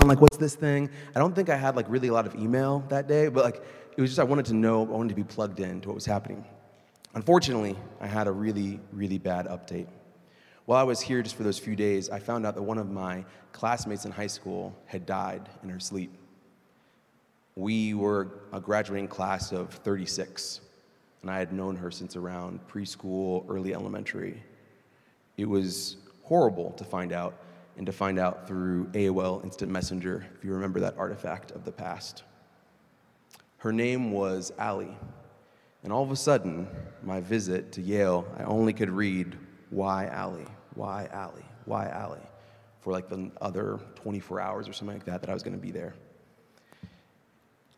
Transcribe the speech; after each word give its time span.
I'm 0.00 0.08
like, 0.08 0.22
what's 0.22 0.38
this 0.38 0.54
thing? 0.54 0.88
I 1.14 1.18
don't 1.18 1.34
think 1.34 1.50
I 1.50 1.56
had 1.56 1.76
like 1.76 1.84
really 1.88 2.08
a 2.08 2.12
lot 2.12 2.26
of 2.26 2.34
email 2.34 2.82
that 2.88 3.06
day, 3.06 3.28
but 3.28 3.44
like 3.44 3.62
it 3.96 4.00
was 4.00 4.10
just 4.10 4.18
I 4.18 4.24
wanted 4.24 4.46
to 4.46 4.54
know, 4.54 4.80
I 4.82 4.90
wanted 4.90 5.10
to 5.10 5.14
be 5.14 5.24
plugged 5.24 5.60
in 5.60 5.82
to 5.82 5.88
what 5.88 5.94
was 5.94 6.06
happening. 6.06 6.44
Unfortunately, 7.14 7.76
I 8.00 8.06
had 8.06 8.26
a 8.26 8.32
really, 8.32 8.80
really 8.92 9.18
bad 9.18 9.46
update. 9.46 9.88
While 10.64 10.78
I 10.78 10.84
was 10.84 11.00
here 11.00 11.22
just 11.22 11.34
for 11.34 11.42
those 11.42 11.58
few 11.58 11.76
days, 11.76 12.08
I 12.08 12.18
found 12.18 12.46
out 12.46 12.54
that 12.54 12.62
one 12.62 12.78
of 12.78 12.90
my 12.90 13.24
classmates 13.52 14.06
in 14.06 14.12
high 14.12 14.28
school 14.28 14.74
had 14.86 15.04
died 15.04 15.48
in 15.62 15.68
her 15.68 15.80
sleep. 15.80 16.14
We 17.56 17.92
were 17.92 18.28
a 18.52 18.60
graduating 18.60 19.08
class 19.08 19.52
of 19.52 19.70
36, 19.70 20.60
and 21.20 21.30
I 21.30 21.38
had 21.38 21.52
known 21.52 21.76
her 21.76 21.90
since 21.90 22.16
around 22.16 22.60
preschool, 22.68 23.44
early 23.50 23.74
elementary. 23.74 24.42
It 25.36 25.46
was 25.46 25.96
horrible 26.22 26.70
to 26.72 26.84
find 26.84 27.12
out, 27.12 27.34
and 27.76 27.86
to 27.86 27.92
find 27.92 28.18
out 28.18 28.46
through 28.46 28.86
AOL 28.92 29.42
Instant 29.44 29.70
Messenger, 29.70 30.26
if 30.36 30.44
you 30.44 30.52
remember 30.52 30.80
that 30.80 30.96
artifact 30.98 31.50
of 31.52 31.64
the 31.64 31.72
past. 31.72 32.24
Her 33.58 33.72
name 33.72 34.12
was 34.12 34.52
Allie, 34.58 34.96
and 35.82 35.92
all 35.92 36.02
of 36.02 36.10
a 36.10 36.16
sudden, 36.16 36.68
my 37.02 37.20
visit 37.20 37.72
to 37.72 37.82
Yale, 37.82 38.26
I 38.38 38.44
only 38.44 38.72
could 38.72 38.90
read, 38.90 39.36
Why 39.70 40.06
Allie? 40.06 40.46
Why 40.74 41.08
Allie? 41.12 41.44
Why 41.64 41.88
Allie? 41.88 42.18
For 42.80 42.92
like 42.92 43.08
the 43.08 43.30
other 43.40 43.78
24 43.96 44.40
hours 44.40 44.68
or 44.68 44.72
something 44.72 44.96
like 44.96 45.06
that 45.06 45.20
that 45.20 45.30
I 45.30 45.34
was 45.34 45.42
going 45.42 45.56
to 45.56 45.60
be 45.60 45.70
there. 45.70 45.94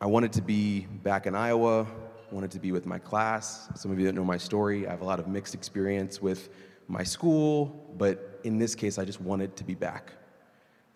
I 0.01 0.07
wanted 0.07 0.33
to 0.33 0.43
be 0.43 0.87
back 1.03 1.27
in 1.27 1.35
Iowa, 1.35 1.87
wanted 2.33 2.51
to 2.53 2.59
be 2.59 2.73
with 2.73 2.87
my 2.87 2.99
class. 2.99 3.69
Some 3.75 3.93
of 3.93 3.99
you 3.99 4.07
that 4.07 4.15
know 4.15 4.25
my 4.25 4.37
story, 4.39 4.87
I 4.87 4.91
have 4.91 5.03
a 5.03 5.05
lot 5.05 5.21
of 5.21 5.29
mixed 5.29 5.55
experience 5.55 6.21
with 6.21 6.49
my 6.89 7.03
school, 7.05 7.95
but 7.97 8.32
in 8.45 8.59
this 8.59 8.75
case, 8.75 8.99
I 8.99 9.05
just 9.05 9.21
wanted 9.21 9.57
to 9.57 9.65
be 9.65 9.75
back. 9.75 10.13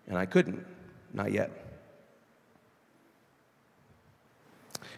And 0.07 0.17
I 0.17 0.25
couldn't, 0.25 0.65
not 1.13 1.31
yet. 1.31 1.51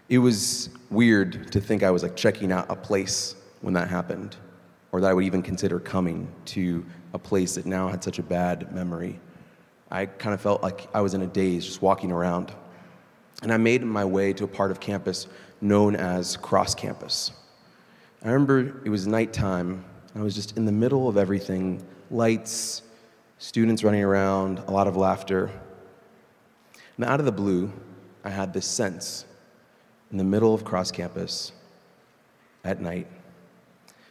It 0.08 0.18
was 0.18 0.70
weird 0.90 1.52
to 1.52 1.62
think 1.62 1.84
I 1.84 1.92
was 1.92 2.04
like 2.04 2.16
checking 2.16 2.52
out 2.52 2.66
a 2.70 2.76
place 2.76 3.36
when 3.62 3.74
that 3.76 3.88
happened, 3.88 4.38
or 4.92 5.02
that 5.02 5.10
I 5.10 5.14
would 5.14 5.26
even 5.26 5.42
consider 5.42 5.80
coming 5.80 6.28
to 6.46 6.86
a 7.14 7.20
place 7.20 7.56
that 7.56 7.66
now 7.66 7.88
had 7.88 8.04
such 8.04 8.20
a 8.20 8.24
bad 8.24 8.74
memory. 8.74 9.20
I 9.92 10.06
kind 10.06 10.34
of 10.34 10.42
felt 10.42 10.64
like 10.64 10.88
I 10.94 11.02
was 11.02 11.14
in 11.14 11.22
a 11.22 11.28
daze 11.28 11.66
just 11.66 11.82
walking 11.82 12.12
around. 12.12 12.54
And 13.42 13.54
I 13.54 13.58
made 13.58 13.84
my 13.84 14.04
way 14.04 14.34
to 14.34 14.44
a 14.44 14.48
part 14.48 14.72
of 14.72 14.80
campus 14.80 15.28
known 15.62 15.96
as 15.96 16.38
Cross 16.38 16.76
Campus. 16.76 17.32
I 18.24 18.28
remember 18.28 18.82
it 18.84 18.90
was 18.90 19.08
nighttime. 19.08 19.84
I 20.16 20.22
was 20.22 20.36
just 20.36 20.58
in 20.58 20.66
the 20.66 20.72
middle 20.72 21.08
of 21.08 21.18
everything 21.18 21.86
lights, 22.12 22.82
students 23.38 23.84
running 23.84 24.04
around, 24.04 24.60
a 24.60 24.72
lot 24.72 24.88
of 24.88 24.96
laughter. 24.96 25.50
And 26.98 27.06
out 27.06 27.20
of 27.20 27.26
the 27.26 27.32
blue, 27.32 27.72
I 28.24 28.30
had 28.30 28.54
this 28.54 28.66
sense 28.66 29.26
in 30.12 30.18
the 30.18 30.24
middle 30.24 30.54
of 30.54 30.66
Cross 30.66 30.92
Campus 30.92 31.52
at 32.64 32.82
night. 32.82 33.08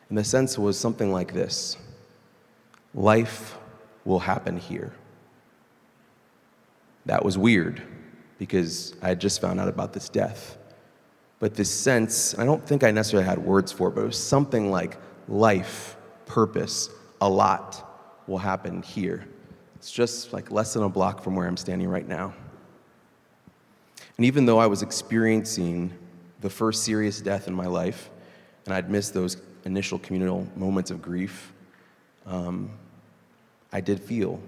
And 0.08 0.16
the 0.16 0.24
sense 0.24 0.58
was 0.58 0.78
something 0.78 1.12
like 1.12 1.34
this 1.34 1.77
life 2.94 3.58
will 4.05 4.18
happen 4.18 4.56
here. 4.56 4.92
That 7.05 7.24
was 7.24 7.36
weird 7.36 7.83
because 8.38 8.94
I 9.02 9.08
had 9.08 9.20
just 9.20 9.40
found 9.40 9.60
out 9.60 9.68
about 9.68 9.92
this 9.92 10.08
death. 10.08 10.56
But 11.40 11.55
this 11.55 11.70
sense, 11.70 12.36
I 12.38 12.44
don't 12.44 12.64
think 12.66 12.83
I 12.83 12.90
necessarily 12.90 13.28
had 13.28 13.38
words 13.38 13.70
for 13.70 13.88
it, 13.88 13.94
but 13.94 14.02
it 14.02 14.06
was 14.06 14.18
something 14.18 14.70
like 14.70 14.96
life, 15.28 15.96
purpose, 16.27 16.90
a 17.20 17.28
lot 17.28 17.88
will 18.28 18.38
happen 18.38 18.82
here. 18.82 19.26
It's 19.76 19.90
just 19.90 20.32
like 20.32 20.50
less 20.50 20.74
than 20.74 20.82
a 20.82 20.88
block 20.88 21.22
from 21.22 21.34
where 21.34 21.46
I'm 21.46 21.56
standing 21.56 21.88
right 21.88 22.06
now. 22.06 22.34
And 24.16 24.26
even 24.26 24.46
though 24.46 24.58
I 24.58 24.66
was 24.66 24.82
experiencing 24.82 25.92
the 26.40 26.50
first 26.50 26.84
serious 26.84 27.20
death 27.20 27.48
in 27.48 27.54
my 27.54 27.66
life, 27.66 28.10
and 28.66 28.74
I'd 28.74 28.90
missed 28.90 29.14
those 29.14 29.40
initial 29.64 29.98
communal 29.98 30.46
moments 30.56 30.90
of 30.90 31.00
grief, 31.00 31.52
um, 32.27 32.70
I 33.72 33.80
did 33.80 34.00
feel 34.00 34.40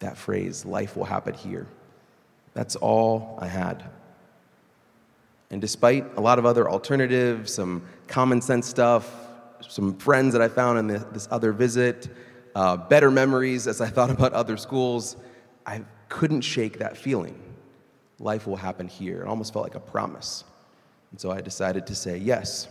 that 0.00 0.16
phrase, 0.16 0.64
life 0.64 0.96
will 0.96 1.04
happen 1.04 1.34
here. 1.34 1.66
That's 2.54 2.76
all 2.76 3.38
I 3.40 3.46
had. 3.46 3.84
And 5.50 5.60
despite 5.60 6.06
a 6.16 6.20
lot 6.20 6.38
of 6.38 6.46
other 6.46 6.70
alternatives, 6.70 7.52
some 7.52 7.82
common 8.06 8.40
sense 8.40 8.66
stuff, 8.66 9.12
some 9.60 9.96
friends 9.98 10.32
that 10.32 10.40
I 10.40 10.48
found 10.48 10.78
in 10.78 10.86
this 10.86 11.28
other 11.30 11.52
visit, 11.52 12.08
uh, 12.54 12.76
better 12.76 13.10
memories 13.10 13.66
as 13.66 13.80
I 13.80 13.88
thought 13.88 14.10
about 14.10 14.32
other 14.32 14.56
schools, 14.56 15.16
I 15.66 15.82
couldn't 16.08 16.42
shake 16.42 16.78
that 16.78 16.96
feeling. 16.96 17.40
Life 18.18 18.46
will 18.46 18.56
happen 18.56 18.88
here. 18.88 19.22
It 19.22 19.28
almost 19.28 19.52
felt 19.52 19.64
like 19.64 19.74
a 19.74 19.80
promise. 19.80 20.44
And 21.10 21.20
so 21.20 21.30
I 21.30 21.40
decided 21.40 21.86
to 21.86 21.94
say 21.94 22.16
yes 22.16 22.68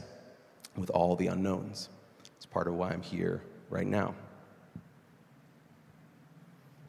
with 0.75 0.89
all 0.91 1.15
the 1.15 1.27
unknowns. 1.27 1.89
It's 2.37 2.45
part 2.45 2.67
of 2.67 2.75
why 2.75 2.91
I'm 2.91 3.01
here 3.01 3.41
right 3.69 3.87
now. 3.87 4.13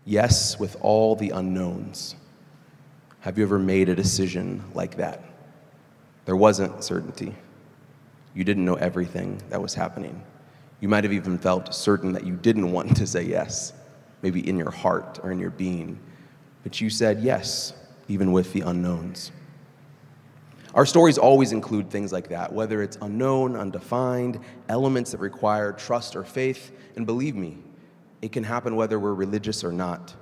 Yes 0.04 0.58
with 0.58 0.76
all 0.80 1.16
the 1.16 1.30
unknowns. 1.30 2.16
Have 3.20 3.36
you 3.36 3.44
ever 3.44 3.58
made 3.58 3.88
a 3.88 3.94
decision 3.94 4.62
like 4.74 4.96
that? 4.96 5.22
There 6.24 6.36
wasn't 6.36 6.82
certainty. 6.82 7.34
You 8.34 8.44
didn't 8.44 8.64
know 8.64 8.76
everything 8.76 9.42
that 9.50 9.60
was 9.60 9.74
happening. 9.74 10.22
You 10.80 10.88
might 10.88 11.04
have 11.04 11.12
even 11.12 11.38
felt 11.38 11.74
certain 11.74 12.12
that 12.12 12.24
you 12.26 12.34
didn't 12.36 12.72
want 12.72 12.96
to 12.96 13.06
say 13.06 13.22
yes, 13.22 13.72
maybe 14.22 14.46
in 14.48 14.56
your 14.56 14.70
heart 14.70 15.20
or 15.22 15.30
in 15.30 15.38
your 15.38 15.50
being. 15.50 15.98
But 16.62 16.80
you 16.80 16.90
said 16.90 17.20
yes, 17.20 17.74
even 18.08 18.32
with 18.32 18.52
the 18.52 18.62
unknowns. 18.62 19.30
Our 20.74 20.86
stories 20.86 21.18
always 21.18 21.52
include 21.52 21.90
things 21.90 22.12
like 22.12 22.28
that, 22.28 22.52
whether 22.52 22.80
it's 22.82 22.96
unknown, 23.02 23.56
undefined, 23.56 24.38
elements 24.68 25.10
that 25.10 25.18
require 25.18 25.72
trust 25.72 26.14
or 26.14 26.22
faith. 26.22 26.72
And 26.96 27.06
believe 27.06 27.34
me, 27.34 27.58
it 28.22 28.32
can 28.32 28.44
happen 28.44 28.76
whether 28.76 28.98
we're 28.98 29.14
religious 29.14 29.64
or 29.64 29.72
not. 29.72 30.14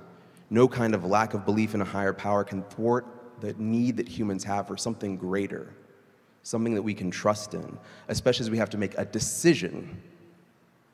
No 0.49 0.67
kind 0.67 0.95
of 0.95 1.05
lack 1.05 1.35
of 1.35 1.45
belief 1.45 1.75
in 1.75 1.81
a 1.81 1.85
higher 1.85 2.13
power 2.13 2.43
can 2.43 2.63
thwart 2.63 3.05
the 3.41 3.53
need 3.53 3.97
that 3.97 4.07
humans 4.07 4.43
have 4.43 4.67
for 4.67 4.75
something 4.75 5.15
greater, 5.15 5.73
something 6.41 6.73
that 6.73 6.81
we 6.81 6.95
can 6.95 7.11
trust 7.11 7.53
in, 7.53 7.77
especially 8.07 8.43
as 8.45 8.49
we 8.49 8.57
have 8.57 8.71
to 8.71 8.77
make 8.77 8.97
a 8.97 9.05
decision 9.05 10.01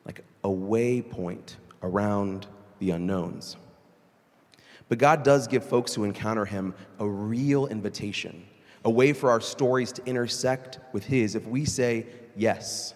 like 0.05 0.23
a 0.43 0.49
waypoint 0.49 1.55
around 1.81 2.47
the 2.79 2.91
unknowns. 2.91 3.57
But 4.87 4.99
God 4.99 5.23
does 5.23 5.47
give 5.47 5.65
folks 5.65 5.93
who 5.93 6.03
encounter 6.03 6.45
Him 6.45 6.73
a 6.99 7.07
real 7.07 7.67
invitation, 7.67 8.45
a 8.83 8.89
way 8.89 9.13
for 9.13 9.31
our 9.31 9.41
stories 9.41 9.91
to 9.93 10.05
intersect 10.05 10.79
with 10.93 11.05
His 11.05 11.35
if 11.35 11.47
we 11.47 11.65
say 11.65 12.05
yes, 12.35 12.93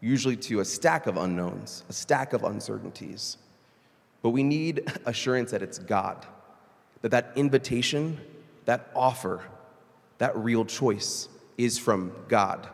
usually 0.00 0.36
to 0.36 0.60
a 0.60 0.64
stack 0.64 1.06
of 1.06 1.16
unknowns, 1.16 1.82
a 1.88 1.92
stack 1.92 2.32
of 2.32 2.44
uncertainties. 2.44 3.36
But 4.22 4.30
we 4.30 4.42
need 4.42 4.92
assurance 5.06 5.50
that 5.50 5.62
it's 5.62 5.78
God, 5.78 6.24
that 7.02 7.10
that 7.10 7.32
invitation, 7.34 8.20
that 8.64 8.90
offer, 8.94 9.42
that 10.18 10.36
real 10.36 10.64
choice 10.64 11.28
is 11.56 11.78
from 11.78 12.12
God, 12.28 12.68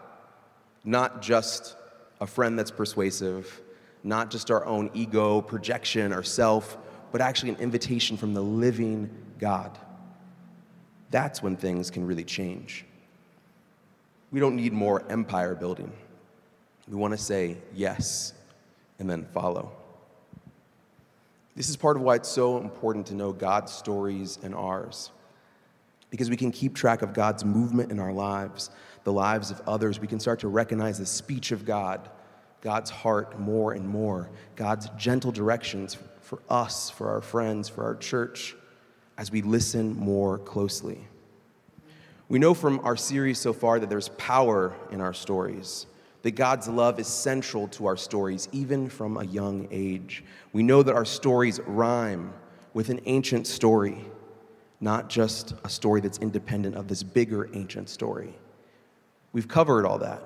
not 0.84 1.22
just 1.22 1.76
a 2.24 2.26
friend 2.26 2.58
that's 2.58 2.70
persuasive, 2.70 3.60
not 4.02 4.30
just 4.30 4.50
our 4.50 4.64
own 4.64 4.90
ego, 4.94 5.42
projection, 5.42 6.10
or 6.10 6.22
self, 6.22 6.78
but 7.12 7.20
actually 7.20 7.50
an 7.50 7.56
invitation 7.56 8.16
from 8.16 8.32
the 8.32 8.40
living 8.40 9.10
God. 9.38 9.78
That's 11.10 11.42
when 11.42 11.54
things 11.54 11.90
can 11.90 12.06
really 12.06 12.24
change. 12.24 12.86
We 14.30 14.40
don't 14.40 14.56
need 14.56 14.72
more 14.72 15.04
empire 15.10 15.54
building. 15.54 15.92
We 16.88 16.96
want 16.96 17.12
to 17.12 17.18
say 17.18 17.58
yes 17.74 18.32
and 18.98 19.08
then 19.08 19.26
follow. 19.34 19.70
This 21.54 21.68
is 21.68 21.76
part 21.76 21.98
of 21.98 22.02
why 22.02 22.14
it's 22.14 22.28
so 22.30 22.56
important 22.56 23.06
to 23.08 23.14
know 23.14 23.34
God's 23.34 23.70
stories 23.70 24.38
and 24.42 24.54
ours. 24.54 25.10
Because 26.08 26.30
we 26.30 26.38
can 26.38 26.50
keep 26.50 26.74
track 26.74 27.02
of 27.02 27.12
God's 27.12 27.44
movement 27.44 27.92
in 27.92 27.98
our 28.00 28.14
lives, 28.14 28.70
the 29.04 29.12
lives 29.12 29.50
of 29.50 29.60
others. 29.66 30.00
We 30.00 30.06
can 30.06 30.18
start 30.18 30.40
to 30.40 30.48
recognize 30.48 30.98
the 30.98 31.06
speech 31.06 31.52
of 31.52 31.64
God 31.64 32.10
God's 32.64 32.88
heart 32.88 33.38
more 33.38 33.74
and 33.74 33.86
more, 33.86 34.30
God's 34.56 34.88
gentle 34.96 35.30
directions 35.30 35.98
for 36.22 36.40
us, 36.48 36.88
for 36.88 37.10
our 37.10 37.20
friends, 37.20 37.68
for 37.68 37.84
our 37.84 37.94
church, 37.94 38.56
as 39.18 39.30
we 39.30 39.42
listen 39.42 39.94
more 39.94 40.38
closely. 40.38 41.06
We 42.30 42.38
know 42.38 42.54
from 42.54 42.80
our 42.80 42.96
series 42.96 43.38
so 43.38 43.52
far 43.52 43.78
that 43.78 43.90
there's 43.90 44.08
power 44.08 44.72
in 44.90 45.02
our 45.02 45.12
stories, 45.12 45.86
that 46.22 46.32
God's 46.32 46.66
love 46.66 46.98
is 46.98 47.06
central 47.06 47.68
to 47.68 47.84
our 47.84 47.98
stories, 47.98 48.48
even 48.50 48.88
from 48.88 49.18
a 49.18 49.24
young 49.24 49.68
age. 49.70 50.24
We 50.54 50.62
know 50.62 50.82
that 50.82 50.94
our 50.94 51.04
stories 51.04 51.60
rhyme 51.66 52.32
with 52.72 52.88
an 52.88 53.00
ancient 53.04 53.46
story, 53.46 54.06
not 54.80 55.10
just 55.10 55.52
a 55.64 55.68
story 55.68 56.00
that's 56.00 56.18
independent 56.18 56.76
of 56.76 56.88
this 56.88 57.02
bigger 57.02 57.50
ancient 57.54 57.90
story. 57.90 58.34
We've 59.34 59.48
covered 59.48 59.84
all 59.84 59.98
that. 59.98 60.22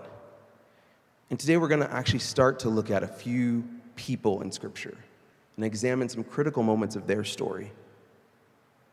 And 1.30 1.40
today 1.40 1.56
we're 1.56 1.68
going 1.68 1.80
to 1.80 1.90
actually 1.92 2.18
start 2.18 2.60
to 2.60 2.68
look 2.68 2.90
at 2.90 3.02
a 3.02 3.06
few 3.06 3.64
people 3.96 4.42
in 4.42 4.52
Scripture 4.52 4.96
and 5.56 5.64
examine 5.64 6.10
some 6.10 6.22
critical 6.22 6.62
moments 6.62 6.94
of 6.94 7.06
their 7.06 7.24
story. 7.24 7.72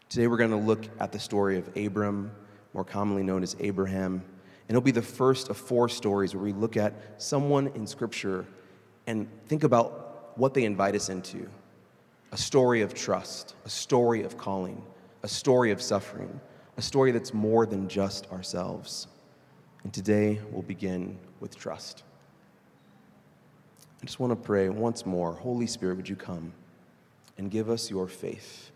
Today 0.07 0.27
we're 0.27 0.37
going 0.37 0.51
to 0.51 0.55
look 0.55 0.85
at 1.01 1.11
the 1.11 1.19
story 1.19 1.59
of 1.59 1.69
Abram, 1.75 2.31
more 2.73 2.85
commonly 2.85 3.23
known 3.23 3.43
as 3.43 3.57
Abraham. 3.59 4.13
And 4.13 4.69
it'll 4.69 4.81
be 4.81 4.91
the 4.91 5.01
first 5.01 5.49
of 5.49 5.57
four 5.57 5.89
stories 5.89 6.33
where 6.33 6.43
we 6.43 6.53
look 6.53 6.77
at 6.77 6.93
someone 7.17 7.67
in 7.75 7.85
Scripture 7.85 8.45
and 9.07 9.27
think 9.47 9.65
about 9.65 10.37
what 10.37 10.53
they 10.53 10.63
invite 10.63 10.95
us 10.95 11.09
into 11.09 11.49
a 12.31 12.37
story 12.37 12.81
of 12.81 12.93
trust, 12.93 13.53
a 13.65 13.69
story 13.69 14.23
of 14.23 14.37
calling, 14.37 14.81
a 15.23 15.27
story 15.27 15.71
of 15.71 15.81
suffering, 15.81 16.39
a 16.77 16.81
story 16.81 17.11
that's 17.11 17.33
more 17.33 17.65
than 17.65 17.89
just 17.89 18.31
ourselves. 18.31 19.07
And 19.85 19.93
today 19.93 20.41
we'll 20.49 20.63
begin 20.63 21.15
with 21.39 21.55
trust. 21.55 22.01
I 24.01 24.05
just 24.05 24.19
want 24.19 24.31
to 24.31 24.35
pray 24.35 24.67
once 24.67 25.05
more 25.05 25.33
Holy 25.33 25.67
Spirit, 25.67 25.97
would 25.97 26.09
you 26.09 26.15
come 26.15 26.53
and 27.37 27.51
give 27.51 27.69
us 27.69 27.91
your 27.91 28.07
faith? 28.07 28.71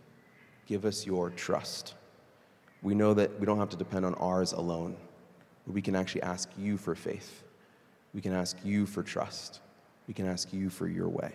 Give 0.68 0.86
us 0.86 1.08
your 1.08 1.32
trust. 1.32 1.96
We 2.84 2.94
know 2.94 3.16
that 3.16 3.40
we 3.40 3.48
don't 3.48 3.58
have 3.58 3.70
to 3.70 3.76
depend 3.76 4.06
on 4.06 4.14
ours 4.16 4.52
alone, 4.54 4.98
but 5.66 5.74
we 5.74 5.82
can 5.82 5.96
actually 5.96 6.22
ask 6.22 6.48
you 6.56 6.78
for 6.78 6.94
faith. 6.94 7.42
We 8.14 8.22
can 8.22 8.32
ask 8.32 8.56
you 8.64 8.86
for 8.86 9.02
trust. 9.02 9.62
We 10.08 10.14
can 10.14 10.28
ask 10.28 10.54
you 10.54 10.70
for 10.70 10.88
your 10.88 11.10
way. 11.10 11.34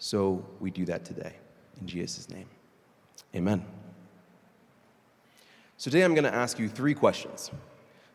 So 0.00 0.44
we 0.58 0.72
do 0.72 0.84
that 0.86 1.04
today. 1.04 1.34
In 1.80 1.86
Jesus' 1.86 2.28
name. 2.28 2.48
Amen. 3.36 3.64
So 5.76 5.92
today 5.92 6.02
I'm 6.02 6.14
going 6.14 6.24
to 6.24 6.34
ask 6.34 6.58
you 6.58 6.68
three 6.68 6.94
questions. 6.94 7.52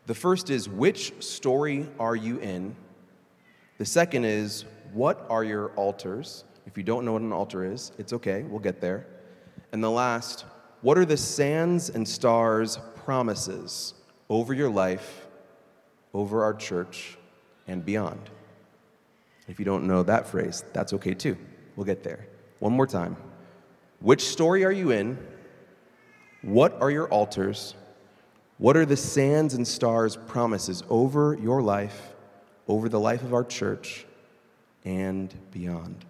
The 0.06 0.14
first 0.14 0.50
is 0.50 0.68
which 0.68 1.12
story 1.22 1.88
are 1.98 2.14
you 2.14 2.38
in? 2.38 2.76
The 3.78 3.84
second 3.84 4.24
is 4.24 4.64
what 4.92 5.26
are 5.28 5.42
your 5.42 5.70
altars? 5.70 6.44
If 6.64 6.78
you 6.78 6.84
don't 6.84 7.04
know 7.04 7.12
what 7.12 7.22
an 7.22 7.32
altar 7.32 7.64
is, 7.64 7.92
it's 7.98 8.12
okay, 8.12 8.42
we'll 8.44 8.60
get 8.60 8.80
there. 8.80 9.06
And 9.72 9.82
the 9.82 9.90
last, 9.90 10.44
what 10.80 10.96
are 10.96 11.04
the 11.04 11.16
sands 11.16 11.90
and 11.90 12.06
stars 12.06 12.78
promises 12.94 13.94
over 14.28 14.54
your 14.54 14.70
life, 14.70 15.26
over 16.14 16.44
our 16.44 16.54
church, 16.54 17.18
and 17.66 17.84
beyond? 17.84 18.30
If 19.48 19.58
you 19.58 19.64
don't 19.64 19.86
know 19.86 20.02
that 20.04 20.28
phrase, 20.28 20.64
that's 20.72 20.92
okay 20.94 21.14
too. 21.14 21.36
We'll 21.74 21.86
get 21.86 22.02
there. 22.02 22.26
One 22.60 22.72
more 22.72 22.86
time. 22.86 23.16
Which 24.00 24.22
story 24.22 24.64
are 24.64 24.72
you 24.72 24.90
in? 24.92 25.18
What 26.42 26.80
are 26.80 26.90
your 26.90 27.08
altars? 27.08 27.74
What 28.58 28.76
are 28.76 28.86
the 28.86 28.96
sands 28.96 29.54
and 29.54 29.66
stars 29.66 30.16
promises 30.16 30.82
over 30.88 31.36
your 31.40 31.62
life, 31.62 32.14
over 32.68 32.88
the 32.88 33.00
life 33.00 33.22
of 33.22 33.34
our 33.34 33.44
church, 33.44 34.06
and 34.84 35.32
beyond? 35.52 36.04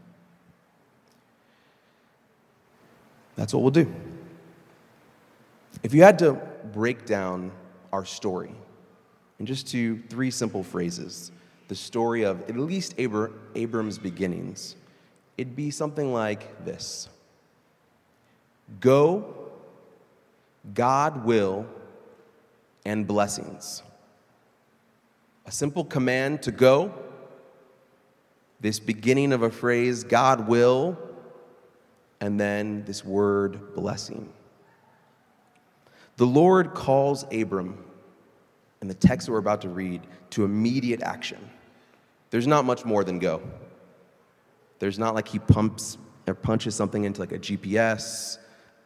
That's 3.34 3.52
what 3.52 3.62
we'll 3.62 3.72
do. 3.72 3.92
If 5.82 5.92
you 5.92 6.02
had 6.02 6.18
to 6.20 6.34
break 6.72 7.04
down 7.04 7.52
our 7.92 8.04
story 8.04 8.52
in 9.38 9.46
just 9.46 9.66
two, 9.68 10.02
three 10.08 10.30
simple 10.30 10.62
phrases, 10.62 11.32
the 11.68 11.74
story 11.74 12.22
of 12.22 12.48
at 12.48 12.56
least 12.56 12.96
Abr- 12.96 13.32
Abram's 13.54 13.98
beginnings, 13.98 14.76
it'd 15.36 15.56
be 15.56 15.70
something 15.70 16.12
like 16.12 16.64
this 16.64 17.08
Go, 18.80 19.50
God 20.74 21.24
will, 21.24 21.66
and 22.86 23.04
blessings. 23.04 23.82
A 25.44 25.50
simple 25.50 25.84
command 25.84 26.42
to 26.42 26.52
go, 26.52 26.94
this 28.60 28.78
beginning 28.78 29.32
of 29.32 29.42
a 29.42 29.50
phrase, 29.50 30.04
God 30.04 30.46
will, 30.46 30.96
and 32.20 32.38
then 32.38 32.84
this 32.84 33.04
word 33.04 33.74
blessing. 33.74 34.32
The 36.16 36.26
Lord 36.26 36.74
calls 36.74 37.24
Abram, 37.32 37.84
in 38.80 38.88
the 38.88 38.94
text 38.94 39.26
that 39.26 39.32
we're 39.32 39.38
about 39.38 39.62
to 39.62 39.68
read, 39.68 40.02
to 40.30 40.44
immediate 40.44 41.02
action. 41.02 41.50
There's 42.30 42.46
not 42.46 42.64
much 42.64 42.84
more 42.84 43.02
than 43.02 43.18
go. 43.18 43.42
There's 44.78 44.98
not 44.98 45.14
like 45.14 45.26
he 45.26 45.40
pumps 45.40 45.98
or 46.28 46.34
punches 46.34 46.76
something 46.76 47.02
into 47.02 47.20
like 47.20 47.32
a 47.32 47.38
GPS. 47.38 48.38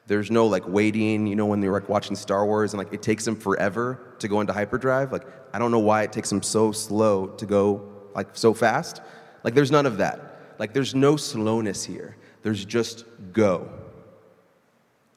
There's 0.07 0.31
no 0.31 0.47
like 0.47 0.67
waiting, 0.67 1.27
you 1.27 1.37
know, 1.37 1.47
when 1.47 1.61
they're 1.61 1.73
like 1.73 1.89
watching 1.89 2.17
Star 2.17 2.45
Wars 2.45 2.73
and 2.73 2.79
like 2.79 2.93
it 2.93 3.03
takes 3.03 3.25
them 3.25 3.37
forever 3.37 4.15
to 4.19 4.29
go 4.29 4.41
into 4.41 4.53
hyperdrive. 4.53 5.13
Like, 5.13 5.25
I 5.53 5.59
don't 5.59 5.71
know 5.71 5.79
why 5.79 6.03
it 6.03 6.13
takes 6.13 6.31
them 6.31 6.43
so 6.43 6.73
slow 6.73 7.29
to 7.29 7.47
go 7.47 7.89
like 8.15 8.29
so 8.33 8.53
fast. 8.55 9.03
Like, 9.45 9.55
there's 9.55 9.71
none 9.71 9.87
of 9.87 9.99
that. 9.99 10.55
Like, 10.59 10.75
there's 10.75 10.95
no 10.95 11.17
slowness 11.17 11.85
here. 11.85 12.17
There's 12.43 12.65
just 12.65 13.05
go. 13.33 13.71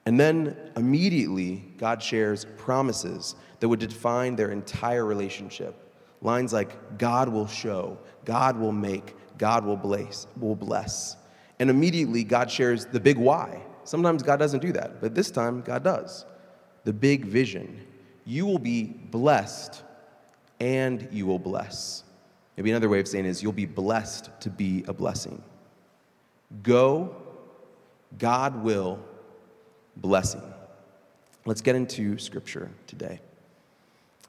And 0.05 0.19
then 0.19 0.55
immediately, 0.75 1.63
God 1.77 2.01
shares 2.03 2.45
promises 2.57 3.35
that 3.59 3.69
would 3.69 3.79
define 3.79 4.35
their 4.35 4.51
entire 4.51 5.05
relationship. 5.05 5.75
Lines 6.21 6.53
like, 6.53 6.97
God 6.97 7.29
will 7.29 7.47
show, 7.47 7.97
God 8.25 8.57
will 8.57 8.71
make, 8.71 9.15
God 9.37 9.65
will 9.65 9.77
bless, 9.77 10.27
will 10.37 10.55
bless. 10.55 11.17
And 11.59 11.69
immediately, 11.69 12.23
God 12.23 12.49
shares 12.51 12.85
the 12.85 12.99
big 12.99 13.17
why. 13.17 13.61
Sometimes 13.85 14.23
God 14.23 14.37
doesn't 14.37 14.61
do 14.61 14.71
that, 14.73 15.01
but 15.01 15.13
this 15.13 15.31
time, 15.31 15.61
God 15.61 15.83
does. 15.83 16.25
The 16.83 16.93
big 16.93 17.25
vision. 17.25 17.85
You 18.25 18.45
will 18.45 18.59
be 18.59 18.83
blessed 18.83 19.83
and 20.59 21.07
you 21.11 21.25
will 21.25 21.39
bless. 21.39 22.03
Maybe 22.55 22.69
another 22.69 22.89
way 22.89 22.99
of 22.99 23.07
saying 23.07 23.25
is 23.25 23.41
you'll 23.41 23.51
be 23.51 23.65
blessed 23.65 24.29
to 24.41 24.49
be 24.49 24.85
a 24.87 24.93
blessing. 24.93 25.41
Go, 26.61 27.15
God 28.17 28.63
will, 28.63 28.99
blessing. 29.97 30.41
Let's 31.45 31.61
get 31.61 31.75
into 31.75 32.17
scripture 32.17 32.71
today. 32.87 33.19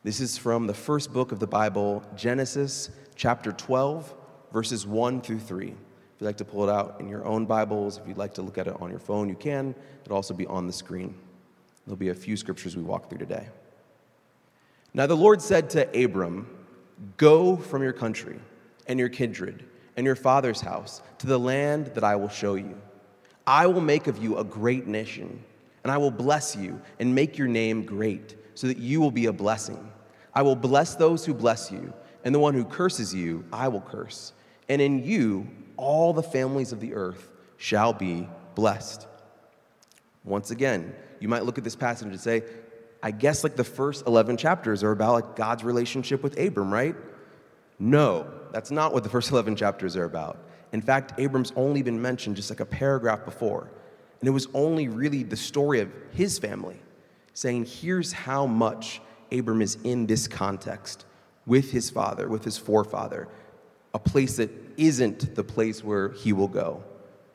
This 0.03 0.21
is 0.21 0.37
from 0.37 0.67
the 0.67 0.75
first 0.75 1.13
book 1.13 1.33
of 1.33 1.39
the 1.39 1.47
Bible, 1.47 2.03
Genesis 2.17 2.91
chapter 3.15 3.53
12, 3.53 4.13
verses 4.53 4.87
1 4.87 5.21
through 5.21 5.39
3. 5.39 5.75
If 6.15 6.21
you'd 6.21 6.27
like 6.27 6.37
to 6.37 6.45
pull 6.45 6.69
it 6.69 6.73
out 6.73 7.01
in 7.01 7.09
your 7.09 7.25
own 7.25 7.45
Bibles, 7.45 7.99
if 7.99 8.07
you'd 8.07 8.19
like 8.19 8.35
to 8.35 8.43
look 8.43 8.57
at 8.57 8.69
it 8.69 8.77
on 8.81 8.89
your 8.89 9.01
phone, 9.01 9.29
you 9.29 9.35
can. 9.35 9.75
It'll 10.05 10.15
also 10.15 10.33
be 10.33 10.47
on 10.47 10.69
the 10.69 10.73
screen. 10.73 11.13
There'll 11.87 11.97
be 11.97 12.11
a 12.11 12.15
few 12.15 12.37
scriptures 12.37 12.77
we 12.77 12.85
walk 12.85 13.09
through 13.09 13.19
today. 13.19 13.49
Now 14.95 15.07
the 15.07 15.17
Lord 15.17 15.43
said 15.43 15.71
to 15.71 16.05
Abram, 16.05 16.49
Go 17.17 17.57
from 17.57 17.83
your 17.83 17.93
country 17.93 18.39
and 18.87 19.01
your 19.01 19.09
kindred 19.09 19.65
and 19.97 20.07
your 20.07 20.15
father's 20.15 20.61
house 20.61 21.03
to 21.19 21.27
the 21.27 21.39
land 21.39 21.87
that 21.95 22.05
I 22.05 22.15
will 22.15 22.29
show 22.29 22.55
you. 22.55 22.81
I 23.45 23.67
will 23.67 23.81
make 23.81 24.07
of 24.07 24.23
you 24.23 24.39
a 24.39 24.45
great 24.45 24.87
nation, 24.87 25.43
and 25.83 25.91
I 25.91 25.99
will 25.99 26.13
bless 26.13 26.55
you 26.55 26.81
and 27.01 27.13
make 27.13 27.37
your 27.37 27.49
name 27.49 27.85
great, 27.85 28.37
so 28.55 28.69
that 28.69 28.79
you 28.79 29.01
will 29.01 29.11
be 29.11 29.27
a 29.27 29.33
blessing. 29.33 29.91
I 30.33 30.43
will 30.43 30.57
bless 30.57 30.95
those 30.95 31.27
who 31.27 31.35
bless 31.35 31.73
you, 31.73 31.93
and 32.25 32.33
the 32.33 32.39
one 32.39 32.55
who 32.55 32.65
curses 32.65 33.13
you, 33.13 33.45
I 33.53 33.67
will 33.67 33.81
curse. 33.81 34.33
And 34.69 34.81
in 34.81 35.05
you, 35.05 35.47
all 35.77 36.13
the 36.13 36.23
families 36.23 36.73
of 36.73 36.81
the 36.81 36.95
earth 36.95 37.31
shall 37.57 37.93
be 37.93 38.29
blessed. 38.55 39.07
Once 40.25 40.51
again, 40.51 40.95
you 41.21 41.29
might 41.29 41.45
look 41.45 41.59
at 41.59 41.65
this 41.65 41.77
passage 41.77 42.09
and 42.09 42.21
say, 42.21 42.43
I 43.03 43.11
guess 43.11 43.45
like 43.45 43.57
the 43.57 43.65
first 43.65 44.07
11 44.07 44.39
chapters 44.39 44.83
are 44.83 44.91
about 44.91 45.13
like 45.13 45.37
God's 45.37 45.63
relationship 45.63 46.23
with 46.23 46.39
Abram, 46.39 46.73
right? 46.73 46.97
No, 47.79 48.27
that's 48.53 48.71
not 48.71 48.95
what 48.95 49.03
the 49.03 49.11
first 49.11 49.31
11 49.33 49.57
chapters 49.57 49.97
are 49.97 50.05
about. 50.05 50.39
In 50.73 50.81
fact, 50.81 51.19
Abram's 51.19 51.53
only 51.55 51.83
been 51.83 52.01
mentioned 52.01 52.37
just 52.37 52.51
like 52.51 52.61
a 52.61 52.67
paragraph 52.67 53.25
before. 53.25 53.71
And 54.21 54.29
it 54.29 54.33
was 54.33 54.49
only 54.55 54.89
really 54.89 55.23
the 55.23 55.37
story 55.37 55.81
of 55.81 55.93
his 56.13 56.39
family, 56.39 56.81
saying, 57.35 57.67
here's 57.67 58.13
how 58.13 58.47
much 58.47 59.03
Abram 59.31 59.61
is 59.61 59.77
in 59.85 60.07
this 60.07 60.27
context 60.27 61.05
with 61.47 61.71
his 61.71 61.91
father, 61.91 62.29
with 62.29 62.43
his 62.43 62.57
forefather, 62.57 63.29
a 63.93 63.99
place 63.99 64.37
that 64.39 64.51
isn't 64.77 65.35
the 65.35 65.45
place 65.45 65.83
where 65.83 66.11
he 66.11 66.33
will 66.33 66.49
go, 66.49 66.83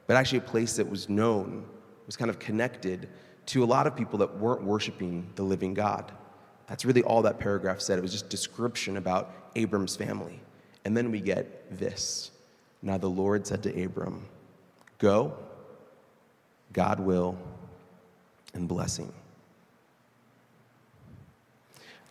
but 0.08 0.16
actually 0.18 0.40
a 0.40 0.42
place 0.42 0.76
that 0.78 0.90
was 0.90 1.10
known, 1.10 1.66
was 2.06 2.18
kind 2.18 2.30
of 2.30 2.40
connected 2.40 3.10
to 3.48 3.64
a 3.64 3.66
lot 3.66 3.88
of 3.88 3.96
people 3.96 4.20
that 4.20 4.38
weren't 4.38 4.64
worshiping 4.64 5.30
the 5.36 5.44
living 5.44 5.74
God. 5.74 6.12
That's 6.68 6.86
really 6.86 7.04
all 7.04 7.24
that 7.24 7.40
paragraph 7.40 7.82
said. 7.82 7.98
It 7.98 8.02
was 8.02 8.12
just 8.12 8.30
description 8.30 8.98
about 8.98 9.34
Abram's 9.56 9.96
family. 9.96 10.40
And 10.86 10.96
then 10.96 11.12
we 11.12 11.20
get 11.20 11.78
this. 11.78 12.32
Now 12.82 12.98
the 12.98 13.10
Lord 13.10 13.46
said 13.46 13.64
to 13.64 13.84
Abram, 13.84 14.26
Go, 15.00 15.34
God 16.74 17.00
will, 17.00 17.38
and 18.54 18.68
blessing. 18.68 19.12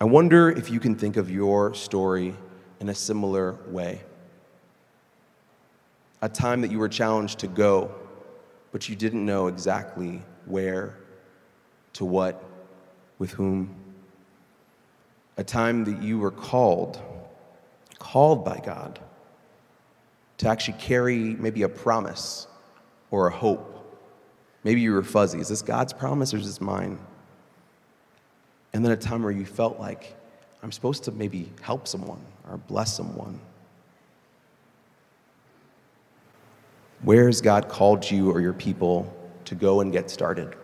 I 0.00 0.04
wonder 0.04 0.48
if 0.48 0.70
you 0.70 0.80
can 0.80 0.94
think 0.94 1.16
of 1.16 1.30
your 1.30 1.74
story 1.74 2.34
in 2.80 2.88
a 2.88 2.94
similar 2.94 3.58
way. 3.68 4.02
A 6.20 6.28
time 6.28 6.60
that 6.62 6.70
you 6.70 6.78
were 6.78 6.88
challenged 6.88 7.38
to 7.40 7.46
go, 7.46 7.94
but 8.72 8.88
you 8.88 8.96
didn't 8.96 9.24
know 9.24 9.46
exactly 9.46 10.22
where, 10.46 10.98
to 11.94 12.04
what, 12.04 12.42
with 13.18 13.30
whom. 13.30 13.74
A 15.36 15.44
time 15.44 15.84
that 15.84 16.02
you 16.02 16.18
were 16.18 16.32
called 16.32 17.00
called 17.98 18.44
by 18.44 18.60
God 18.64 19.00
to 20.38 20.48
actually 20.48 20.78
carry 20.78 21.18
maybe 21.34 21.62
a 21.62 21.68
promise 21.68 22.46
or 23.10 23.26
a 23.26 23.30
hope 23.30 23.78
Maybe 24.64 24.80
you 24.80 24.92
were 24.92 25.02
fuzzy. 25.02 25.40
Is 25.40 25.48
this 25.48 25.62
God's 25.62 25.92
promise 25.92 26.34
or 26.34 26.38
is 26.38 26.46
this 26.46 26.60
mine? 26.60 26.98
And 28.72 28.84
then 28.84 28.92
a 28.92 28.96
time 28.96 29.22
where 29.22 29.32
you 29.32 29.46
felt 29.46 29.78
like, 29.78 30.14
I'm 30.62 30.72
supposed 30.72 31.04
to 31.04 31.12
maybe 31.12 31.50
help 31.62 31.86
someone 31.86 32.20
or 32.48 32.58
bless 32.58 32.94
someone. 32.94 33.40
Where 37.02 37.26
has 37.26 37.40
God 37.40 37.68
called 37.68 38.10
you 38.10 38.30
or 38.30 38.40
your 38.40 38.52
people 38.52 39.12
to 39.44 39.54
go 39.54 39.80
and 39.80 39.92
get 39.92 40.10
started? 40.10 40.56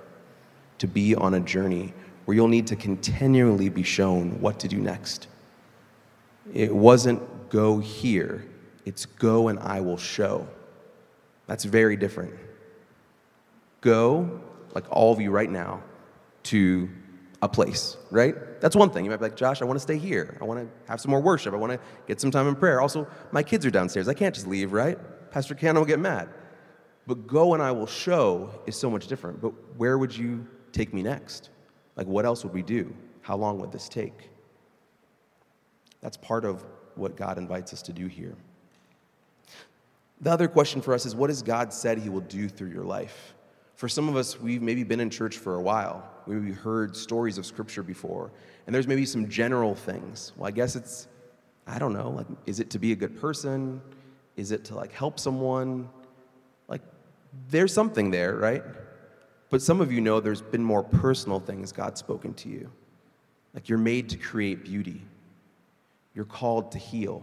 To 0.79 0.87
be 0.87 1.15
on 1.15 1.35
a 1.35 1.41
journey 1.41 1.95
where 2.25 2.35
you'll 2.35 2.49
need 2.49 2.67
to 2.69 2.77
continually 2.77 3.69
be 3.69 3.83
shown 3.83 4.41
what 4.41 4.59
to 4.61 4.69
do 4.69 4.79
next. 4.79 5.29
It 6.53 6.75
wasn't 6.75 7.23
go 7.51 7.79
here, 7.79 8.45
it's 8.85 9.07
go 9.07 9.49
and 9.49 9.59
I 9.61 9.81
will 9.81 9.97
show. 9.97 10.47
That's 11.47 11.65
very 11.65 11.97
different. 11.97 12.35
Go, 13.81 14.41
like 14.75 14.85
all 14.91 15.13
of 15.13 15.21
you 15.21 15.31
right 15.31 15.51
now, 15.51 15.83
to 16.45 16.89
a 17.43 17.49
place, 17.49 17.97
right? 18.11 18.35
That's 18.61 18.75
one 18.75 18.91
thing. 18.91 19.05
You 19.05 19.11
might 19.11 19.19
be 19.19 19.25
like, 19.25 19.37
Josh, 19.37 19.61
I 19.61 19.67
want 19.67 19.77
to 19.77 19.83
stay 19.83 19.99
here. 19.99 20.37
I 20.41 20.45
want 20.45 20.61
to 20.61 20.91
have 20.91 21.01
some 21.01 21.11
more 21.11 21.21
worship. 21.21 21.53
I 21.53 21.59
want 21.59 21.73
to 21.73 21.81
get 22.09 22.21
some 22.21 22.31
time 22.31 22.49
in 22.49 22.57
prayer. 22.57 22.81
Also, 22.81 23.07
my 23.33 23.43
kids 23.43 23.67
are 23.67 23.71
downstairs. 23.71 24.09
I 24.09 24.15
can't 24.15 24.35
just 24.35 24.47
leave, 24.47 24.73
right? 24.73 24.99
Pastor 25.35 25.57
Cannon 25.57 25.81
will 25.81 25.85
get 25.85 25.99
mad. 25.99 26.29
But 27.09 27.27
go 27.27 27.55
and 27.55 27.63
I 27.63 27.73
will 27.73 27.89
show 27.89 28.51
is 28.67 28.77
so 28.77 28.89
much 28.89 29.09
different. 29.09 29.41
But 29.41 29.53
where 29.77 29.99
would 29.99 30.17
you 30.17 30.47
take 30.71 30.95
me 30.95 31.03
next? 31.03 31.51
Like, 31.97 32.07
what 32.07 32.25
else 32.25 32.45
would 32.45 32.55
we 32.55 32.63
do? 32.63 32.95
How 33.21 33.37
long 33.37 33.59
would 33.59 33.73
this 33.73 33.89
take? 33.89 34.31
That's 36.01 36.17
part 36.17 36.45
of 36.45 36.65
what 36.95 37.17
God 37.17 37.37
invites 37.37 37.73
us 37.73 37.83
to 37.83 37.93
do 37.93 38.07
here. 38.07 38.37
The 40.21 40.31
other 40.31 40.47
question 40.47 40.81
for 40.81 40.95
us 40.95 41.05
is 41.05 41.17
what 41.17 41.31
has 41.31 41.43
God 41.43 41.73
said 41.73 41.99
He 41.99 42.09
will 42.09 42.21
do 42.21 42.49
through 42.49 42.71
your 42.71 42.85
life? 42.85 43.35
For 43.75 43.89
some 43.89 44.09
of 44.09 44.15
us, 44.15 44.41
we've 44.41 44.63
maybe 44.63 44.85
been 44.85 45.01
in 45.01 45.11
church 45.11 45.39
for 45.39 45.57
a 45.57 45.61
while. 45.61 46.09
We 46.29 46.37
maybe 46.37 46.55
heard 46.55 46.95
stories 46.95 47.39
of 47.39 47.45
Scripture 47.45 47.83
before, 47.83 48.31
and 48.69 48.75
there's 48.75 48.87
maybe 48.87 49.05
some 49.05 49.29
general 49.29 49.75
things. 49.75 50.31
Well, 50.37 50.47
I 50.47 50.53
guess 50.53 50.77
it's, 50.77 51.09
I 51.67 51.81
don't 51.81 51.93
know, 51.93 52.11
like, 52.11 52.27
is 52.47 52.61
it 52.61 52.71
to 52.71 52.79
be 52.79 52.93
a 52.93 52.97
good 52.97 53.21
person? 53.21 53.83
Is 54.37 54.51
it 54.51 54.65
to 54.67 54.75
like 54.75 54.93
help 54.93 55.19
someone? 55.19 55.89
Like, 56.69 56.83
there's 57.49 57.73
something 57.73 58.11
there, 58.11 58.35
right? 58.37 58.63
But 59.51 59.63
some 59.63 59.81
of 59.81 59.93
you 59.93 60.01
know 60.01 60.21
there's 60.21 60.43
been 60.43 60.65
more 60.65 60.83
personal 60.83 61.39
things 61.39 61.71
God's 61.71 62.01
spoken 62.01 62.35
to 62.35 62.49
you. 62.49 62.71
Like 63.55 63.69
you're 63.69 63.79
made 63.79 64.09
to 64.11 64.17
create 64.17 64.65
beauty, 64.65 65.01
you're 66.15 66.25
called 66.25 66.73
to 66.73 66.79
heal. 66.79 67.23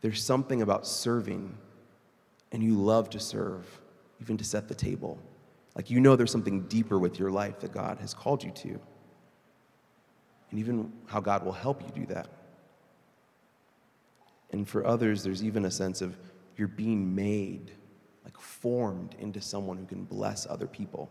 There's 0.00 0.22
something 0.22 0.62
about 0.62 0.86
serving, 0.86 1.56
and 2.52 2.62
you 2.62 2.74
love 2.74 3.10
to 3.10 3.20
serve, 3.20 3.66
even 4.20 4.36
to 4.38 4.44
set 4.44 4.68
the 4.68 4.74
table. 4.74 5.18
Like 5.76 5.90
you 5.90 6.00
know 6.00 6.16
there's 6.16 6.30
something 6.30 6.62
deeper 6.62 6.98
with 6.98 7.18
your 7.18 7.30
life 7.30 7.60
that 7.60 7.72
God 7.72 7.98
has 7.98 8.14
called 8.14 8.42
you 8.42 8.50
to, 8.52 8.80
and 10.50 10.58
even 10.58 10.92
how 11.06 11.20
God 11.20 11.44
will 11.44 11.52
help 11.52 11.82
you 11.82 11.88
do 11.94 12.06
that. 12.14 12.28
And 14.52 14.68
for 14.68 14.86
others, 14.86 15.22
there's 15.22 15.42
even 15.42 15.64
a 15.64 15.70
sense 15.70 16.00
of 16.00 16.16
you're 16.56 16.68
being 16.68 17.14
made 17.14 17.72
like 18.24 18.38
formed 18.40 19.14
into 19.18 19.40
someone 19.40 19.76
who 19.76 19.84
can 19.84 20.04
bless 20.04 20.46
other 20.46 20.66
people. 20.66 21.10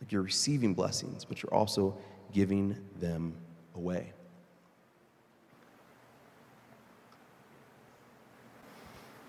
Like 0.00 0.12
you're 0.12 0.22
receiving 0.22 0.74
blessings, 0.74 1.24
but 1.24 1.42
you're 1.42 1.54
also 1.54 1.96
giving 2.32 2.76
them 2.98 3.34
away. 3.74 4.12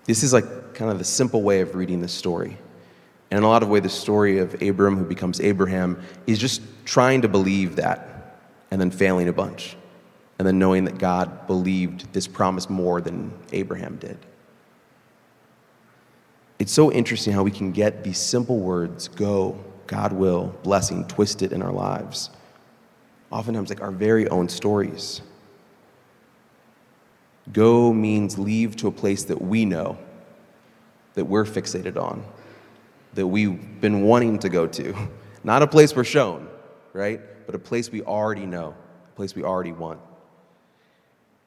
This 0.06 0.24
is 0.24 0.34
like 0.34 0.74
kind 0.74 0.92
of 0.92 0.98
the 0.98 1.04
simple 1.04 1.42
way 1.42 1.62
of 1.62 1.76
reading 1.76 2.02
this 2.02 2.14
story. 2.14 2.58
And 3.30 3.38
in 3.38 3.44
a 3.44 3.48
lot 3.48 3.64
of 3.64 3.70
ways, 3.70 3.84
the 3.84 3.90
story 3.90 4.40
of 4.40 4.62
Abram 4.62 4.98
who 4.98 5.06
becomes 5.06 5.40
Abraham 5.40 6.02
is 6.28 6.38
just 6.38 6.62
trying 6.86 7.22
to 7.22 7.30
believe 7.30 7.78
that 7.78 8.40
and 8.72 8.82
then 8.82 8.92
failing 8.92 9.30
a 9.30 9.34
bunch. 9.34 9.78
And 10.42 10.48
then 10.48 10.58
knowing 10.58 10.86
that 10.86 10.98
God 10.98 11.46
believed 11.46 12.12
this 12.14 12.26
promise 12.26 12.68
more 12.68 13.00
than 13.00 13.32
Abraham 13.52 13.98
did. 13.98 14.18
It's 16.58 16.72
so 16.72 16.92
interesting 16.92 17.32
how 17.32 17.44
we 17.44 17.52
can 17.52 17.72
get 17.72 18.04
these 18.04 18.18
simple 18.18 18.58
words 18.58 19.08
go, 19.08 19.64
God 19.86 20.14
will, 20.14 20.48
blessing, 20.64 21.06
twisted 21.06 21.54
in 21.54 21.62
our 21.62 21.72
lives. 21.72 22.32
Oftentimes, 23.30 23.70
like 23.70 23.82
our 23.82 23.92
very 23.92 24.28
own 24.30 24.50
stories. 24.50 25.22
Go 27.54 27.94
means 27.94 28.40
leave 28.40 28.76
to 28.78 28.88
a 28.88 28.92
place 28.92 29.26
that 29.26 29.40
we 29.40 29.64
know, 29.64 29.96
that 31.14 31.26
we're 31.26 31.46
fixated 31.46 31.98
on, 31.98 32.26
that 33.14 33.28
we've 33.28 33.80
been 33.80 34.02
wanting 34.02 34.40
to 34.40 34.50
go 34.50 34.66
to. 34.66 34.96
Not 35.44 35.62
a 35.62 35.68
place 35.68 35.96
we're 35.96 36.04
shown, 36.04 36.50
right? 36.94 37.22
But 37.46 37.54
a 37.54 37.60
place 37.60 37.92
we 37.92 38.02
already 38.02 38.48
know, 38.48 38.74
a 39.08 39.16
place 39.16 39.36
we 39.36 39.44
already 39.44 39.74
want. 39.74 40.00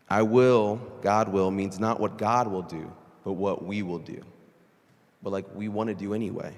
I 0.09 0.23
will, 0.23 0.77
God 1.03 1.29
will, 1.29 1.51
means 1.51 1.81
not 1.81 1.99
what 2.01 2.19
God 2.19 2.49
will 2.49 2.63
do, 2.63 2.93
but 3.25 3.33
what 3.33 3.65
we 3.65 3.83
will 3.83 3.99
do 3.99 4.23
but 5.25 5.33
like 5.33 5.47
we 5.57 5.69
want 5.69 5.89
to 5.89 5.95
do 5.95 6.15
anyway. 6.15 6.53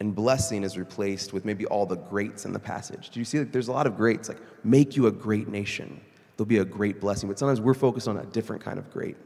And 0.00 0.14
blessing 0.14 0.64
is 0.64 0.78
replaced 0.78 1.34
with 1.34 1.44
maybe 1.44 1.66
all 1.66 1.84
the 1.84 1.96
greats 1.96 2.46
in 2.46 2.54
the 2.54 2.58
passage. 2.58 3.10
Do 3.10 3.20
you 3.20 3.24
see 3.24 3.38
like 3.38 3.52
there's 3.52 3.68
a 3.68 3.72
lot 3.72 3.86
of 3.86 3.96
greats, 3.96 4.28
like 4.28 4.38
make 4.64 4.96
you 4.96 5.06
a 5.06 5.12
great 5.12 5.46
nation. 5.46 6.00
There'll 6.36 6.48
be 6.48 6.58
a 6.58 6.64
great 6.64 7.00
blessing, 7.00 7.28
but 7.28 7.38
sometimes 7.38 7.60
we're 7.60 7.74
focused 7.74 8.08
on 8.08 8.16
a 8.16 8.24
different 8.24 8.64
kind 8.64 8.78
of 8.78 8.90
great. 8.90 9.16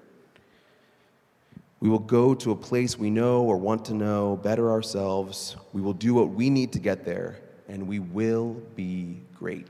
We 1.79 1.89
will 1.89 2.01
go 2.01 2.35
to 2.35 2.51
a 2.51 2.57
place 2.57 2.99
we 2.99 3.09
know 3.11 3.43
or 3.43 3.57
want 3.57 3.85
to 3.87 3.95
know, 3.95 4.37
better 4.43 4.71
ourselves. 4.71 5.57
We 5.73 5.81
will 5.81 5.93
do 5.93 6.13
what 6.13 6.31
we 6.31 6.51
need 6.51 6.73
to 6.73 6.81
get 6.81 7.05
there, 7.05 7.39
and 7.69 7.87
we 7.87 8.01
will 8.01 8.55
be 8.75 9.21
great. 9.39 9.69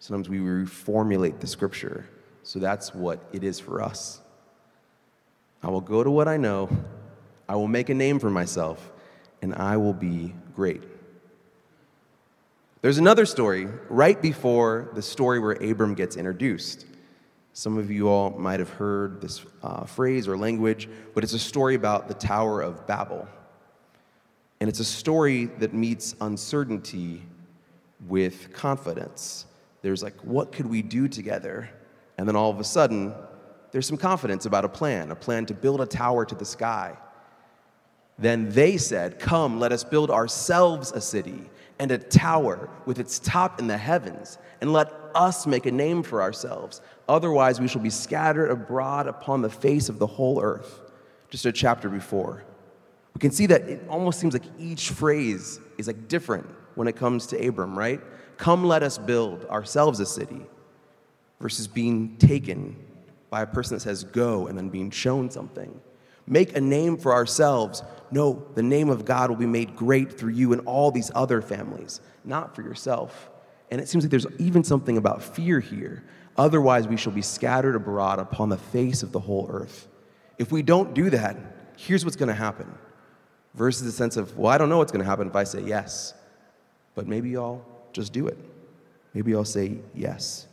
Sometimes 0.00 0.28
we 0.28 0.38
reformulate 0.38 1.38
the 1.38 1.46
scripture. 1.46 2.06
So 2.42 2.58
that's 2.58 2.94
what 2.94 3.20
it 3.32 3.44
is 3.44 3.60
for 3.60 3.82
us. 3.82 4.20
I 5.62 5.68
will 5.68 5.80
go 5.80 6.02
to 6.02 6.10
what 6.10 6.28
I 6.28 6.36
know 6.36 6.68
I 7.52 7.56
will 7.56 7.68
make 7.68 7.90
a 7.90 7.94
name 7.94 8.18
for 8.18 8.30
myself, 8.30 8.92
and 9.42 9.54
I 9.54 9.76
will 9.76 9.92
be 9.92 10.34
great. 10.54 10.82
There's 12.80 12.96
another 12.96 13.26
story 13.26 13.68
right 13.90 14.20
before 14.20 14.88
the 14.94 15.02
story 15.02 15.38
where 15.38 15.52
Abram 15.52 15.94
gets 15.94 16.16
introduced. 16.16 16.86
Some 17.52 17.76
of 17.76 17.90
you 17.90 18.08
all 18.08 18.30
might 18.30 18.58
have 18.58 18.70
heard 18.70 19.20
this 19.20 19.44
uh, 19.62 19.84
phrase 19.84 20.26
or 20.26 20.38
language, 20.38 20.88
but 21.14 21.22
it's 21.22 21.34
a 21.34 21.38
story 21.38 21.74
about 21.74 22.08
the 22.08 22.14
Tower 22.14 22.62
of 22.62 22.86
Babel. 22.86 23.28
And 24.60 24.70
it's 24.70 24.80
a 24.80 24.84
story 24.84 25.46
that 25.58 25.74
meets 25.74 26.14
uncertainty 26.22 27.22
with 28.08 28.52
confidence. 28.54 29.44
There's 29.82 30.02
like, 30.02 30.18
what 30.22 30.52
could 30.52 30.66
we 30.66 30.80
do 30.80 31.06
together? 31.06 31.68
And 32.22 32.28
then 32.28 32.36
all 32.36 32.52
of 32.52 32.60
a 32.60 32.64
sudden, 32.64 33.12
there's 33.72 33.84
some 33.84 33.96
confidence 33.96 34.46
about 34.46 34.64
a 34.64 34.68
plan, 34.68 35.10
a 35.10 35.16
plan 35.16 35.44
to 35.46 35.54
build 35.54 35.80
a 35.80 35.86
tower 35.86 36.24
to 36.24 36.36
the 36.36 36.44
sky. 36.44 36.96
Then 38.16 38.48
they 38.50 38.76
said, 38.76 39.18
Come, 39.18 39.58
let 39.58 39.72
us 39.72 39.82
build 39.82 40.08
ourselves 40.08 40.92
a 40.92 41.00
city 41.00 41.50
and 41.80 41.90
a 41.90 41.98
tower 41.98 42.70
with 42.86 43.00
its 43.00 43.18
top 43.18 43.58
in 43.58 43.66
the 43.66 43.76
heavens, 43.76 44.38
and 44.60 44.72
let 44.72 44.92
us 45.16 45.48
make 45.48 45.66
a 45.66 45.72
name 45.72 46.04
for 46.04 46.22
ourselves. 46.22 46.80
Otherwise, 47.08 47.60
we 47.60 47.66
shall 47.66 47.82
be 47.82 47.90
scattered 47.90 48.52
abroad 48.52 49.08
upon 49.08 49.42
the 49.42 49.50
face 49.50 49.88
of 49.88 49.98
the 49.98 50.06
whole 50.06 50.40
earth. 50.40 50.80
Just 51.28 51.44
a 51.44 51.50
chapter 51.50 51.88
before. 51.88 52.44
We 53.14 53.18
can 53.18 53.32
see 53.32 53.46
that 53.46 53.62
it 53.62 53.82
almost 53.88 54.20
seems 54.20 54.32
like 54.32 54.44
each 54.60 54.90
phrase 54.90 55.58
is 55.76 55.88
like 55.88 56.06
different 56.06 56.46
when 56.76 56.86
it 56.86 56.94
comes 56.94 57.26
to 57.26 57.48
Abram, 57.48 57.76
right? 57.76 58.00
Come, 58.36 58.62
let 58.62 58.84
us 58.84 58.96
build 58.96 59.44
ourselves 59.46 59.98
a 59.98 60.06
city 60.06 60.46
versus 61.42 61.66
being 61.66 62.16
taken 62.16 62.74
by 63.28 63.42
a 63.42 63.46
person 63.46 63.76
that 63.76 63.80
says 63.80 64.04
go 64.04 64.46
and 64.46 64.56
then 64.56 64.70
being 64.70 64.90
shown 64.90 65.30
something 65.30 65.78
make 66.26 66.56
a 66.56 66.60
name 66.60 66.96
for 66.96 67.12
ourselves. 67.12 67.82
No, 68.10 68.46
the 68.54 68.62
name 68.62 68.88
of 68.88 69.04
God 69.04 69.30
will 69.30 69.36
be 69.36 69.46
made 69.46 69.76
great 69.76 70.18
through 70.18 70.32
you 70.32 70.52
and 70.52 70.66
all 70.66 70.90
these 70.90 71.10
other 71.14 71.42
families, 71.42 72.00
not 72.24 72.54
for 72.54 72.62
yourself. 72.62 73.30
And 73.70 73.80
it 73.80 73.88
seems 73.88 74.04
like 74.04 74.10
there's 74.10 74.26
even 74.38 74.64
something 74.64 74.96
about 74.96 75.22
fear 75.22 75.60
here. 75.60 76.04
Otherwise, 76.36 76.88
we 76.88 76.96
shall 76.96 77.12
be 77.12 77.22
scattered 77.22 77.74
abroad 77.74 78.18
upon 78.18 78.48
the 78.48 78.56
face 78.56 79.02
of 79.02 79.12
the 79.12 79.20
whole 79.20 79.48
earth. 79.50 79.88
If 80.38 80.52
we 80.52 80.62
don't 80.62 80.94
do 80.94 81.10
that, 81.10 81.36
here's 81.76 82.04
what's 82.04 82.16
going 82.16 82.28
to 82.28 82.34
happen. 82.34 82.72
Versus 83.54 83.84
the 83.84 83.92
sense 83.92 84.16
of, 84.16 84.38
well, 84.38 84.50
I 84.50 84.56
don't 84.56 84.70
know 84.70 84.78
what's 84.78 84.92
going 84.92 85.04
to 85.04 85.08
happen 85.08 85.28
if 85.28 85.36
I 85.36 85.44
say 85.44 85.62
yes. 85.62 86.14
But 86.94 87.06
maybe 87.06 87.36
I'll 87.36 87.64
just 87.92 88.12
do 88.12 88.26
it. 88.28 88.38
Maybe 89.12 89.34
I'll 89.34 89.44
say 89.44 89.78
yes. 89.94 90.46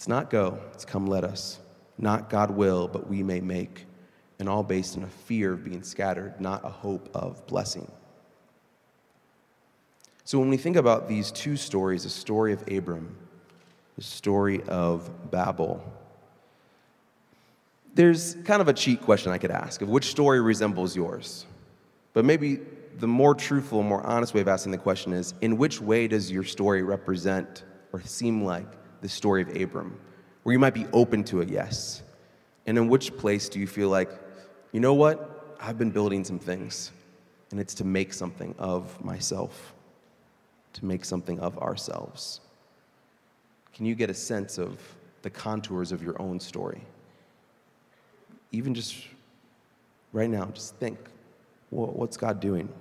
It's 0.00 0.08
not 0.08 0.30
go, 0.30 0.58
it's 0.72 0.86
come 0.86 1.06
let 1.06 1.24
us 1.24 1.58
not 1.98 2.30
God 2.30 2.52
will, 2.52 2.88
but 2.88 3.06
we 3.06 3.22
may 3.22 3.42
make, 3.42 3.84
and 4.38 4.48
all 4.48 4.62
based 4.62 4.96
on 4.96 5.04
a 5.04 5.08
fear 5.08 5.52
of 5.52 5.62
being 5.62 5.82
scattered, 5.82 6.40
not 6.40 6.64
a 6.64 6.70
hope 6.70 7.10
of 7.14 7.46
blessing. 7.46 7.86
So 10.24 10.38
when 10.38 10.48
we 10.48 10.56
think 10.56 10.76
about 10.76 11.06
these 11.06 11.30
two 11.30 11.54
stories, 11.54 12.04
the 12.04 12.08
story 12.08 12.54
of 12.54 12.66
Abram, 12.72 13.14
the 13.96 14.02
story 14.02 14.62
of 14.68 15.30
Babel, 15.30 15.84
there's 17.94 18.36
kind 18.46 18.62
of 18.62 18.68
a 18.68 18.72
cheat 18.72 19.02
question 19.02 19.32
I 19.32 19.36
could 19.36 19.50
ask 19.50 19.82
of 19.82 19.90
which 19.90 20.06
story 20.06 20.40
resembles 20.40 20.96
yours. 20.96 21.44
But 22.14 22.24
maybe 22.24 22.60
the 23.00 23.06
more 23.06 23.34
truthful, 23.34 23.82
more 23.82 24.02
honest 24.06 24.32
way 24.32 24.40
of 24.40 24.48
asking 24.48 24.72
the 24.72 24.78
question 24.78 25.12
is 25.12 25.34
in 25.42 25.58
which 25.58 25.78
way 25.78 26.08
does 26.08 26.30
your 26.30 26.44
story 26.44 26.82
represent 26.82 27.64
or 27.92 28.00
seem 28.00 28.42
like 28.42 28.79
the 29.00 29.08
story 29.08 29.42
of 29.42 29.54
Abram? 29.56 29.98
Where 30.42 30.52
you 30.52 30.58
might 30.58 30.74
be 30.74 30.86
open 30.92 31.24
to 31.24 31.42
a 31.42 31.44
yes. 31.44 32.02
And 32.66 32.78
in 32.78 32.88
which 32.88 33.16
place 33.16 33.48
do 33.48 33.58
you 33.58 33.66
feel 33.66 33.88
like, 33.88 34.10
you 34.72 34.80
know 34.80 34.94
what? 34.94 35.56
I've 35.60 35.78
been 35.78 35.90
building 35.90 36.24
some 36.24 36.38
things, 36.38 36.90
and 37.50 37.60
it's 37.60 37.74
to 37.74 37.84
make 37.84 38.14
something 38.14 38.54
of 38.58 39.02
myself, 39.04 39.74
to 40.74 40.84
make 40.84 41.04
something 41.04 41.38
of 41.40 41.58
ourselves. 41.58 42.40
Can 43.74 43.86
you 43.86 43.94
get 43.94 44.08
a 44.10 44.14
sense 44.14 44.58
of 44.58 44.78
the 45.22 45.30
contours 45.30 45.92
of 45.92 46.02
your 46.02 46.20
own 46.20 46.40
story? 46.40 46.82
Even 48.52 48.74
just 48.74 49.04
right 50.12 50.30
now, 50.30 50.46
just 50.46 50.76
think 50.76 50.98
what's 51.70 52.16
God 52.16 52.40
doing? 52.40 52.68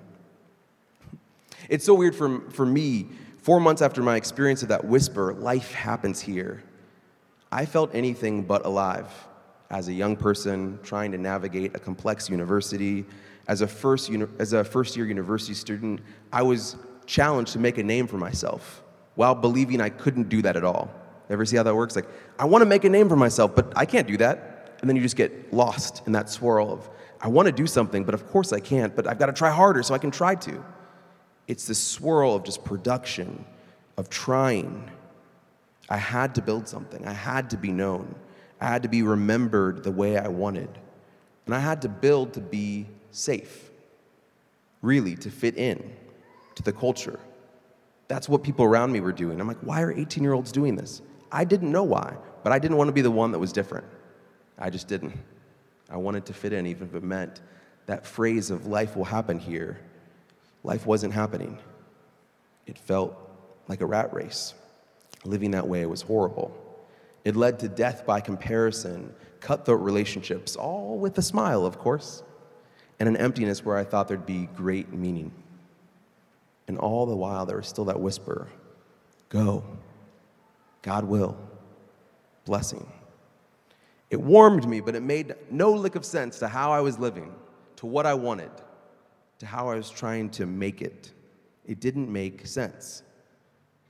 It's 1.67 1.85
so 1.85 1.93
weird 1.93 2.15
for, 2.15 2.39
for 2.51 2.65
me. 2.65 3.07
Four 3.49 3.59
months 3.59 3.81
after 3.81 4.03
my 4.03 4.15
experience 4.15 4.61
of 4.61 4.67
that 4.67 4.85
whisper, 4.85 5.33
life 5.33 5.71
happens 5.71 6.21
here. 6.21 6.61
I 7.51 7.65
felt 7.65 7.89
anything 7.95 8.43
but 8.43 8.63
alive 8.63 9.11
as 9.71 9.87
a 9.87 9.91
young 9.91 10.15
person 10.15 10.77
trying 10.83 11.11
to 11.13 11.17
navigate 11.17 11.75
a 11.75 11.79
complex 11.79 12.29
university. 12.29 13.07
As 13.47 13.61
a 13.61 13.67
first, 13.67 14.11
as 14.37 14.53
a 14.53 14.63
first 14.63 14.95
year 14.95 15.07
university 15.07 15.55
student, 15.55 15.99
I 16.31 16.43
was 16.43 16.75
challenged 17.07 17.53
to 17.53 17.57
make 17.57 17.79
a 17.79 17.83
name 17.83 18.05
for 18.05 18.19
myself 18.19 18.83
while 19.15 19.33
believing 19.33 19.81
I 19.81 19.89
couldn't 19.89 20.29
do 20.29 20.43
that 20.43 20.55
at 20.55 20.63
all. 20.63 20.93
Ever 21.31 21.43
see 21.43 21.57
how 21.57 21.63
that 21.63 21.75
works? 21.75 21.95
Like, 21.95 22.05
I 22.37 22.45
want 22.45 22.61
to 22.61 22.67
make 22.67 22.83
a 22.83 22.89
name 22.89 23.09
for 23.09 23.15
myself, 23.15 23.55
but 23.55 23.73
I 23.75 23.85
can't 23.85 24.07
do 24.07 24.17
that. 24.17 24.77
And 24.81 24.87
then 24.87 24.95
you 24.95 25.01
just 25.01 25.15
get 25.15 25.51
lost 25.51 26.03
in 26.05 26.13
that 26.13 26.29
swirl 26.29 26.71
of, 26.71 26.87
I 27.19 27.27
want 27.27 27.47
to 27.47 27.51
do 27.51 27.65
something, 27.65 28.03
but 28.03 28.13
of 28.13 28.27
course 28.27 28.53
I 28.53 28.59
can't, 28.59 28.95
but 28.95 29.07
I've 29.07 29.17
got 29.17 29.25
to 29.25 29.33
try 29.33 29.49
harder 29.49 29.81
so 29.81 29.95
I 29.95 29.97
can 29.97 30.11
try 30.11 30.35
to. 30.35 30.63
It's 31.49 31.65
this 31.65 31.81
swirl 31.81 32.35
of 32.35 32.43
just 32.43 32.63
production, 32.63 33.43
of 33.97 34.07
trying. 34.07 34.87
I 35.89 35.97
had 35.97 36.35
to 36.35 36.43
build 36.43 36.67
something, 36.67 37.05
I 37.07 37.13
had 37.13 37.49
to 37.49 37.57
be 37.57 37.71
known, 37.71 38.13
I 38.61 38.67
had 38.67 38.83
to 38.83 38.89
be 38.89 39.01
remembered 39.01 39.83
the 39.83 39.91
way 39.91 40.17
I 40.19 40.27
wanted. 40.27 40.69
And 41.47 41.55
I 41.55 41.59
had 41.59 41.81
to 41.81 41.89
build 41.89 42.33
to 42.33 42.39
be 42.39 42.85
safe, 43.09 43.71
really, 44.83 45.15
to 45.15 45.31
fit 45.31 45.57
in 45.57 45.91
to 46.53 46.61
the 46.61 46.71
culture. 46.71 47.19
That's 48.07 48.29
what 48.29 48.43
people 48.43 48.63
around 48.63 48.91
me 48.91 48.99
were 48.99 49.11
doing. 49.11 49.41
I'm 49.41 49.47
like, 49.47 49.57
why 49.61 49.81
are 49.81 49.91
18 49.91 50.21
year 50.21 50.33
olds 50.33 50.51
doing 50.51 50.75
this? 50.75 51.01
I 51.31 51.45
didn't 51.45 51.71
know 51.71 51.83
why, 51.83 52.15
but 52.43 52.53
I 52.53 52.59
didn't 52.59 52.77
want 52.77 52.89
to 52.89 52.93
be 52.93 53.01
the 53.01 53.09
one 53.09 53.31
that 53.31 53.39
was 53.39 53.51
different. 53.51 53.87
I 54.59 54.69
just 54.69 54.87
didn't. 54.87 55.17
I 55.89 55.97
wanted 55.97 56.27
to 56.27 56.33
fit 56.33 56.53
in, 56.53 56.67
even 56.67 56.89
if 56.89 56.93
it 56.93 57.01
meant 57.01 57.41
that 57.87 58.05
phrase 58.05 58.51
of 58.51 58.67
life 58.67 58.95
will 58.95 59.05
happen 59.05 59.39
here. 59.39 59.79
Life 60.63 60.85
wasn't 60.85 61.13
happening. 61.13 61.57
It 62.65 62.77
felt 62.77 63.15
like 63.67 63.81
a 63.81 63.85
rat 63.85 64.13
race. 64.13 64.53
Living 65.25 65.51
that 65.51 65.67
way 65.67 65.85
was 65.85 66.01
horrible. 66.01 66.55
It 67.25 67.35
led 67.35 67.59
to 67.59 67.67
death 67.67 68.05
by 68.05 68.21
comparison, 68.21 69.13
cutthroat 69.39 69.81
relationships, 69.81 70.55
all 70.55 70.97
with 70.97 71.17
a 71.17 71.21
smile, 71.21 71.65
of 71.65 71.77
course, 71.77 72.23
and 72.99 73.09
an 73.09 73.17
emptiness 73.17 73.63
where 73.63 73.77
I 73.77 73.83
thought 73.83 74.07
there'd 74.07 74.25
be 74.25 74.47
great 74.55 74.91
meaning. 74.93 75.31
And 76.67 76.77
all 76.77 77.05
the 77.05 77.15
while, 77.15 77.45
there 77.45 77.57
was 77.57 77.67
still 77.67 77.85
that 77.85 77.99
whisper 77.99 78.47
go. 79.29 79.63
God 80.81 81.05
will. 81.05 81.37
Blessing. 82.45 82.91
It 84.09 84.19
warmed 84.19 84.67
me, 84.67 84.79
but 84.81 84.95
it 84.95 85.03
made 85.03 85.35
no 85.51 85.71
lick 85.71 85.95
of 85.95 86.03
sense 86.03 86.39
to 86.39 86.47
how 86.47 86.71
I 86.71 86.81
was 86.81 86.97
living, 86.97 87.33
to 87.77 87.85
what 87.85 88.05
I 88.05 88.15
wanted, 88.15 88.49
to 89.39 89.45
how 89.45 89.69
I 89.69 89.75
was 89.75 89.89
trying 89.89 90.29
to 90.31 90.45
make 90.45 90.81
it. 90.81 91.11
It 91.65 91.79
didn't 91.79 92.11
make 92.11 92.45
sense 92.45 93.03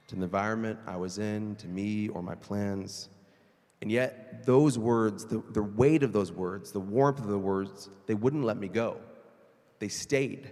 to 0.07 0.15
the 0.15 0.23
environment 0.23 0.79
I 0.87 0.95
was 0.95 1.19
in, 1.19 1.55
to 1.57 1.67
me 1.67 2.09
or 2.09 2.23
my 2.23 2.35
plans. 2.35 3.09
And 3.81 3.91
yet, 3.91 4.45
those 4.45 4.77
words, 4.77 5.25
the, 5.25 5.43
the 5.51 5.63
weight 5.63 6.03
of 6.03 6.11
those 6.11 6.31
words, 6.31 6.71
the 6.71 6.79
warmth 6.79 7.19
of 7.19 7.27
the 7.27 7.37
words, 7.37 7.89
they 8.07 8.15
wouldn't 8.15 8.43
let 8.43 8.57
me 8.57 8.67
go. 8.67 8.97
They 9.79 9.87
stayed 9.87 10.49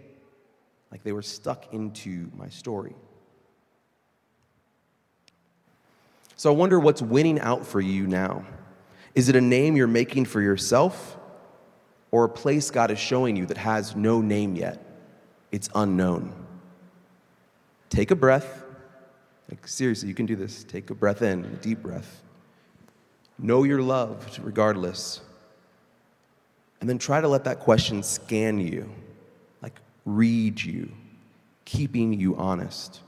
like 0.91 1.03
they 1.03 1.11
were 1.11 1.21
stuck 1.21 1.73
into 1.73 2.29
my 2.35 2.49
story. 2.49 2.95
So 6.37 6.51
I 6.51 6.55
wonder 6.55 6.79
what's 6.79 7.01
winning 7.01 7.39
out 7.39 7.65
for 7.65 7.81
you 7.81 8.07
now. 8.07 8.45
Is 9.15 9.27
it 9.27 9.35
a 9.35 9.41
name 9.41 9.75
you're 9.75 9.87
making 9.87 10.25
for 10.25 10.39
yourself 10.39 11.17
or 12.11 12.25
a 12.25 12.29
place 12.29 12.69
God 12.69 12.91
is 12.91 12.99
showing 12.99 13.35
you 13.35 13.47
that 13.47 13.57
has 13.57 13.95
no 13.95 14.21
name 14.21 14.55
yet? 14.55 14.86
It's 15.51 15.69
unknown. 15.75 16.33
Take 17.89 18.11
a 18.11 18.15
breath. 18.15 18.63
Like, 19.49 19.67
seriously, 19.67 20.09
you 20.09 20.15
can 20.15 20.25
do 20.25 20.35
this. 20.35 20.63
Take 20.63 20.89
a 20.89 20.95
breath 20.95 21.21
in, 21.21 21.45
a 21.45 21.47
deep 21.47 21.81
breath. 21.81 22.21
Know 23.39 23.63
you're 23.63 23.81
loved 23.81 24.39
regardless. 24.39 25.21
And 26.81 26.89
then 26.89 26.97
try 26.97 27.21
to 27.21 27.27
let 27.27 27.45
that 27.45 27.59
question 27.59 28.03
scan 28.03 28.59
you, 28.59 28.89
like 29.61 29.79
read 30.05 30.61
you, 30.61 30.91
keeping 31.65 32.13
you 32.13 32.35
honest. 32.35 33.01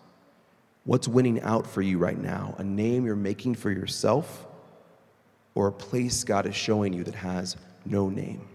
What's 0.85 1.07
winning 1.07 1.41
out 1.41 1.67
for 1.67 1.81
you 1.81 1.97
right 1.97 2.17
now? 2.17 2.55
A 2.57 2.63
name 2.63 3.05
you're 3.05 3.15
making 3.15 3.55
for 3.55 3.69
yourself 3.69 4.47
or 5.55 5.67
a 5.67 5.71
place 5.71 6.23
God 6.23 6.45
is 6.45 6.55
showing 6.55 6.93
you 6.93 7.03
that 7.03 7.15
has 7.15 7.57
no 7.85 8.09
name. 8.09 8.47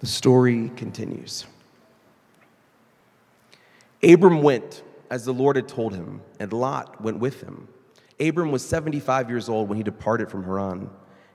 The 0.00 0.06
story 0.06 0.70
continues. 0.76 1.46
Abram 4.02 4.42
went 4.42 4.82
as 5.10 5.24
the 5.24 5.32
Lord 5.32 5.56
had 5.56 5.68
told 5.68 5.94
him, 5.94 6.20
and 6.38 6.52
Lot 6.52 7.00
went 7.00 7.18
with 7.18 7.40
him. 7.40 7.68
Abram 8.20 8.50
was 8.50 8.64
75 8.64 9.30
years 9.30 9.48
old 9.48 9.68
when 9.68 9.78
he 9.78 9.84
departed 9.84 10.30
from 10.30 10.44
Haran. 10.44 10.90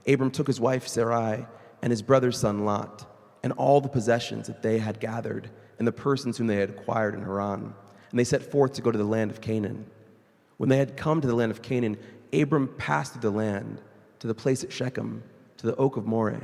Abram 0.07 0.31
took 0.31 0.47
his 0.47 0.59
wife 0.59 0.87
Sarai 0.87 1.45
and 1.81 1.91
his 1.91 2.01
brother's 2.01 2.37
son 2.37 2.65
Lot, 2.65 3.05
and 3.43 3.53
all 3.53 3.81
the 3.81 3.89
possessions 3.89 4.47
that 4.47 4.61
they 4.61 4.77
had 4.77 4.99
gathered, 4.99 5.49
and 5.79 5.87
the 5.87 5.91
persons 5.91 6.37
whom 6.37 6.47
they 6.47 6.57
had 6.57 6.69
acquired 6.69 7.15
in 7.15 7.23
Haran, 7.23 7.73
and 8.11 8.19
they 8.19 8.23
set 8.23 8.51
forth 8.51 8.73
to 8.73 8.81
go 8.81 8.91
to 8.91 8.97
the 8.97 9.03
land 9.03 9.31
of 9.31 9.41
Canaan. 9.41 9.85
When 10.57 10.69
they 10.69 10.77
had 10.77 10.95
come 10.95 11.21
to 11.21 11.27
the 11.27 11.35
land 11.35 11.51
of 11.51 11.63
Canaan, 11.63 11.97
Abram 12.33 12.67
passed 12.77 13.13
through 13.13 13.21
the 13.21 13.31
land 13.31 13.81
to 14.19 14.27
the 14.27 14.35
place 14.35 14.63
at 14.63 14.71
Shechem, 14.71 15.23
to 15.57 15.65
the 15.65 15.75
oak 15.75 15.97
of 15.97 16.05
Moreh. 16.05 16.43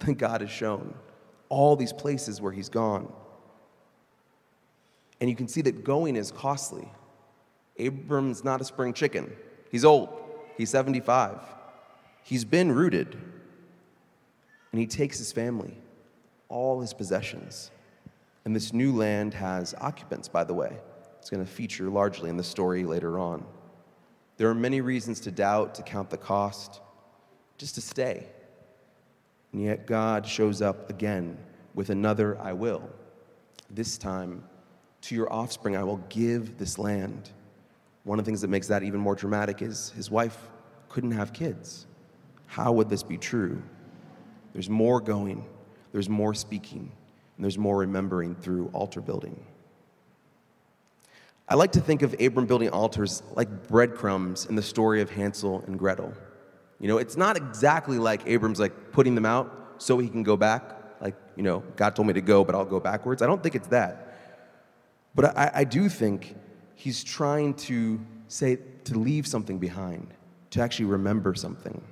that 0.00 0.18
God 0.18 0.40
has 0.40 0.50
shown, 0.50 0.94
all 1.48 1.76
these 1.76 1.92
places 1.92 2.40
where 2.40 2.52
he's 2.52 2.68
gone. 2.68 3.12
And 5.20 5.30
you 5.30 5.36
can 5.36 5.48
see 5.48 5.62
that 5.62 5.84
going 5.84 6.16
is 6.16 6.30
costly. 6.30 6.88
Abram's 7.78 8.44
not 8.44 8.60
a 8.60 8.64
spring 8.64 8.92
chicken. 8.92 9.34
He's 9.70 9.84
old, 9.84 10.08
he's 10.56 10.70
75. 10.70 11.38
He's 12.22 12.44
been 12.44 12.72
rooted. 12.72 13.16
And 14.72 14.80
he 14.80 14.86
takes 14.86 15.18
his 15.18 15.30
family, 15.30 15.76
all 16.48 16.80
his 16.80 16.92
possessions. 16.92 17.70
And 18.44 18.54
this 18.54 18.72
new 18.72 18.92
land 18.94 19.34
has 19.34 19.74
occupants, 19.80 20.28
by 20.28 20.44
the 20.44 20.54
way. 20.54 20.76
It's 21.18 21.30
going 21.30 21.44
to 21.44 21.50
feature 21.50 21.88
largely 21.88 22.28
in 22.28 22.36
the 22.36 22.44
story 22.44 22.84
later 22.84 23.18
on. 23.18 23.44
There 24.36 24.50
are 24.50 24.54
many 24.54 24.80
reasons 24.80 25.20
to 25.20 25.30
doubt, 25.30 25.76
to 25.76 25.82
count 25.82 26.10
the 26.10 26.18
cost, 26.18 26.80
just 27.56 27.76
to 27.76 27.80
stay. 27.80 28.26
And 29.54 29.62
yet 29.62 29.86
God 29.86 30.26
shows 30.26 30.60
up 30.60 30.90
again 30.90 31.38
with 31.74 31.90
another 31.90 32.36
I 32.40 32.52
will. 32.52 32.90
This 33.70 33.96
time, 33.96 34.42
to 35.02 35.14
your 35.14 35.32
offspring, 35.32 35.76
I 35.76 35.84
will 35.84 35.98
give 36.08 36.58
this 36.58 36.76
land. 36.76 37.30
One 38.02 38.18
of 38.18 38.24
the 38.24 38.28
things 38.28 38.40
that 38.40 38.48
makes 38.48 38.66
that 38.66 38.82
even 38.82 38.98
more 38.98 39.14
dramatic 39.14 39.62
is 39.62 39.90
his 39.90 40.10
wife 40.10 40.36
couldn't 40.88 41.12
have 41.12 41.32
kids. 41.32 41.86
How 42.46 42.72
would 42.72 42.90
this 42.90 43.04
be 43.04 43.16
true? 43.16 43.62
There's 44.54 44.68
more 44.68 45.00
going, 45.00 45.44
there's 45.92 46.08
more 46.08 46.34
speaking, 46.34 46.90
and 47.36 47.44
there's 47.44 47.56
more 47.56 47.78
remembering 47.78 48.34
through 48.34 48.70
altar 48.72 49.00
building. 49.00 49.40
I 51.48 51.54
like 51.54 51.70
to 51.72 51.80
think 51.80 52.02
of 52.02 52.20
Abram 52.20 52.46
building 52.46 52.70
altars 52.70 53.22
like 53.36 53.68
breadcrumbs 53.68 54.46
in 54.46 54.56
the 54.56 54.62
story 54.62 55.00
of 55.00 55.10
Hansel 55.10 55.62
and 55.68 55.78
Gretel. 55.78 56.12
You 56.80 56.88
know, 56.88 56.98
it's 56.98 57.16
not 57.16 57.36
exactly 57.36 57.98
like 57.98 58.26
Abram's 58.26 58.60
like 58.60 58.92
putting 58.92 59.14
them 59.14 59.26
out 59.26 59.74
so 59.78 59.98
he 59.98 60.08
can 60.08 60.22
go 60.22 60.36
back, 60.36 60.62
like 61.00 61.14
you 61.36 61.42
know, 61.42 61.62
God 61.76 61.96
told 61.96 62.08
me 62.08 62.14
to 62.14 62.20
go, 62.20 62.44
but 62.44 62.54
I'll 62.54 62.64
go 62.64 62.80
backwards. 62.80 63.22
I 63.22 63.26
don't 63.26 63.42
think 63.42 63.54
it's 63.54 63.68
that. 63.68 64.18
But 65.14 65.36
I, 65.36 65.50
I 65.54 65.64
do 65.64 65.88
think 65.88 66.34
he's 66.74 67.04
trying 67.04 67.54
to 67.54 68.00
say, 68.28 68.58
to 68.84 68.98
leave 68.98 69.26
something 69.26 69.58
behind, 69.58 70.08
to 70.50 70.60
actually 70.60 70.86
remember 70.86 71.34
something. 71.34 71.82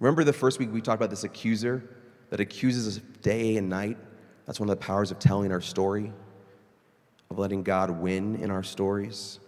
Remember 0.00 0.24
the 0.24 0.32
first 0.32 0.58
week 0.58 0.72
we 0.72 0.80
talked 0.80 1.00
about 1.00 1.10
this 1.10 1.24
accuser 1.24 1.82
that 2.30 2.40
accuses 2.40 2.96
us 2.96 3.02
day 3.22 3.56
and 3.56 3.68
night? 3.68 3.98
That's 4.46 4.58
one 4.58 4.68
of 4.70 4.78
the 4.78 4.84
powers 4.84 5.10
of 5.10 5.18
telling 5.18 5.52
our 5.52 5.60
story, 5.60 6.12
of 7.30 7.38
letting 7.38 7.62
God 7.62 7.90
win 7.90 8.36
in 8.36 8.50
our 8.50 8.62
stories. 8.62 9.40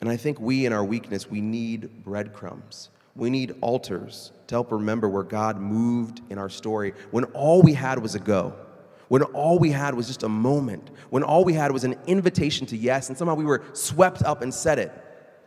And 0.00 0.08
I 0.08 0.16
think 0.16 0.40
we, 0.40 0.66
in 0.66 0.72
our 0.72 0.84
weakness, 0.84 1.28
we 1.28 1.40
need 1.40 2.04
breadcrumbs. 2.04 2.90
We 3.16 3.30
need 3.30 3.54
altars 3.60 4.32
to 4.46 4.54
help 4.54 4.70
remember 4.70 5.08
where 5.08 5.22
God 5.22 5.58
moved 5.58 6.20
in 6.30 6.38
our 6.38 6.50
story 6.50 6.92
when 7.10 7.24
all 7.24 7.62
we 7.62 7.72
had 7.72 7.98
was 7.98 8.14
a 8.14 8.18
go, 8.18 8.54
when 9.08 9.22
all 9.22 9.58
we 9.58 9.70
had 9.70 9.94
was 9.94 10.06
just 10.06 10.22
a 10.22 10.28
moment, 10.28 10.90
when 11.10 11.22
all 11.22 11.44
we 11.44 11.54
had 11.54 11.72
was 11.72 11.84
an 11.84 11.96
invitation 12.06 12.66
to 12.66 12.76
yes, 12.76 13.08
and 13.08 13.16
somehow 13.16 13.34
we 13.34 13.44
were 13.44 13.62
swept 13.72 14.22
up 14.22 14.42
and 14.42 14.52
said 14.52 14.78
it. 14.78 14.92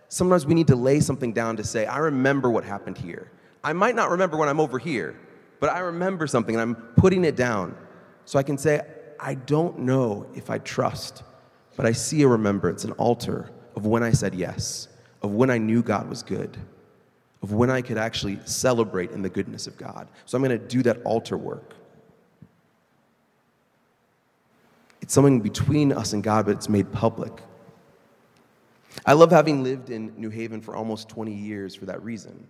Sometimes 0.07 0.45
we 0.45 0.55
need 0.55 0.67
to 0.67 0.75
lay 0.75 0.99
something 0.99 1.31
down 1.33 1.57
to 1.57 1.63
say, 1.63 1.85
I 1.85 1.99
remember 1.99 2.49
what 2.49 2.63
happened 2.63 2.97
here. 2.97 3.31
I 3.63 3.73
might 3.73 3.95
not 3.95 4.09
remember 4.09 4.37
when 4.37 4.49
I'm 4.49 4.59
over 4.59 4.79
here, 4.79 5.19
but 5.59 5.69
I 5.69 5.79
remember 5.79 6.25
something 6.25 6.55
and 6.55 6.61
I'm 6.61 6.75
putting 6.95 7.23
it 7.25 7.35
down. 7.35 7.75
So 8.25 8.39
I 8.39 8.43
can 8.43 8.57
say, 8.57 8.81
I 9.19 9.35
don't 9.35 9.79
know 9.79 10.25
if 10.33 10.49
I 10.49 10.57
trust, 10.59 11.23
but 11.75 11.85
I 11.85 11.91
see 11.91 12.23
a 12.23 12.27
remembrance, 12.27 12.83
an 12.85 12.91
altar 12.93 13.51
of 13.75 13.85
when 13.85 14.01
I 14.01 14.11
said 14.11 14.33
yes, 14.33 14.87
of 15.21 15.31
when 15.31 15.49
I 15.49 15.57
knew 15.57 15.83
God 15.83 16.09
was 16.09 16.23
good, 16.23 16.57
of 17.41 17.53
when 17.53 17.69
I 17.69 17.81
could 17.81 17.97
actually 17.97 18.39
celebrate 18.45 19.11
in 19.11 19.21
the 19.21 19.29
goodness 19.29 19.67
of 19.67 19.77
God. 19.77 20.07
So 20.25 20.37
I'm 20.37 20.43
going 20.43 20.59
to 20.59 20.67
do 20.67 20.83
that 20.83 21.01
altar 21.03 21.37
work. 21.37 21.73
It's 25.01 25.13
something 25.13 25.39
between 25.39 25.91
us 25.91 26.13
and 26.13 26.21
God, 26.21 26.45
but 26.45 26.51
it's 26.51 26.69
made 26.69 26.91
public. 26.91 27.31
I 29.05 29.13
love 29.13 29.31
having 29.31 29.63
lived 29.63 29.89
in 29.89 30.13
New 30.17 30.29
Haven 30.29 30.61
for 30.61 30.75
almost 30.75 31.07
20 31.09 31.33
years 31.33 31.73
for 31.73 31.85
that 31.85 32.03
reason, 32.03 32.47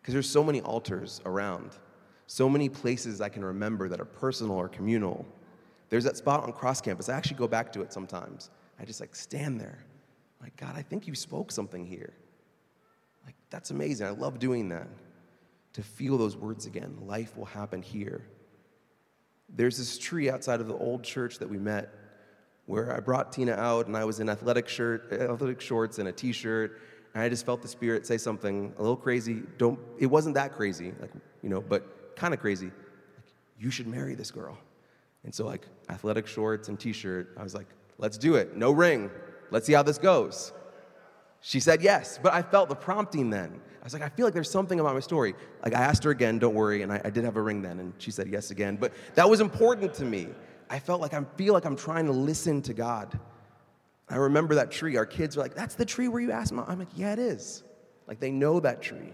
because 0.00 0.14
there's 0.14 0.28
so 0.28 0.42
many 0.42 0.60
altars 0.62 1.20
around, 1.26 1.72
so 2.26 2.48
many 2.48 2.68
places 2.68 3.20
I 3.20 3.28
can 3.28 3.44
remember 3.44 3.88
that 3.88 4.00
are 4.00 4.06
personal 4.06 4.56
or 4.56 4.68
communal. 4.68 5.26
There's 5.90 6.04
that 6.04 6.16
spot 6.16 6.42
on 6.42 6.52
cross 6.52 6.80
campus. 6.80 7.08
I 7.08 7.16
actually 7.16 7.36
go 7.36 7.48
back 7.48 7.72
to 7.74 7.82
it 7.82 7.92
sometimes. 7.92 8.50
I 8.78 8.84
just 8.84 9.00
like 9.00 9.14
stand 9.14 9.60
there. 9.60 9.84
Like, 10.40 10.56
God, 10.56 10.74
I 10.74 10.82
think 10.82 11.06
you 11.06 11.14
spoke 11.14 11.52
something 11.52 11.84
here. 11.84 12.14
That's 13.50 13.70
amazing. 13.70 14.06
I 14.06 14.10
love 14.10 14.38
doing 14.38 14.68
that. 14.70 14.88
To 15.74 15.82
feel 15.82 16.18
those 16.18 16.36
words 16.36 16.66
again. 16.66 16.96
Life 17.02 17.36
will 17.36 17.44
happen 17.44 17.82
here. 17.82 18.26
There's 19.48 19.78
this 19.78 19.98
tree 19.98 20.30
outside 20.30 20.60
of 20.60 20.66
the 20.66 20.76
old 20.76 21.04
church 21.04 21.38
that 21.38 21.48
we 21.48 21.58
met 21.58 21.92
where 22.66 22.94
I 22.94 23.00
brought 23.00 23.32
Tina 23.32 23.52
out 23.52 23.86
and 23.86 23.96
I 23.96 24.04
was 24.04 24.20
in 24.20 24.28
athletic 24.28 24.68
shirt, 24.68 25.12
athletic 25.12 25.60
shorts 25.60 25.98
and 25.98 26.08
a 26.08 26.12
t-shirt, 26.12 26.80
and 27.14 27.22
I 27.22 27.28
just 27.28 27.44
felt 27.44 27.62
the 27.62 27.68
spirit 27.68 28.06
say 28.06 28.16
something 28.16 28.72
a 28.78 28.80
little 28.80 28.96
crazy. 28.96 29.42
Don't 29.58 29.78
it 29.98 30.06
wasn't 30.06 30.34
that 30.36 30.52
crazy, 30.52 30.92
like, 31.00 31.10
you 31.42 31.48
know, 31.48 31.60
but 31.60 32.16
kind 32.16 32.32
of 32.32 32.40
crazy. 32.40 32.66
Like, 32.66 33.32
you 33.58 33.70
should 33.70 33.86
marry 33.88 34.14
this 34.14 34.30
girl. 34.30 34.56
And 35.24 35.34
so 35.34 35.46
like 35.46 35.66
athletic 35.88 36.26
shorts 36.26 36.68
and 36.68 36.78
t-shirt, 36.78 37.34
I 37.36 37.42
was 37.42 37.54
like, 37.54 37.66
let's 37.98 38.18
do 38.18 38.36
it. 38.36 38.56
No 38.56 38.70
ring. 38.70 39.10
Let's 39.50 39.66
see 39.66 39.72
how 39.72 39.82
this 39.82 39.98
goes. 39.98 40.52
She 41.40 41.58
said 41.58 41.82
yes, 41.82 42.18
but 42.22 42.34
I 42.34 42.42
felt 42.42 42.68
the 42.68 42.74
prompting 42.74 43.30
then. 43.30 43.60
I 43.80 43.84
was 43.84 43.94
like, 43.94 44.02
I 44.02 44.10
feel 44.10 44.26
like 44.26 44.34
there's 44.34 44.50
something 44.50 44.78
about 44.78 44.92
my 44.92 45.00
story. 45.00 45.34
Like, 45.64 45.74
I 45.74 45.80
asked 45.80 46.04
her 46.04 46.10
again, 46.10 46.38
don't 46.38 46.54
worry, 46.54 46.82
and 46.82 46.92
I, 46.92 47.00
I 47.02 47.10
did 47.10 47.24
have 47.24 47.36
a 47.36 47.42
ring 47.42 47.62
then, 47.62 47.78
and 47.78 47.94
she 47.96 48.10
said 48.10 48.28
yes 48.28 48.50
again. 48.50 48.76
But 48.76 48.92
that 49.14 49.28
was 49.28 49.40
important 49.40 49.94
to 49.94 50.04
me. 50.04 50.28
I 50.68 50.78
felt 50.78 51.00
like 51.00 51.14
I 51.14 51.24
feel 51.36 51.54
like 51.54 51.64
I'm 51.64 51.76
trying 51.76 52.04
to 52.06 52.12
listen 52.12 52.60
to 52.62 52.74
God. 52.74 53.18
I 54.08 54.16
remember 54.16 54.56
that 54.56 54.70
tree. 54.70 54.96
Our 54.96 55.06
kids 55.06 55.36
were 55.36 55.42
like, 55.42 55.54
That's 55.54 55.74
the 55.74 55.84
tree 55.84 56.08
where 56.08 56.20
you 56.20 56.30
asked 56.30 56.52
mom. 56.52 56.66
I'm 56.68 56.78
like, 56.78 56.88
Yeah, 56.94 57.12
it 57.12 57.18
is. 57.18 57.62
Like, 58.06 58.20
they 58.20 58.30
know 58.30 58.60
that 58.60 58.82
tree. 58.82 59.12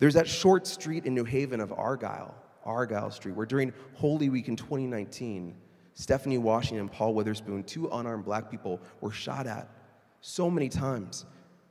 There's 0.00 0.14
that 0.14 0.28
short 0.28 0.66
street 0.66 1.06
in 1.06 1.14
New 1.14 1.24
Haven 1.24 1.60
of 1.60 1.72
Argyle, 1.72 2.34
Argyle 2.64 3.10
Street, 3.10 3.36
where 3.36 3.46
during 3.46 3.72
Holy 3.94 4.28
Week 4.28 4.48
in 4.48 4.56
2019, 4.56 5.54
Stephanie 5.94 6.38
Washington 6.38 6.80
and 6.80 6.92
Paul 6.92 7.14
Witherspoon, 7.14 7.64
two 7.64 7.88
unarmed 7.88 8.24
black 8.24 8.50
people, 8.50 8.80
were 9.00 9.12
shot 9.12 9.46
at 9.46 9.68
so 10.20 10.50
many 10.50 10.68
times. 10.68 11.24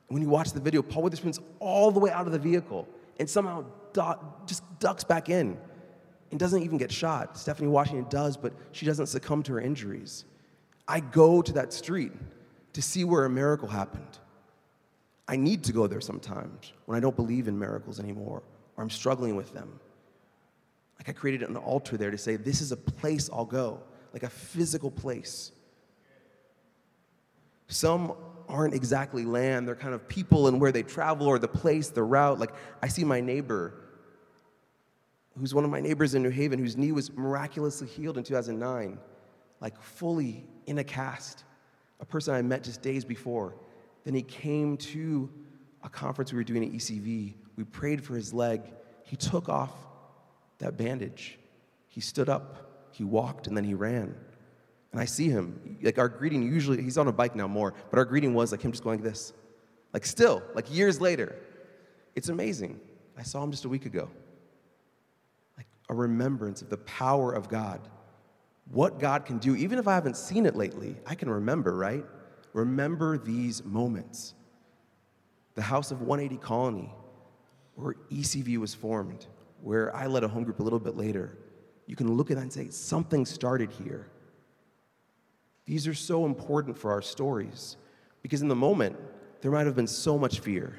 When 0.08 0.22
you 0.22 0.28
watch 0.28 0.52
the 0.52 0.60
video, 0.60 0.82
Paul 0.82 1.04
Witherspoon's 1.04 1.40
all 1.60 1.90
the 1.90 2.00
way 2.00 2.10
out 2.10 2.26
of 2.26 2.32
the 2.32 2.38
vehicle 2.38 2.88
and 3.18 3.28
somehow 3.28 3.64
just 4.46 4.62
ducks 4.78 5.04
back 5.04 5.28
in 5.28 5.56
and 6.30 6.40
doesn't 6.40 6.62
even 6.62 6.78
get 6.78 6.90
shot. 6.90 7.36
Stephanie 7.38 7.68
Washington 7.68 8.06
does, 8.08 8.36
but 8.36 8.52
she 8.72 8.86
doesn't 8.86 9.06
succumb 9.06 9.42
to 9.44 9.52
her 9.52 9.60
injuries. 9.60 10.24
I 10.88 11.00
go 11.00 11.42
to 11.42 11.52
that 11.52 11.72
street 11.72 12.12
to 12.72 12.82
see 12.82 13.04
where 13.04 13.24
a 13.24 13.30
miracle 13.30 13.68
happened. 13.68 14.18
I 15.28 15.36
need 15.36 15.62
to 15.64 15.72
go 15.72 15.86
there 15.86 16.00
sometimes 16.00 16.72
when 16.86 16.96
I 16.96 17.00
don't 17.00 17.14
believe 17.14 17.46
in 17.46 17.56
miracles 17.56 18.00
anymore 18.00 18.42
or 18.76 18.82
I'm 18.82 18.90
struggling 18.90 19.36
with 19.36 19.52
them. 19.54 19.78
Like 20.98 21.08
I 21.08 21.12
created 21.12 21.48
an 21.48 21.56
altar 21.56 21.96
there 21.96 22.10
to 22.10 22.18
say, 22.18 22.36
this 22.36 22.60
is 22.60 22.72
a 22.72 22.76
place 22.76 23.30
I'll 23.32 23.44
go, 23.44 23.80
like 24.12 24.24
a 24.24 24.28
physical 24.28 24.90
place. 24.90 25.52
Some 27.68 28.14
aren't 28.50 28.74
exactly 28.74 29.24
land, 29.24 29.66
they're 29.66 29.74
kind 29.74 29.94
of 29.94 30.08
people 30.08 30.48
and 30.48 30.60
where 30.60 30.72
they 30.72 30.82
travel 30.82 31.26
or 31.26 31.38
the 31.38 31.48
place, 31.48 31.88
the 31.88 32.02
route. 32.02 32.38
Like 32.38 32.52
I 32.82 32.88
see 32.88 33.04
my 33.04 33.20
neighbor, 33.20 33.74
who's 35.38 35.54
one 35.54 35.64
of 35.64 35.70
my 35.70 35.80
neighbors 35.80 36.14
in 36.14 36.22
New 36.22 36.30
Haven, 36.30 36.58
whose 36.58 36.76
knee 36.76 36.92
was 36.92 37.12
miraculously 37.12 37.86
healed 37.86 38.18
in 38.18 38.24
2009, 38.24 38.98
like 39.60 39.80
fully 39.80 40.44
in 40.66 40.78
a 40.78 40.84
cast. 40.84 41.44
A 42.00 42.04
person 42.04 42.34
I 42.34 42.42
met 42.42 42.64
just 42.64 42.82
days 42.82 43.04
before. 43.04 43.54
Then 44.04 44.14
he 44.14 44.22
came 44.22 44.76
to 44.78 45.30
a 45.82 45.88
conference 45.88 46.32
we 46.32 46.36
were 46.36 46.44
doing 46.44 46.64
at 46.64 46.72
ECV. 46.72 47.34
We 47.56 47.64
prayed 47.64 48.02
for 48.02 48.14
his 48.14 48.32
leg. 48.32 48.62
He 49.02 49.16
took 49.16 49.48
off 49.48 49.72
that 50.58 50.76
bandage. 50.76 51.38
He 51.88 52.00
stood 52.00 52.28
up, 52.28 52.88
he 52.92 53.04
walked, 53.04 53.46
and 53.46 53.56
then 53.56 53.64
he 53.64 53.74
ran. 53.74 54.14
And 54.92 55.00
I 55.00 55.04
see 55.04 55.28
him. 55.28 55.78
Like 55.82 55.98
our 55.98 56.08
greeting 56.08 56.42
usually, 56.42 56.82
he's 56.82 56.98
on 56.98 57.08
a 57.08 57.12
bike 57.12 57.36
now 57.36 57.46
more, 57.46 57.74
but 57.90 57.98
our 57.98 58.04
greeting 58.04 58.34
was 58.34 58.52
like 58.52 58.62
him 58.62 58.72
just 58.72 58.82
going 58.82 58.98
like 58.98 59.04
this. 59.04 59.32
Like 59.92 60.04
still, 60.04 60.42
like 60.54 60.72
years 60.72 61.00
later. 61.00 61.36
It's 62.16 62.28
amazing. 62.28 62.80
I 63.16 63.22
saw 63.22 63.42
him 63.42 63.50
just 63.50 63.64
a 63.64 63.68
week 63.68 63.86
ago. 63.86 64.08
Like 65.56 65.66
a 65.88 65.94
remembrance 65.94 66.62
of 66.62 66.70
the 66.70 66.78
power 66.78 67.32
of 67.32 67.48
God. 67.48 67.80
What 68.72 68.98
God 68.98 69.24
can 69.24 69.38
do, 69.38 69.56
even 69.56 69.78
if 69.78 69.88
I 69.88 69.94
haven't 69.94 70.16
seen 70.16 70.46
it 70.46 70.56
lately, 70.56 70.96
I 71.06 71.14
can 71.14 71.30
remember, 71.30 71.76
right? 71.76 72.04
Remember 72.52 73.18
these 73.18 73.64
moments. 73.64 74.34
The 75.54 75.62
House 75.62 75.90
of 75.90 76.02
180 76.02 76.40
Colony, 76.42 76.92
where 77.74 77.94
ECV 78.10 78.58
was 78.58 78.74
formed, 78.74 79.26
where 79.60 79.94
I 79.94 80.06
led 80.06 80.24
a 80.24 80.28
home 80.28 80.44
group 80.44 80.60
a 80.60 80.62
little 80.62 80.78
bit 80.78 80.96
later. 80.96 81.36
You 81.86 81.96
can 81.96 82.12
look 82.16 82.30
at 82.30 82.36
that 82.36 82.42
and 82.42 82.52
say, 82.52 82.70
something 82.70 83.26
started 83.26 83.70
here. 83.72 84.08
These 85.70 85.86
are 85.86 85.94
so 85.94 86.26
important 86.26 86.76
for 86.76 86.90
our 86.90 87.00
stories 87.00 87.76
because 88.22 88.42
in 88.42 88.48
the 88.48 88.56
moment, 88.56 88.96
there 89.40 89.52
might 89.52 89.66
have 89.66 89.76
been 89.76 89.86
so 89.86 90.18
much 90.18 90.40
fear, 90.40 90.76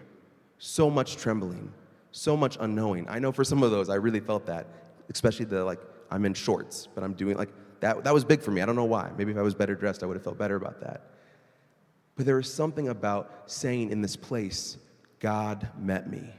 so 0.58 0.90
much 0.90 1.16
trembling, 1.16 1.72
so 2.12 2.36
much 2.36 2.58
unknowing. 2.60 3.08
I 3.08 3.18
know 3.18 3.32
for 3.32 3.46
some 3.46 3.64
of 3.64 3.72
those, 3.72 3.88
I 3.88 3.96
really 3.96 4.20
felt 4.20 4.46
that, 4.48 4.68
especially 5.10 5.46
the 5.46 5.64
like, 5.64 5.80
I'm 6.10 6.26
in 6.26 6.34
shorts, 6.34 6.90
but 6.94 7.06
I'm 7.06 7.14
doing 7.14 7.38
like, 7.38 7.52
that, 7.80 8.04
that 8.04 8.14
was 8.14 8.26
big 8.26 8.42
for 8.42 8.52
me. 8.52 8.60
I 8.60 8.66
don't 8.66 8.76
know 8.76 8.84
why. 8.84 9.10
Maybe 9.18 9.32
if 9.32 9.38
I 9.38 9.42
was 9.42 9.56
better 9.56 9.76
dressed, 9.76 10.04
I 10.04 10.08
would 10.08 10.18
have 10.18 10.26
felt 10.26 10.38
better 10.38 10.58
about 10.58 10.82
that. 10.82 11.12
But 12.18 12.26
there 12.26 12.38
is 12.38 12.54
something 12.54 12.90
about 12.90 13.44
saying 13.46 13.92
in 13.92 14.02
this 14.02 14.18
place, 14.18 14.78
God 15.22 15.70
met 15.80 16.12
me, 16.12 16.36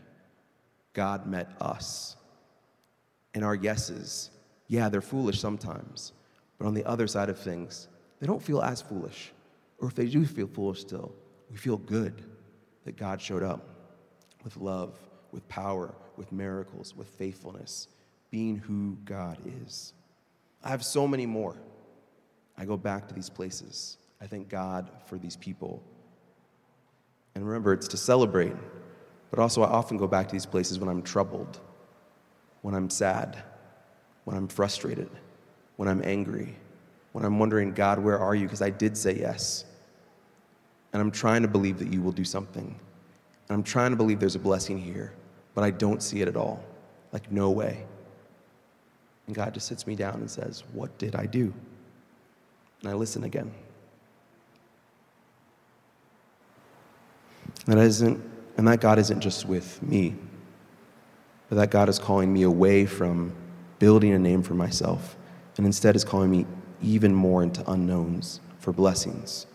God 0.92 1.26
met 1.26 1.50
us. 1.58 2.16
And 3.32 3.46
our 3.46 3.54
yeses, 3.54 4.28
yeah, 4.68 4.90
they're 4.90 5.00
foolish 5.00 5.40
sometimes, 5.40 6.12
but 6.58 6.66
on 6.66 6.74
the 6.74 6.84
other 6.84 7.06
side 7.06 7.30
of 7.30 7.38
things, 7.38 7.88
they 8.22 8.28
don't 8.28 8.40
feel 8.40 8.62
as 8.62 8.80
foolish. 8.80 9.32
Or 9.80 9.88
if 9.88 9.96
they 9.96 10.06
do 10.06 10.24
feel 10.24 10.46
foolish 10.46 10.80
still, 10.80 11.12
we 11.50 11.56
feel 11.56 11.76
good 11.76 12.22
that 12.84 12.96
God 12.96 13.20
showed 13.20 13.42
up 13.42 13.68
with 14.44 14.56
love, 14.56 14.96
with 15.32 15.48
power, 15.48 15.92
with 16.16 16.30
miracles, 16.30 16.94
with 16.94 17.08
faithfulness, 17.08 17.88
being 18.30 18.54
who 18.54 18.96
God 19.04 19.38
is. 19.64 19.92
I 20.62 20.68
have 20.68 20.84
so 20.84 21.08
many 21.08 21.26
more. 21.26 21.56
I 22.56 22.64
go 22.64 22.76
back 22.76 23.08
to 23.08 23.14
these 23.14 23.28
places. 23.28 23.98
I 24.20 24.28
thank 24.28 24.48
God 24.48 24.88
for 25.06 25.18
these 25.18 25.36
people. 25.36 25.82
And 27.34 27.44
remember, 27.44 27.72
it's 27.72 27.88
to 27.88 27.96
celebrate, 27.96 28.54
but 29.30 29.40
also 29.40 29.64
I 29.64 29.68
often 29.68 29.96
go 29.96 30.06
back 30.06 30.28
to 30.28 30.32
these 30.32 30.46
places 30.46 30.78
when 30.78 30.88
I'm 30.88 31.02
troubled, 31.02 31.58
when 32.60 32.76
I'm 32.76 32.88
sad, 32.88 33.42
when 34.26 34.36
I'm 34.36 34.46
frustrated, 34.46 35.10
when 35.74 35.88
I'm 35.88 36.02
angry, 36.04 36.56
when 37.12 37.24
I'm 37.24 37.38
wondering, 37.38 37.72
God, 37.72 37.98
where 37.98 38.18
are 38.18 38.34
you? 38.34 38.46
Because 38.46 38.62
I 38.62 38.70
did 38.70 38.96
say 38.96 39.18
yes. 39.18 39.64
And 40.92 41.00
I'm 41.00 41.10
trying 41.10 41.42
to 41.42 41.48
believe 41.48 41.78
that 41.78 41.92
you 41.92 42.02
will 42.02 42.12
do 42.12 42.24
something. 42.24 42.64
And 42.64 43.54
I'm 43.54 43.62
trying 43.62 43.90
to 43.90 43.96
believe 43.96 44.20
there's 44.20 44.34
a 44.34 44.40
blessing 44.40 44.78
here, 44.78 45.12
but 45.54 45.64
I 45.64 45.70
don't 45.70 46.02
see 46.02 46.22
it 46.22 46.28
at 46.28 46.36
all. 46.36 46.62
Like, 47.12 47.30
no 47.30 47.50
way. 47.50 47.84
And 49.26 49.36
God 49.36 49.54
just 49.54 49.66
sits 49.66 49.86
me 49.86 49.94
down 49.94 50.14
and 50.14 50.30
says, 50.30 50.64
What 50.72 50.96
did 50.98 51.14
I 51.14 51.26
do? 51.26 51.52
And 52.80 52.90
I 52.90 52.94
listen 52.94 53.24
again. 53.24 53.52
That, 57.66 57.78
isn't, 57.78 58.20
and 58.56 58.66
that 58.66 58.80
God 58.80 58.98
isn't 58.98 59.20
just 59.20 59.46
with 59.46 59.80
me, 59.82 60.16
but 61.48 61.56
that 61.56 61.70
God 61.70 61.88
is 61.88 61.98
calling 61.98 62.32
me 62.32 62.42
away 62.42 62.86
from 62.86 63.32
building 63.78 64.12
a 64.12 64.18
name 64.18 64.42
for 64.42 64.54
myself 64.54 65.16
and 65.56 65.66
instead 65.66 65.96
is 65.96 66.04
calling 66.04 66.30
me 66.30 66.46
even 66.82 67.14
more 67.14 67.42
into 67.42 67.68
unknowns 67.70 68.40
for 68.58 68.72
blessings, 68.72 69.46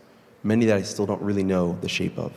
many 0.43 0.65
that 0.65 0.77
I 0.77 0.81
still 0.81 1.05
don't 1.05 1.21
really 1.21 1.43
know 1.43 1.77
the 1.81 1.89
shape 1.89 2.17
of. 2.17 2.33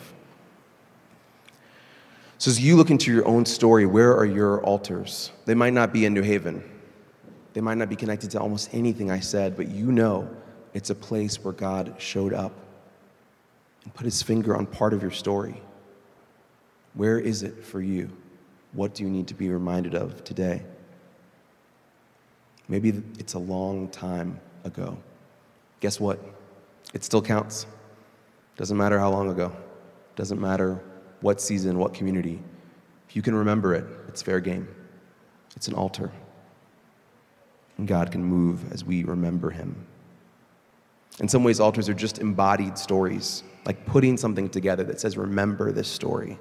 So, 2.39 2.51
as 2.51 2.59
you 2.59 2.77
look 2.77 2.91
into 2.91 3.13
your 3.13 3.27
own 3.29 3.45
story, 3.45 3.85
where 3.85 4.17
are 4.17 4.25
your 4.25 4.63
altars? 4.63 5.31
They 5.45 5.55
might 5.55 5.75
not 5.75 5.93
be 5.93 6.07
in 6.07 6.15
New 6.15 6.23
Haven, 6.23 6.63
they 7.53 7.61
might 7.61 7.77
not 7.77 7.89
be 7.89 7.97
connected 7.97 8.31
to 8.31 8.41
almost 8.41 8.73
anything 8.73 9.11
I 9.11 9.21
said, 9.21 9.57
but 9.57 9.69
you 9.69 9.93
know 9.93 10.29
it's 10.73 10.91
a 10.91 10.95
place 10.95 11.43
where 11.43 11.53
God 11.53 11.95
showed 11.99 12.33
up 12.33 12.53
and 13.85 13.93
put 13.93 14.05
his 14.05 14.23
finger 14.23 14.57
on 14.57 14.67
part 14.67 14.93
of 14.93 15.03
your 15.03 15.11
story. 15.11 15.61
Where 16.95 17.19
is 17.19 17.43
it 17.43 17.65
for 17.65 17.81
you? 17.81 18.11
What 18.73 18.95
do 18.95 19.03
you 19.03 19.11
need 19.11 19.27
to 19.29 19.35
be 19.35 19.49
reminded 19.49 19.95
of 19.95 20.23
today? 20.25 20.63
Maybe 22.69 23.03
it's 23.19 23.35
a 23.35 23.39
long 23.39 23.89
time 23.89 24.41
ago. 24.65 24.97
Guess 25.81 26.01
what? 26.01 26.19
It 26.95 27.05
still 27.05 27.23
counts. 27.23 27.67
Doesn't 28.57 28.77
matter 28.77 28.99
how 28.99 29.11
long 29.11 29.31
ago. 29.31 29.53
Doesn't 30.17 30.41
matter 30.41 30.81
what 31.21 31.41
season, 31.41 31.79
what 31.79 31.95
community. 31.95 32.41
If 33.09 33.17
you 33.17 33.23
can 33.23 33.35
remember 33.35 33.75
it, 33.75 33.85
it's 34.09 34.23
fair 34.23 34.41
game. 34.41 34.69
It's 35.57 35.69
an 35.69 35.75
altar. 35.75 36.13
And 37.79 37.89
God 37.89 38.13
can 38.13 38.23
move 38.23 38.73
as 38.73 38.85
we 38.85 39.05
remember 39.05 39.51
Him. 39.51 39.87
In 41.19 41.29
some 41.29 41.45
ways, 41.45 41.61
altars 41.61 41.89
are 41.89 41.95
just 41.95 42.19
embodied 42.19 42.79
stories, 42.79 43.43
like 43.65 43.85
putting 43.87 44.17
something 44.17 44.49
together 44.49 44.85
that 44.85 45.01
says, 45.01 45.17
Remember 45.17 45.73
this 45.73 45.89
story. 45.89 46.39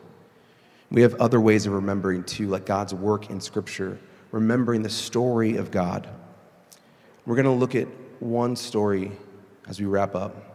We 0.91 1.01
have 1.01 1.15
other 1.15 1.39
ways 1.39 1.65
of 1.65 1.73
remembering 1.73 2.23
too, 2.23 2.47
like 2.47 2.65
God's 2.65 2.93
work 2.93 3.29
in 3.29 3.39
Scripture, 3.39 3.99
remembering 4.31 4.81
the 4.81 4.89
story 4.89 5.55
of 5.57 5.71
God. 5.71 6.07
We're 7.25 7.35
going 7.35 7.45
to 7.45 7.51
look 7.51 7.75
at 7.75 7.87
one 8.21 8.55
story 8.55 9.11
as 9.67 9.79
we 9.79 9.85
wrap 9.85 10.15
up 10.15 10.49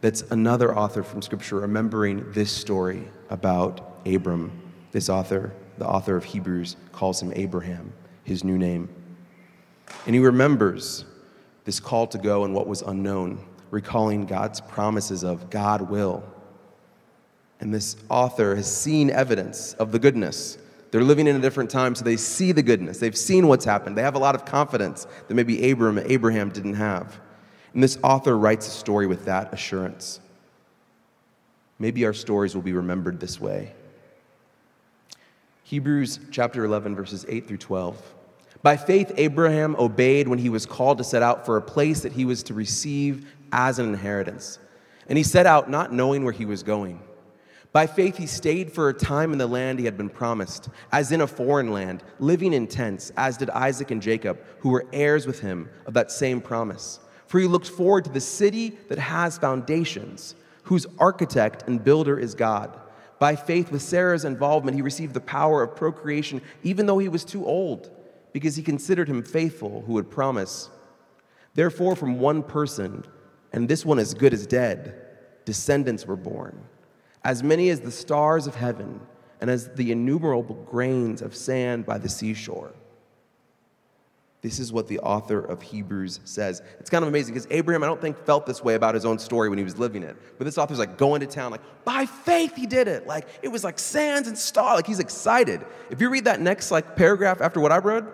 that's 0.00 0.22
another 0.30 0.76
author 0.76 1.02
from 1.02 1.20
Scripture 1.20 1.56
remembering 1.56 2.32
this 2.32 2.50
story 2.50 3.04
about 3.28 3.98
Abram. 4.06 4.50
This 4.92 5.08
author, 5.08 5.52
the 5.78 5.86
author 5.86 6.16
of 6.16 6.24
Hebrews, 6.24 6.76
calls 6.92 7.22
him 7.22 7.32
Abraham, 7.36 7.92
his 8.24 8.42
new 8.42 8.56
name. 8.56 8.88
And 10.06 10.14
he 10.14 10.20
remembers 10.20 11.04
this 11.64 11.80
call 11.80 12.06
to 12.08 12.18
go 12.18 12.44
and 12.44 12.54
what 12.54 12.66
was 12.66 12.80
unknown, 12.82 13.44
recalling 13.70 14.24
God's 14.24 14.60
promises 14.60 15.22
of 15.22 15.50
God 15.50 15.82
will. 15.82 16.24
And 17.60 17.72
this 17.72 17.96
author 18.08 18.56
has 18.56 18.74
seen 18.74 19.10
evidence 19.10 19.74
of 19.74 19.92
the 19.92 19.98
goodness. 19.98 20.56
They're 20.90 21.04
living 21.04 21.26
in 21.26 21.36
a 21.36 21.40
different 21.40 21.70
time, 21.70 21.94
so 21.94 22.04
they 22.04 22.16
see 22.16 22.52
the 22.52 22.62
goodness. 22.62 22.98
They've 22.98 23.16
seen 23.16 23.46
what's 23.46 23.64
happened. 23.64 23.96
They 23.96 24.02
have 24.02 24.16
a 24.16 24.18
lot 24.18 24.34
of 24.34 24.44
confidence 24.44 25.06
that 25.28 25.34
maybe 25.34 25.70
Abram, 25.70 25.98
Abraham 25.98 26.50
didn't 26.50 26.74
have. 26.74 27.20
And 27.74 27.82
this 27.82 27.98
author 28.02 28.36
writes 28.36 28.66
a 28.66 28.70
story 28.70 29.06
with 29.06 29.26
that 29.26 29.52
assurance. 29.54 30.20
Maybe 31.78 32.04
our 32.04 32.12
stories 32.12 32.54
will 32.54 32.62
be 32.62 32.72
remembered 32.72 33.20
this 33.20 33.40
way. 33.40 33.72
Hebrews 35.62 36.18
chapter 36.32 36.64
11, 36.64 36.96
verses 36.96 37.24
8 37.28 37.46
through 37.46 37.58
12. 37.58 38.14
By 38.62 38.76
faith, 38.76 39.12
Abraham 39.16 39.76
obeyed 39.78 40.26
when 40.26 40.40
he 40.40 40.48
was 40.48 40.66
called 40.66 40.98
to 40.98 41.04
set 41.04 41.22
out 41.22 41.46
for 41.46 41.56
a 41.56 41.62
place 41.62 42.00
that 42.00 42.12
he 42.12 42.24
was 42.24 42.42
to 42.44 42.54
receive 42.54 43.32
as 43.52 43.78
an 43.78 43.88
inheritance. 43.88 44.58
And 45.08 45.16
he 45.16 45.24
set 45.24 45.46
out 45.46 45.70
not 45.70 45.92
knowing 45.92 46.24
where 46.24 46.32
he 46.32 46.44
was 46.44 46.62
going. 46.62 47.00
By 47.72 47.86
faith, 47.86 48.16
he 48.16 48.26
stayed 48.26 48.72
for 48.72 48.88
a 48.88 48.94
time 48.94 49.32
in 49.32 49.38
the 49.38 49.46
land 49.46 49.78
he 49.78 49.84
had 49.84 49.96
been 49.96 50.08
promised, 50.08 50.68
as 50.90 51.12
in 51.12 51.20
a 51.20 51.26
foreign 51.26 51.72
land, 51.72 52.02
living 52.18 52.52
in 52.52 52.66
tents, 52.66 53.12
as 53.16 53.36
did 53.36 53.48
Isaac 53.50 53.92
and 53.92 54.02
Jacob, 54.02 54.40
who 54.58 54.70
were 54.70 54.86
heirs 54.92 55.26
with 55.26 55.40
him 55.40 55.70
of 55.86 55.94
that 55.94 56.10
same 56.10 56.40
promise. 56.40 56.98
For 57.28 57.38
he 57.38 57.46
looked 57.46 57.68
forward 57.68 58.04
to 58.04 58.10
the 58.10 58.20
city 58.20 58.76
that 58.88 58.98
has 58.98 59.38
foundations, 59.38 60.34
whose 60.64 60.86
architect 60.98 61.62
and 61.68 61.82
builder 61.82 62.18
is 62.18 62.34
God. 62.34 62.76
By 63.20 63.36
faith, 63.36 63.70
with 63.70 63.82
Sarah's 63.82 64.24
involvement, 64.24 64.74
he 64.74 64.82
received 64.82 65.14
the 65.14 65.20
power 65.20 65.62
of 65.62 65.76
procreation, 65.76 66.42
even 66.64 66.86
though 66.86 66.98
he 66.98 67.08
was 67.08 67.24
too 67.24 67.46
old, 67.46 67.90
because 68.32 68.56
he 68.56 68.62
considered 68.62 69.08
him 69.08 69.22
faithful 69.22 69.82
who 69.82 69.92
would 69.92 70.10
promise. 70.10 70.70
Therefore, 71.54 71.94
from 71.94 72.18
one 72.18 72.42
person, 72.42 73.04
and 73.52 73.68
this 73.68 73.84
one 73.84 74.00
as 74.00 74.14
good 74.14 74.32
as 74.32 74.46
dead, 74.46 74.94
descendants 75.44 76.06
were 76.06 76.16
born, 76.16 76.64
as 77.24 77.42
many 77.42 77.70
as 77.70 77.80
the 77.80 77.90
stars 77.90 78.46
of 78.46 78.54
heaven 78.54 79.00
and 79.40 79.50
as 79.50 79.68
the 79.74 79.92
innumerable 79.92 80.54
grains 80.70 81.22
of 81.22 81.34
sand 81.34 81.86
by 81.86 81.98
the 81.98 82.08
seashore. 82.08 82.72
This 84.42 84.58
is 84.58 84.72
what 84.72 84.88
the 84.88 85.00
author 85.00 85.38
of 85.38 85.60
Hebrews 85.60 86.20
says. 86.24 86.62
It's 86.78 86.88
kind 86.88 87.02
of 87.02 87.08
amazing 87.08 87.34
because 87.34 87.46
Abraham, 87.50 87.82
I 87.82 87.86
don't 87.86 88.00
think, 88.00 88.24
felt 88.24 88.46
this 88.46 88.64
way 88.64 88.74
about 88.74 88.94
his 88.94 89.04
own 89.04 89.18
story 89.18 89.50
when 89.50 89.58
he 89.58 89.64
was 89.64 89.78
living 89.78 90.02
it. 90.02 90.16
But 90.38 90.46
this 90.46 90.56
author's 90.56 90.78
like 90.78 90.96
going 90.96 91.20
to 91.20 91.26
town, 91.26 91.50
like, 91.50 91.60
by 91.84 92.06
faith 92.06 92.56
he 92.56 92.66
did 92.66 92.88
it. 92.88 93.06
Like, 93.06 93.28
it 93.42 93.48
was 93.48 93.64
like 93.64 93.78
sands 93.78 94.28
and 94.28 94.38
stars. 94.38 94.76
Like, 94.76 94.86
he's 94.86 94.98
excited. 94.98 95.60
If 95.90 96.00
you 96.00 96.08
read 96.08 96.24
that 96.24 96.40
next 96.40 96.70
like 96.70 96.96
paragraph 96.96 97.42
after 97.42 97.60
what 97.60 97.70
I 97.70 97.78
read, 97.78 98.06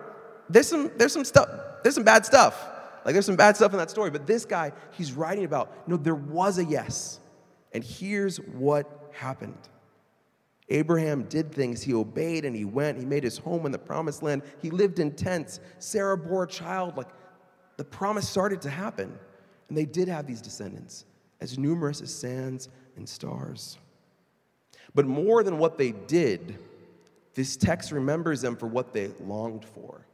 there's 0.49 0.67
some, 0.67 0.91
there's 0.97 1.13
some 1.13 1.23
stuff, 1.23 1.49
there's 1.83 1.95
some 1.95 2.03
bad 2.03 2.25
stuff. 2.25 2.61
Like, 3.05 3.13
there's 3.13 3.25
some 3.25 3.37
bad 3.37 3.55
stuff 3.55 3.71
in 3.71 3.77
that 3.77 3.89
story. 3.89 4.09
But 4.09 4.27
this 4.27 4.43
guy, 4.43 4.73
he's 4.91 5.13
writing 5.13 5.45
about, 5.45 5.87
no, 5.87 5.95
there 5.95 6.15
was 6.15 6.57
a 6.57 6.65
yes. 6.65 7.21
And 7.77 7.85
here's 7.85 8.37
what 8.37 9.11
happened. 9.13 9.69
Abraham 10.69 11.25
did 11.25 11.51
things. 11.51 11.83
He 11.83 11.93
obeyed 11.93 12.43
and 12.43 12.55
he 12.55 12.65
went. 12.65 12.97
He 12.97 13.05
made 13.05 13.23
his 13.23 13.37
home 13.37 13.67
in 13.67 13.71
the 13.71 13.77
promised 13.77 14.23
land. 14.23 14.41
He 14.63 14.71
lived 14.71 14.97
in 14.97 15.11
tents. 15.11 15.59
Sarah 15.77 16.17
bore 16.17 16.45
a 16.45 16.47
child. 16.47 16.97
Like 16.97 17.09
the 17.77 17.83
promise 17.83 18.27
started 18.27 18.63
to 18.63 18.71
happen. 18.71 19.15
And 19.69 19.77
they 19.77 19.85
did 19.85 20.07
have 20.07 20.25
these 20.25 20.41
descendants, 20.41 21.05
as 21.39 21.59
numerous 21.59 22.01
as 22.01 22.11
sands 22.11 22.69
and 22.95 23.07
stars. 23.07 23.77
But 24.95 25.05
more 25.05 25.43
than 25.43 25.59
what 25.59 25.77
they 25.77 25.91
did, 25.91 26.57
this 27.35 27.57
text 27.57 27.91
remembers 27.91 28.41
them 28.41 28.55
for 28.55 28.65
what 28.65 28.91
they 28.91 29.09
longed 29.19 29.65
for. 29.65 30.06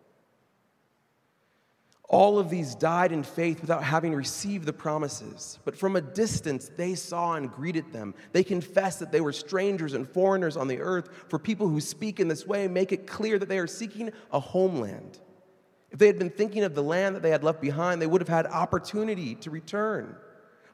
All 2.14 2.38
of 2.38 2.52
these 2.52 2.76
died 2.76 3.12
in 3.12 3.24
faith 3.24 3.60
without 3.60 3.84
having 3.84 4.14
received 4.14 4.68
the 4.68 4.72
promises. 4.72 5.58
But 5.66 5.76
from 5.76 5.96
a 5.96 6.02
distance, 6.02 6.70
they 6.78 6.94
saw 6.94 7.34
and 7.34 7.52
greeted 7.52 7.92
them. 7.92 8.14
They 8.34 8.44
confessed 8.44 9.00
that 9.00 9.12
they 9.12 9.20
were 9.20 9.34
strangers 9.34 9.96
and 9.96 10.08
foreigners 10.08 10.56
on 10.56 10.68
the 10.68 10.80
earth. 10.80 11.10
For 11.28 11.40
people 11.40 11.68
who 11.68 11.82
speak 11.82 12.20
in 12.20 12.28
this 12.28 12.46
way, 12.46 12.68
make 12.68 12.92
it 12.92 13.08
clear 13.08 13.40
that 13.40 13.50
they 13.50 13.58
are 13.58 13.66
seeking 13.66 14.12
a 14.32 14.40
homeland. 14.40 15.18
If 15.90 15.98
they 15.98 16.06
had 16.06 16.20
been 16.20 16.30
thinking 16.30 16.64
of 16.64 16.76
the 16.76 16.84
land 16.84 17.16
that 17.16 17.24
they 17.24 17.32
had 17.32 17.44
left 17.44 17.60
behind, 17.60 18.00
they 18.00 18.06
would 18.06 18.22
have 18.22 18.30
had 18.30 18.46
opportunity 18.46 19.34
to 19.34 19.50
return. 19.50 20.16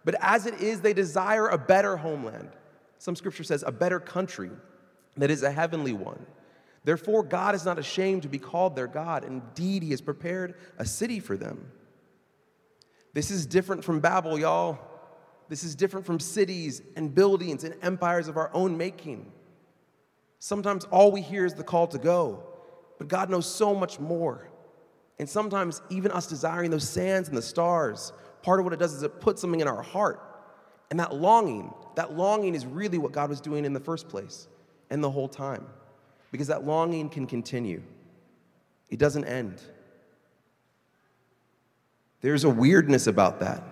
But 0.03 0.15
as 0.19 0.45
it 0.45 0.55
is, 0.55 0.81
they 0.81 0.91
desire 0.91 1.47
a 1.47 1.57
better 1.57 1.95
homeland. 1.95 2.49
Some 2.97 3.15
scripture 3.15 3.45
says 3.45 3.63
a 3.65 3.71
better 3.71 4.01
country 4.01 4.51
that 5.15 5.31
is 5.31 5.43
a 5.43 5.51
heavenly 5.51 5.93
one. 5.93 6.25
Therefore, 6.83 7.23
God 7.23 7.55
is 7.55 7.65
not 7.65 7.77
ashamed 7.77 8.23
to 8.23 8.29
be 8.29 8.39
called 8.39 8.75
their 8.75 8.87
God. 8.87 9.23
Indeed, 9.23 9.83
He 9.83 9.91
has 9.91 10.01
prepared 10.01 10.55
a 10.77 10.85
city 10.85 11.19
for 11.19 11.35
them. 11.35 11.71
This 13.13 13.31
is 13.31 13.45
different 13.45 13.83
from 13.83 13.99
Babel, 13.99 14.39
y'all. 14.39 14.79
This 15.49 15.63
is 15.63 15.75
different 15.75 16.05
from 16.05 16.19
cities 16.19 16.81
and 16.95 17.13
buildings 17.13 17.63
and 17.63 17.75
empires 17.81 18.27
of 18.27 18.37
our 18.37 18.51
own 18.53 18.77
making. 18.77 19.31
Sometimes 20.37 20.85
all 20.85 21.11
we 21.11 21.21
hear 21.21 21.45
is 21.45 21.53
the 21.53 21.63
call 21.63 21.87
to 21.87 21.97
go, 21.97 22.43
but 22.97 23.07
God 23.07 23.29
knows 23.29 23.47
so 23.51 23.73
much 23.73 23.99
more. 23.99 24.49
And 25.17 25.27
sometimes, 25.27 25.81
even 25.89 26.11
us 26.11 26.27
desiring 26.27 26.71
those 26.71 26.87
sands 26.87 27.27
and 27.27 27.37
the 27.37 27.41
stars, 27.41 28.13
part 28.41 28.59
of 28.59 28.65
what 28.65 28.73
it 28.73 28.79
does 28.79 28.93
is 28.93 29.03
it 29.03 29.19
puts 29.19 29.41
something 29.41 29.59
in 29.59 29.67
our 29.67 29.81
heart. 29.81 30.21
And 30.91 30.99
that 30.99 31.13
longing, 31.13 31.73
that 31.95 32.15
longing 32.15 32.55
is 32.55 32.65
really 32.65 32.97
what 32.97 33.11
God 33.11 33.29
was 33.29 33.41
doing 33.41 33.65
in 33.65 33.73
the 33.73 33.79
first 33.81 34.07
place 34.07 34.47
and 34.89 35.03
the 35.03 35.11
whole 35.11 35.27
time 35.27 35.65
because 36.31 36.47
that 36.47 36.65
longing 36.65 37.09
can 37.09 37.25
continue, 37.25 37.81
it 38.89 38.99
doesn't 38.99 39.25
end. 39.25 39.61
There's 42.21 42.43
a 42.43 42.49
weirdness 42.49 43.07
about 43.07 43.39
that. 43.39 43.63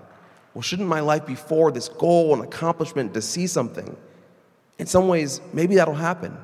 Well, 0.53 0.61
shouldn't 0.61 0.87
my 0.87 1.01
life 1.01 1.25
be 1.25 1.35
for 1.35 1.71
this 1.71 1.89
goal 1.89 2.33
and 2.33 2.43
accomplishment 2.43 3.13
to 3.13 3.21
see 3.21 3.45
something? 3.45 3.95
In 4.79 4.87
some 4.87 5.07
ways, 5.07 5.41
maybe 5.53 5.75
that'll 5.75 5.93
happen. 5.93 6.37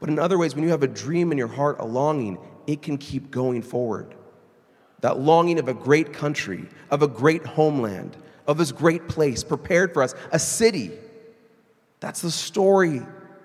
But 0.00 0.08
in 0.08 0.18
other 0.18 0.38
ways, 0.38 0.54
when 0.54 0.64
you 0.64 0.70
have 0.70 0.82
a 0.82 0.88
dream 0.88 1.30
in 1.30 1.38
your 1.38 1.48
heart, 1.48 1.76
a 1.78 1.84
longing, 1.84 2.38
it 2.66 2.82
can 2.82 2.98
keep 2.98 3.30
going 3.30 3.62
forward. 3.62 4.14
That 5.00 5.18
longing 5.18 5.58
of 5.58 5.68
a 5.68 5.74
great 5.74 6.12
country, 6.12 6.68
of 6.90 7.02
a 7.02 7.08
great 7.08 7.44
homeland, 7.44 8.16
of 8.46 8.58
this 8.58 8.72
great 8.72 9.08
place 9.08 9.44
prepared 9.44 9.92
for 9.92 10.02
us, 10.02 10.14
a 10.32 10.38
city. 10.38 10.92
That's 12.00 12.22
the 12.22 12.30
story 12.30 13.02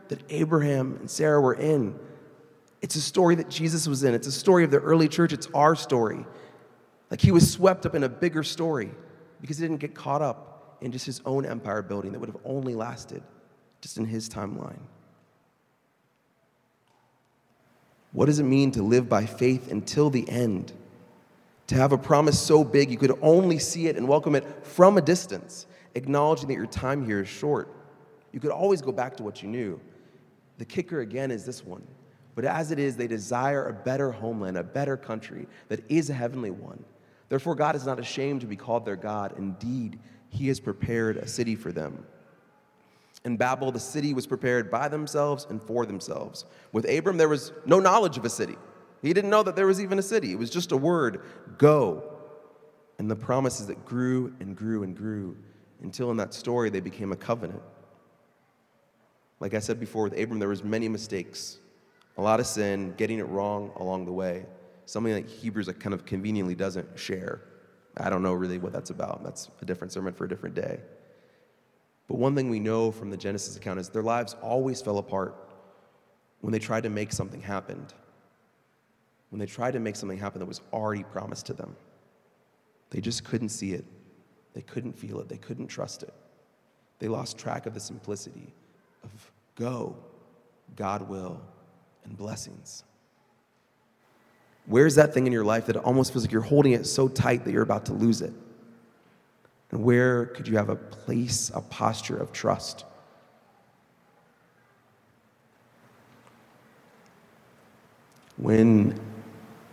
that 0.07 0.21
Abraham 0.29 0.97
and 0.99 1.09
Sarah 1.09 1.41
were 1.41 1.53
in. 1.53 1.99
It's 2.81 2.95
a 2.95 3.01
story 3.01 3.35
that 3.35 3.49
Jesus 3.49 3.87
was 3.87 4.03
in. 4.03 4.13
It's 4.13 4.27
a 4.27 4.31
story 4.31 4.63
of 4.63 4.71
the 4.71 4.79
early 4.79 5.07
church. 5.07 5.33
It's 5.33 5.47
our 5.53 5.75
story. 5.75 6.25
Like 7.09 7.21
he 7.21 7.31
was 7.31 7.51
swept 7.51 7.85
up 7.85 7.95
in 7.95 8.03
a 8.03 8.09
bigger 8.09 8.43
story 8.43 8.91
because 9.41 9.57
he 9.57 9.63
didn't 9.63 9.79
get 9.79 9.95
caught 9.95 10.21
up 10.21 10.77
in 10.81 10.91
just 10.91 11.05
his 11.05 11.21
own 11.25 11.45
empire 11.45 11.81
building 11.81 12.11
that 12.11 12.19
would 12.19 12.29
have 12.29 12.41
only 12.45 12.75
lasted 12.75 13.23
just 13.81 13.97
in 13.97 14.05
his 14.05 14.29
timeline. 14.29 14.79
What 18.11 18.25
does 18.25 18.39
it 18.39 18.43
mean 18.43 18.71
to 18.71 18.83
live 18.83 19.09
by 19.09 19.25
faith 19.25 19.71
until 19.71 20.09
the 20.09 20.27
end? 20.29 20.73
To 21.67 21.75
have 21.75 21.91
a 21.91 21.97
promise 21.97 22.39
so 22.39 22.63
big 22.63 22.89
you 22.89 22.97
could 22.97 23.17
only 23.21 23.59
see 23.59 23.87
it 23.87 23.97
and 23.97 24.07
welcome 24.07 24.35
it 24.35 24.65
from 24.65 24.97
a 24.97 25.01
distance, 25.01 25.65
acknowledging 25.95 26.47
that 26.47 26.55
your 26.55 26.67
time 26.67 27.05
here 27.05 27.21
is 27.21 27.27
short. 27.27 27.73
You 28.31 28.39
could 28.39 28.51
always 28.51 28.81
go 28.81 28.91
back 28.91 29.17
to 29.17 29.23
what 29.23 29.41
you 29.43 29.49
knew. 29.49 29.79
The 30.57 30.65
kicker 30.65 31.01
again 31.01 31.31
is 31.31 31.45
this 31.45 31.65
one. 31.65 31.85
But 32.37 32.45
as 32.45 32.69
it 32.69 32.77
is, 32.77 32.95
they 32.95 33.07
desire 33.07 33.67
a 33.67 33.73
better 33.73 34.11
homeland, 34.11 34.57
a 34.57 34.63
better 34.63 34.95
country 34.95 35.47
that 35.69 35.83
is 35.89 36.11
a 36.11 36.13
heavenly 36.13 36.51
one. 36.51 36.85
Therefore, 37.29 37.55
God 37.55 37.75
is 37.75 37.83
not 37.83 37.97
ashamed 37.97 38.41
to 38.41 38.47
be 38.47 38.55
called 38.55 38.85
their 38.85 38.95
God. 38.95 39.33
Indeed, 39.39 39.97
He 40.29 40.47
has 40.49 40.59
prepared 40.59 41.17
a 41.17 41.27
city 41.27 41.55
for 41.55 41.71
them. 41.71 42.05
In 43.25 43.37
Babel, 43.37 43.71
the 43.71 43.79
city 43.79 44.13
was 44.13 44.27
prepared 44.27 44.69
by 44.69 44.87
themselves 44.87 45.47
and 45.49 45.59
for 45.59 45.87
themselves. 45.87 46.45
With 46.73 46.87
Abram, 46.87 47.17
there 47.17 47.27
was 47.27 47.53
no 47.65 47.79
knowledge 47.79 48.19
of 48.19 48.25
a 48.25 48.29
city. 48.29 48.55
He 49.01 49.13
didn't 49.13 49.31
know 49.31 49.41
that 49.41 49.55
there 49.55 49.65
was 49.65 49.81
even 49.81 49.97
a 49.97 50.03
city. 50.03 50.31
It 50.31 50.37
was 50.37 50.51
just 50.51 50.71
a 50.71 50.77
word 50.77 51.23
go. 51.57 52.03
And 52.99 53.09
the 53.09 53.15
promises 53.15 53.65
that 53.65 53.83
grew 53.83 54.31
and 54.39 54.55
grew 54.55 54.83
and 54.83 54.95
grew 54.95 55.35
until 55.81 56.11
in 56.11 56.17
that 56.17 56.35
story 56.35 56.69
they 56.69 56.81
became 56.81 57.11
a 57.11 57.17
covenant. 57.17 57.63
Like 59.39 59.55
I 59.55 59.59
said 59.59 59.79
before 59.79 60.03
with 60.03 60.13
Abram, 60.19 60.37
there 60.37 60.49
was 60.49 60.63
many 60.63 60.87
mistakes, 60.87 61.57
a 62.17 62.21
lot 62.21 62.39
of 62.39 62.47
sin, 62.47 62.93
getting 62.97 63.19
it 63.19 63.27
wrong 63.27 63.71
along 63.77 64.05
the 64.05 64.11
way. 64.11 64.45
Something 64.85 65.13
that 65.13 65.27
Hebrews 65.27 65.69
kind 65.79 65.93
of 65.93 66.05
conveniently 66.05 66.55
doesn't 66.55 66.97
share. 66.97 67.41
I 67.97 68.09
don't 68.09 68.23
know 68.23 68.33
really 68.33 68.57
what 68.57 68.73
that's 68.73 68.89
about. 68.89 69.23
That's 69.23 69.49
a 69.61 69.65
different 69.65 69.91
sermon 69.91 70.13
for 70.13 70.25
a 70.25 70.29
different 70.29 70.55
day. 70.55 70.79
But 72.07 72.17
one 72.17 72.35
thing 72.35 72.49
we 72.49 72.59
know 72.59 72.91
from 72.91 73.09
the 73.09 73.17
Genesis 73.17 73.57
account 73.57 73.79
is 73.79 73.89
their 73.89 74.03
lives 74.03 74.35
always 74.41 74.81
fell 74.81 74.97
apart 74.97 75.35
when 76.41 76.51
they 76.51 76.59
tried 76.59 76.83
to 76.83 76.89
make 76.89 77.11
something 77.11 77.41
happen. 77.41 77.85
When 79.29 79.39
they 79.39 79.45
tried 79.45 79.71
to 79.71 79.79
make 79.79 79.95
something 79.95 80.17
happen 80.17 80.39
that 80.39 80.45
was 80.45 80.61
already 80.71 81.03
promised 81.03 81.47
to 81.47 81.53
them. 81.53 81.75
They 82.91 83.01
just 83.01 83.25
couldn't 83.25 83.49
see 83.49 83.73
it. 83.73 83.83
They 84.53 84.61
couldn't 84.61 84.93
feel 84.93 85.19
it. 85.19 85.27
They 85.27 85.37
couldn't 85.37 85.67
trust 85.67 86.03
it. 86.03 86.13
They 86.99 87.07
lost 87.09 87.37
track 87.37 87.65
of 87.65 87.73
the 87.73 87.79
simplicity 87.79 88.53
of 89.03 89.31
go, 89.55 89.97
God 90.75 91.09
will, 91.09 91.41
and 92.07 92.17
blessings. 92.17 92.83
Where's 94.65 94.95
that 94.95 95.13
thing 95.13 95.27
in 95.27 95.33
your 95.33 95.45
life 95.45 95.67
that 95.67 95.77
almost 95.77 96.11
feels 96.11 96.25
like 96.25 96.31
you're 96.31 96.41
holding 96.41 96.73
it 96.73 96.85
so 96.85 97.07
tight 97.07 97.45
that 97.45 97.51
you're 97.51 97.63
about 97.63 97.85
to 97.85 97.93
lose 97.93 98.21
it? 98.21 98.33
And 99.71 99.83
where 99.83 100.25
could 100.27 100.47
you 100.47 100.57
have 100.57 100.69
a 100.69 100.75
place, 100.75 101.51
a 101.53 101.61
posture 101.61 102.17
of 102.17 102.31
trust? 102.31 102.85
When 108.37 108.99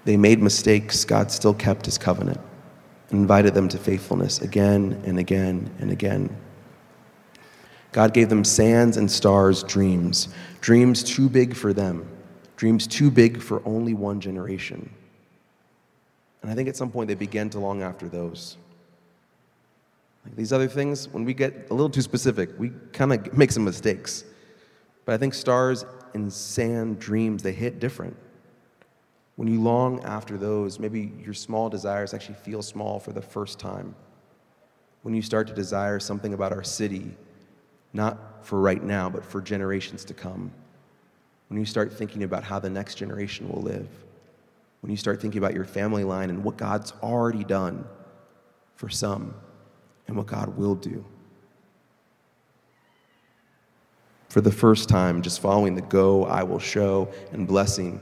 they 0.05 0.17
made 0.17 0.41
mistakes, 0.41 1.05
God 1.05 1.31
still 1.31 1.55
kept 1.55 1.87
his 1.87 1.99
covenant 1.99 2.41
and 3.11 3.21
invited 3.21 3.55
them 3.55 3.69
to 3.69 3.79
faithfulness 3.79 4.41
again 4.41 5.03
and 5.05 5.19
again 5.19 5.71
and 5.81 5.91
again. 5.91 6.35
God 7.93 8.13
gave 8.13 8.29
them 8.29 8.43
sands 8.43 8.97
and 8.97 9.11
stars 9.11 9.63
dreams, 9.63 10.29
dreams 10.61 11.05
too 11.05 11.29
big 11.29 11.55
for 11.55 11.73
them, 11.73 12.09
dreams 12.65 12.87
too 12.87 13.11
big 13.11 13.43
for 13.43 13.61
only 13.67 13.93
one 13.93 14.19
generation. 14.19 14.89
And 16.41 16.51
I 16.51 16.55
think 16.55 16.67
at 16.67 16.77
some 16.77 16.91
point 16.91 17.09
they 17.09 17.15
began 17.15 17.51
to 17.51 17.59
long 17.59 17.83
after 17.83 18.09
those. 18.09 18.57
Like 20.25 20.35
these 20.35 20.51
other 20.51 20.67
things, 20.67 21.07
when 21.11 21.27
we 21.27 21.35
get 21.35 21.67
a 21.69 21.75
little 21.75 21.91
too 21.91 22.01
specific, 22.01 22.59
we 22.59 22.71
kind 22.95 23.13
of 23.13 23.37
make 23.37 23.53
some 23.53 23.65
mistakes. 23.67 24.25
But 25.05 25.13
I 25.13 25.19
think 25.19 25.35
stars 25.35 25.85
and 26.15 26.33
sand 26.33 26.99
dreams, 26.99 27.43
they 27.43 27.53
hit 27.53 27.81
different. 27.81 28.17
When 29.37 29.47
you 29.47 29.61
long 29.61 30.03
after 30.03 30.39
those, 30.39 30.79
maybe 30.81 31.13
your 31.23 31.35
small 31.35 31.69
desires 31.69 32.15
actually 32.15 32.37
feel 32.37 32.63
small 32.63 32.99
for 32.99 33.13
the 33.13 33.21
first 33.21 33.59
time. 33.59 33.95
When 35.03 35.13
you 35.13 35.21
start 35.21 35.49
to 35.49 35.55
desire 35.55 36.01
something 36.01 36.33
about 36.33 36.51
our 36.51 36.65
city, 36.65 37.11
not 37.93 38.47
for 38.47 38.59
right 38.59 38.83
now, 38.83 39.11
but 39.11 39.23
for 39.23 39.43
generations 39.43 40.03
to 40.07 40.15
come. 40.15 40.51
When 41.55 41.61
you 41.61 41.67
start 41.67 41.93
thinking 41.93 42.25
about 42.25 42.43
how 42.43 42.59
the 42.59 42.69
next 42.69 42.97
generation 42.97 43.49
will 43.49 43.63
live. 43.63 43.87
When 44.81 44.91
you 44.91 44.97
start 44.97 45.21
thinking 45.21 45.39
about 45.39 45.55
your 45.55 45.65
family 45.65 46.03
line 46.03 46.29
and 46.29 46.43
what 46.43 46.57
God's 46.57 46.93
already 47.01 47.45
done 47.45 47.85
for 48.75 48.89
some 48.89 49.37
and 50.09 50.17
what 50.17 50.27
God 50.27 50.57
will 50.57 50.75
do. 50.75 51.05
For 54.31 54.41
the 54.41 54.51
first 54.51 54.89
time, 54.89 55.23
just 55.23 55.41
following 55.41 55.77
the 55.77 55.83
go, 55.83 56.25
I 56.25 56.43
will 56.43 56.59
show, 56.59 57.09
and 57.31 57.47
blessing, 57.47 58.01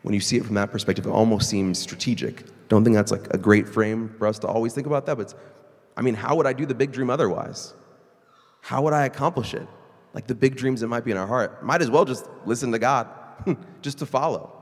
when 0.00 0.14
you 0.14 0.20
see 0.20 0.38
it 0.38 0.46
from 0.46 0.54
that 0.54 0.70
perspective, 0.70 1.04
it 1.04 1.10
almost 1.10 1.50
seems 1.50 1.78
strategic. 1.78 2.46
Don't 2.68 2.82
think 2.82 2.96
that's 2.96 3.12
like 3.12 3.26
a 3.34 3.36
great 3.36 3.68
frame 3.68 4.14
for 4.16 4.26
us 4.26 4.38
to 4.38 4.46
always 4.46 4.72
think 4.72 4.86
about 4.86 5.04
that, 5.04 5.18
but 5.18 5.34
I 5.98 6.00
mean, 6.00 6.14
how 6.14 6.34
would 6.34 6.46
I 6.46 6.54
do 6.54 6.64
the 6.64 6.74
big 6.74 6.92
dream 6.92 7.10
otherwise? 7.10 7.74
How 8.62 8.80
would 8.80 8.94
I 8.94 9.04
accomplish 9.04 9.52
it? 9.52 9.68
Like 10.12 10.26
the 10.26 10.34
big 10.34 10.56
dreams 10.56 10.80
that 10.80 10.88
might 10.88 11.04
be 11.04 11.10
in 11.10 11.16
our 11.16 11.26
heart. 11.26 11.64
Might 11.64 11.82
as 11.82 11.90
well 11.90 12.04
just 12.04 12.28
listen 12.44 12.72
to 12.72 12.78
God, 12.78 13.08
just 13.82 13.98
to 13.98 14.06
follow. 14.06 14.52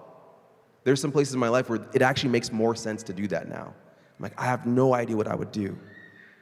There's 0.85 1.01
some 1.01 1.13
places 1.13 1.35
in 1.35 1.41
my 1.41 1.49
life 1.49 1.69
where 1.69 1.81
it 1.93 2.03
actually 2.03 2.31
makes 2.31 2.53
more 2.53 2.75
sense 2.75 3.03
to 3.05 3.13
do 3.13 3.27
that 3.29 3.49
now. 3.49 3.75
I'm 4.19 4.23
like, 4.23 4.41
I 4.41 4.47
have 4.47 4.67
no 4.67 4.95
idea 4.95 5.17
what 5.17 5.29
I 5.29 5.35
would 5.35 5.53
do. 5.53 5.79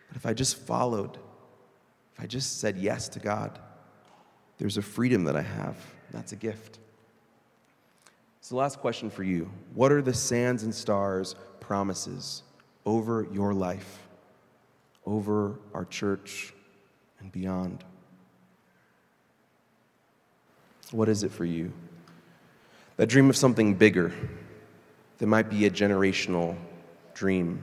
But 0.08 0.16
if 0.16 0.26
I 0.26 0.32
just 0.32 0.56
followed, 0.56 1.18
if 2.14 2.22
I 2.22 2.26
just 2.26 2.60
said 2.60 2.76
yes 2.76 3.08
to 3.10 3.18
God, 3.18 3.58
there's 4.58 4.76
a 4.76 4.82
freedom 4.82 5.24
that 5.24 5.36
I 5.36 5.42
have. 5.42 5.76
That's 6.10 6.32
a 6.32 6.36
gift. 6.36 6.78
So, 8.40 8.56
last 8.56 8.78
question 8.78 9.10
for 9.10 9.24
you 9.24 9.50
What 9.74 9.92
are 9.92 10.00
the 10.00 10.14
sands 10.14 10.62
and 10.62 10.74
stars 10.74 11.34
promises 11.60 12.42
over 12.84 13.26
your 13.32 13.52
life, 13.52 14.06
over 15.04 15.58
our 15.74 15.84
church, 15.84 16.54
and 17.18 17.30
beyond? 17.32 17.84
What 20.90 21.08
is 21.08 21.22
it 21.22 21.32
for 21.32 21.44
you? 21.44 21.72
That 22.96 23.08
dream 23.08 23.28
of 23.28 23.36
something 23.36 23.74
bigger 23.74 24.12
that 25.18 25.26
might 25.26 25.50
be 25.50 25.66
a 25.66 25.70
generational 25.70 26.56
dream 27.14 27.62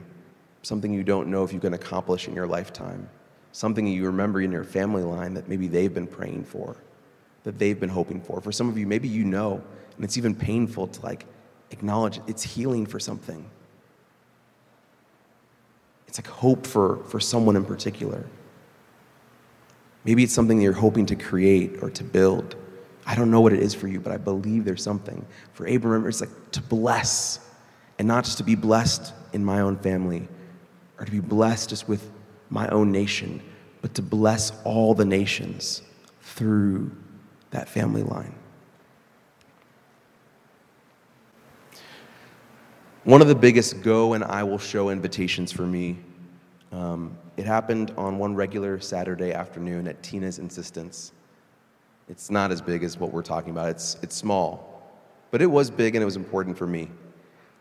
something 0.66 0.92
you 0.92 1.04
don't 1.04 1.28
know 1.28 1.44
if 1.44 1.52
you 1.52 1.60
can 1.60 1.74
accomplish 1.74 2.28
in 2.28 2.34
your 2.34 2.46
lifetime, 2.46 3.08
something 3.52 3.86
you 3.86 4.06
remember 4.06 4.40
in 4.40 4.50
your 4.50 4.64
family 4.64 5.02
line 5.02 5.34
that 5.34 5.48
maybe 5.48 5.68
they've 5.68 5.92
been 5.92 6.06
praying 6.06 6.44
for, 6.44 6.76
that 7.44 7.58
they've 7.58 7.78
been 7.78 7.88
hoping 7.88 8.20
for. 8.20 8.40
For 8.40 8.52
some 8.52 8.68
of 8.68 8.78
you, 8.78 8.86
maybe 8.86 9.08
you 9.08 9.24
know, 9.24 9.62
and 9.96 10.04
it's 10.04 10.16
even 10.16 10.34
painful 10.34 10.88
to 10.88 11.02
like 11.02 11.26
acknowledge 11.70 12.20
it's 12.26 12.42
healing 12.42 12.86
for 12.86 12.98
something. 12.98 13.48
It's 16.08 16.18
like 16.18 16.28
hope 16.28 16.66
for, 16.66 17.04
for 17.04 17.20
someone 17.20 17.56
in 17.56 17.64
particular. 17.64 18.24
Maybe 20.04 20.22
it's 20.22 20.34
something 20.34 20.58
that 20.58 20.64
you're 20.64 20.72
hoping 20.72 21.06
to 21.06 21.16
create 21.16 21.82
or 21.82 21.90
to 21.90 22.04
build. 22.04 22.56
I 23.06 23.14
don't 23.14 23.30
know 23.30 23.40
what 23.40 23.52
it 23.52 23.60
is 23.60 23.74
for 23.74 23.88
you, 23.88 24.00
but 24.00 24.12
I 24.12 24.16
believe 24.16 24.64
there's 24.64 24.82
something. 24.82 25.24
For 25.52 25.66
Abraham, 25.66 26.06
it's 26.06 26.20
like 26.20 26.50
to 26.52 26.62
bless, 26.62 27.38
and 27.98 28.08
not 28.08 28.24
just 28.24 28.38
to 28.38 28.44
be 28.44 28.54
blessed 28.54 29.12
in 29.32 29.44
my 29.44 29.60
own 29.60 29.76
family, 29.76 30.28
or 30.98 31.04
to 31.04 31.10
be 31.10 31.20
blessed 31.20 31.68
just 31.68 31.88
with 31.88 32.10
my 32.50 32.68
own 32.68 32.90
nation, 32.90 33.42
but 33.82 33.94
to 33.94 34.02
bless 34.02 34.52
all 34.64 34.94
the 34.94 35.04
nations 35.04 35.82
through 36.22 36.90
that 37.50 37.68
family 37.68 38.02
line. 38.02 38.34
One 43.04 43.20
of 43.20 43.28
the 43.28 43.34
biggest 43.34 43.82
go 43.82 44.14
and 44.14 44.24
I 44.24 44.42
will 44.44 44.58
show 44.58 44.88
invitations 44.88 45.52
for 45.52 45.66
me, 45.66 45.98
um, 46.72 47.18
it 47.36 47.44
happened 47.44 47.92
on 47.98 48.18
one 48.18 48.34
regular 48.34 48.80
Saturday 48.80 49.32
afternoon 49.32 49.86
at 49.86 50.02
Tina's 50.02 50.38
insistence. 50.38 51.12
It's 52.08 52.30
not 52.30 52.50
as 52.50 52.60
big 52.60 52.82
as 52.82 52.98
what 52.98 53.12
we're 53.12 53.22
talking 53.22 53.50
about, 53.50 53.70
it's, 53.70 53.96
it's 54.02 54.14
small, 54.14 54.82
but 55.30 55.40
it 55.40 55.46
was 55.46 55.70
big 55.70 55.94
and 55.94 56.02
it 56.02 56.04
was 56.04 56.16
important 56.16 56.56
for 56.56 56.66
me. 56.66 56.90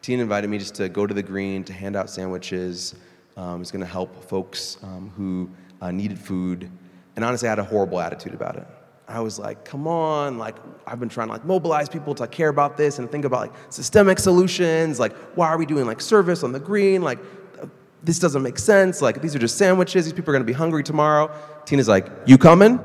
Tina 0.01 0.21
invited 0.21 0.49
me 0.49 0.57
just 0.57 0.75
to 0.75 0.89
go 0.89 1.07
to 1.07 1.13
the 1.13 1.23
green, 1.23 1.63
to 1.63 1.71
hand 1.71 1.95
out 1.95 2.09
sandwiches, 2.09 2.95
um, 3.37 3.59
was 3.59 3.71
going 3.71 3.79
to 3.79 3.89
help 3.89 4.23
folks 4.25 4.77
um, 4.83 5.11
who 5.15 5.49
uh, 5.81 5.91
needed 5.91 6.19
food. 6.19 6.69
And 7.15 7.23
honestly, 7.23 7.47
I 7.47 7.51
had 7.51 7.59
a 7.59 7.63
horrible 7.63 7.99
attitude 8.01 8.33
about 8.33 8.57
it. 8.57 8.67
I 9.07 9.19
was 9.19 9.39
like, 9.39 9.63
come 9.63 9.87
on, 9.87 10.37
like 10.37 10.55
I've 10.87 10.99
been 10.99 11.09
trying 11.09 11.27
to 11.27 11.33
like 11.33 11.45
mobilize 11.45 11.89
people 11.89 12.15
to 12.15 12.27
care 12.27 12.49
about 12.49 12.77
this 12.77 12.99
and 12.99 13.11
think 13.11 13.25
about 13.25 13.41
like 13.41 13.53
systemic 13.69 14.19
solutions. 14.19 14.99
Like, 14.99 15.13
why 15.35 15.47
are 15.47 15.57
we 15.57 15.65
doing 15.65 15.85
like 15.85 16.01
service 16.01 16.43
on 16.43 16.51
the 16.51 16.59
green? 16.59 17.01
Like, 17.01 17.19
uh, 17.61 17.67
this 18.03 18.19
doesn't 18.19 18.41
make 18.41 18.57
sense. 18.57 19.01
Like, 19.01 19.21
these 19.21 19.35
are 19.35 19.39
just 19.39 19.57
sandwiches. 19.57 20.05
These 20.05 20.13
people 20.13 20.31
are 20.31 20.33
gonna 20.33 20.45
be 20.45 20.53
hungry 20.53 20.83
tomorrow. 20.83 21.33
Tina's 21.65 21.87
like, 21.87 22.07
you 22.25 22.37
coming? 22.37 22.83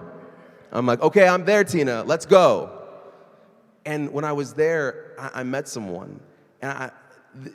I'm 0.72 0.86
like, 0.86 1.00
okay, 1.00 1.26
I'm 1.26 1.44
there, 1.44 1.64
Tina. 1.64 2.02
Let's 2.04 2.26
go. 2.26 2.70
And 3.84 4.12
when 4.12 4.24
I 4.24 4.32
was 4.32 4.52
there, 4.54 5.14
I, 5.18 5.40
I 5.40 5.42
met 5.42 5.68
someone, 5.68 6.20
and 6.60 6.70
I, 6.70 6.90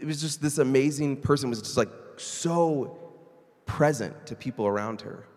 it 0.01 0.05
was 0.05 0.21
just 0.21 0.41
this 0.41 0.57
amazing 0.57 1.17
person 1.17 1.49
was 1.49 1.61
just 1.61 1.77
like 1.77 1.89
so 2.17 2.97
present 3.65 4.25
to 4.27 4.35
people 4.35 4.65
around 4.65 5.01
her. 5.01 5.27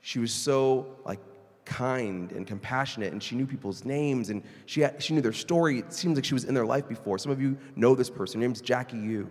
She 0.00 0.18
was 0.18 0.32
so 0.32 0.96
like 1.04 1.20
kind 1.64 2.32
and 2.32 2.46
compassionate, 2.46 3.12
and 3.12 3.22
she 3.22 3.34
knew 3.34 3.46
people's 3.46 3.84
names 3.84 4.30
and 4.30 4.42
she, 4.66 4.80
had, 4.80 5.02
she 5.02 5.14
knew 5.14 5.20
their 5.20 5.32
story. 5.32 5.78
It 5.78 5.92
seems 5.92 6.16
like 6.16 6.24
she 6.24 6.34
was 6.34 6.44
in 6.44 6.54
their 6.54 6.66
life 6.66 6.88
before. 6.88 7.18
Some 7.18 7.32
of 7.32 7.40
you 7.40 7.56
know 7.76 7.94
this 7.94 8.10
person. 8.10 8.40
Her 8.40 8.46
name's 8.46 8.60
Jackie 8.60 8.98
Yu. 8.98 9.28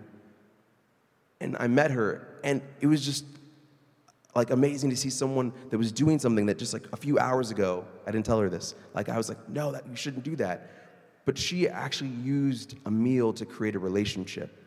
And 1.40 1.56
I 1.58 1.66
met 1.66 1.90
her, 1.90 2.38
and 2.44 2.62
it 2.80 2.86
was 2.86 3.04
just 3.04 3.24
like 4.34 4.50
amazing 4.50 4.90
to 4.90 4.96
see 4.96 5.10
someone 5.10 5.52
that 5.70 5.78
was 5.78 5.92
doing 5.92 6.18
something 6.18 6.46
that 6.46 6.58
just 6.58 6.72
like 6.72 6.84
a 6.92 6.96
few 6.96 7.18
hours 7.18 7.50
ago, 7.50 7.84
I 8.06 8.10
didn't 8.10 8.24
tell 8.24 8.40
her 8.40 8.48
this. 8.48 8.74
Like 8.94 9.08
I 9.08 9.16
was 9.16 9.28
like, 9.28 9.48
no, 9.48 9.72
that 9.72 9.86
you 9.86 9.96
shouldn't 9.96 10.24
do 10.24 10.36
that. 10.36 10.70
But 11.24 11.36
she 11.36 11.68
actually 11.68 12.10
used 12.10 12.76
a 12.86 12.90
meal 12.90 13.32
to 13.34 13.44
create 13.44 13.76
a 13.76 13.78
relationship. 13.78 14.58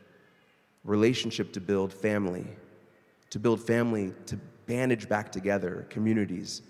Relationship 0.83 1.51
to 1.53 1.59
build 1.59 1.91
family. 1.91 2.45
To 3.31 3.39
build 3.39 3.59
family, 3.59 4.13
to 4.27 4.37
bandage 4.67 5.09
back 5.09 5.31
together 5.31 5.87
communities 5.89 6.61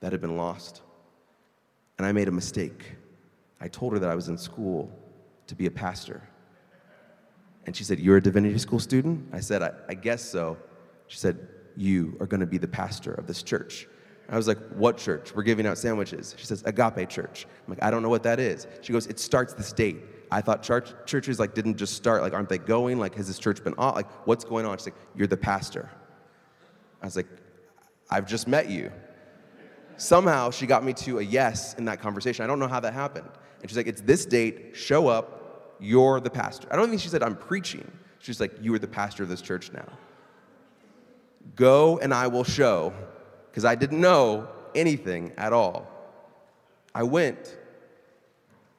that 0.00 0.12
had 0.12 0.20
been 0.20 0.36
lost. 0.36 0.82
And 1.98 2.06
I 2.06 2.12
made 2.12 2.28
a 2.28 2.32
mistake. 2.32 2.92
I 3.60 3.68
told 3.68 3.92
her 3.92 3.98
that 3.98 4.10
I 4.10 4.14
was 4.14 4.28
in 4.28 4.38
school 4.38 4.90
to 5.46 5.54
be 5.54 5.66
a 5.66 5.70
pastor. 5.70 6.22
And 7.66 7.74
she 7.74 7.84
said, 7.84 7.98
You're 7.98 8.18
a 8.18 8.22
divinity 8.22 8.58
school 8.58 8.80
student? 8.80 9.28
I 9.32 9.40
said, 9.40 9.62
I, 9.62 9.72
I 9.88 9.94
guess 9.94 10.22
so. 10.22 10.56
She 11.06 11.18
said, 11.18 11.48
You 11.76 12.16
are 12.20 12.26
going 12.26 12.40
to 12.40 12.46
be 12.46 12.58
the 12.58 12.68
pastor 12.68 13.12
of 13.14 13.26
this 13.26 13.42
church. 13.42 13.88
I 14.28 14.36
was 14.36 14.48
like, 14.48 14.58
What 14.70 14.96
church? 14.96 15.34
We're 15.34 15.42
giving 15.42 15.66
out 15.66 15.78
sandwiches. 15.78 16.34
She 16.38 16.46
says, 16.46 16.62
Agape 16.64 17.08
Church. 17.08 17.46
I'm 17.66 17.74
like, 17.74 17.82
I 17.82 17.90
don't 17.90 18.02
know 18.02 18.08
what 18.08 18.22
that 18.22 18.40
is. 18.40 18.66
She 18.80 18.92
goes, 18.92 19.06
It 19.06 19.18
starts 19.18 19.54
this 19.54 19.72
date. 19.72 19.98
I 20.30 20.40
thought 20.40 20.62
church, 20.62 20.92
churches 21.06 21.38
like 21.38 21.54
didn't 21.54 21.76
just 21.76 21.94
start, 21.94 22.22
like, 22.22 22.32
aren't 22.32 22.48
they 22.48 22.58
going? 22.58 22.98
Like, 22.98 23.14
has 23.16 23.26
this 23.26 23.38
church 23.38 23.62
been 23.62 23.74
on? 23.74 23.94
Like, 23.94 24.10
what's 24.26 24.44
going 24.44 24.66
on? 24.66 24.78
She's 24.78 24.86
like, 24.86 24.96
You're 25.14 25.26
the 25.26 25.36
pastor. 25.36 25.90
I 27.02 27.06
was 27.06 27.16
like, 27.16 27.28
I've 28.10 28.26
just 28.26 28.48
met 28.48 28.70
you. 28.70 28.90
Somehow 29.96 30.50
she 30.50 30.66
got 30.66 30.84
me 30.84 30.92
to 30.94 31.18
a 31.18 31.22
yes 31.22 31.74
in 31.74 31.84
that 31.84 32.00
conversation. 32.00 32.44
I 32.44 32.48
don't 32.48 32.58
know 32.58 32.68
how 32.68 32.80
that 32.80 32.94
happened. 32.94 33.28
And 33.60 33.70
she's 33.70 33.76
like, 33.76 33.86
It's 33.86 34.00
this 34.00 34.24
date, 34.24 34.70
show 34.74 35.08
up, 35.08 35.76
you're 35.80 36.20
the 36.20 36.30
pastor. 36.30 36.66
I 36.70 36.76
don't 36.76 36.88
think 36.88 37.02
she 37.02 37.08
said, 37.08 37.22
I'm 37.22 37.36
preaching. 37.36 37.90
She's 38.20 38.40
like, 38.40 38.52
You 38.60 38.74
are 38.74 38.78
the 38.78 38.88
pastor 38.88 39.22
of 39.22 39.28
this 39.28 39.42
church 39.42 39.70
now. 39.72 39.86
Go 41.56 41.98
and 41.98 42.12
I 42.12 42.26
will 42.26 42.44
show, 42.44 42.92
because 43.50 43.64
I 43.64 43.74
didn't 43.74 44.00
know 44.00 44.48
anything 44.74 45.32
at 45.36 45.52
all. 45.52 45.86
I 46.94 47.02
went, 47.02 47.56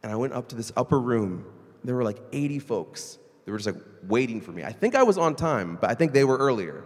and 0.04 0.12
I 0.12 0.16
went 0.16 0.34
up 0.34 0.50
to 0.50 0.56
this 0.56 0.72
upper 0.76 1.00
room. 1.00 1.46
There 1.84 1.96
were 1.96 2.04
like 2.04 2.20
80 2.32 2.60
folks. 2.60 3.18
They 3.46 3.52
were 3.52 3.58
just 3.58 3.76
like 3.76 3.84
waiting 4.08 4.42
for 4.42 4.52
me. 4.52 4.64
I 4.64 4.72
think 4.72 4.96
I 4.96 5.04
was 5.04 5.18
on 5.18 5.36
time, 5.36 5.78
but 5.80 5.90
I 5.90 5.94
think 5.94 6.14
they 6.14 6.24
were 6.24 6.38
earlier. 6.38 6.84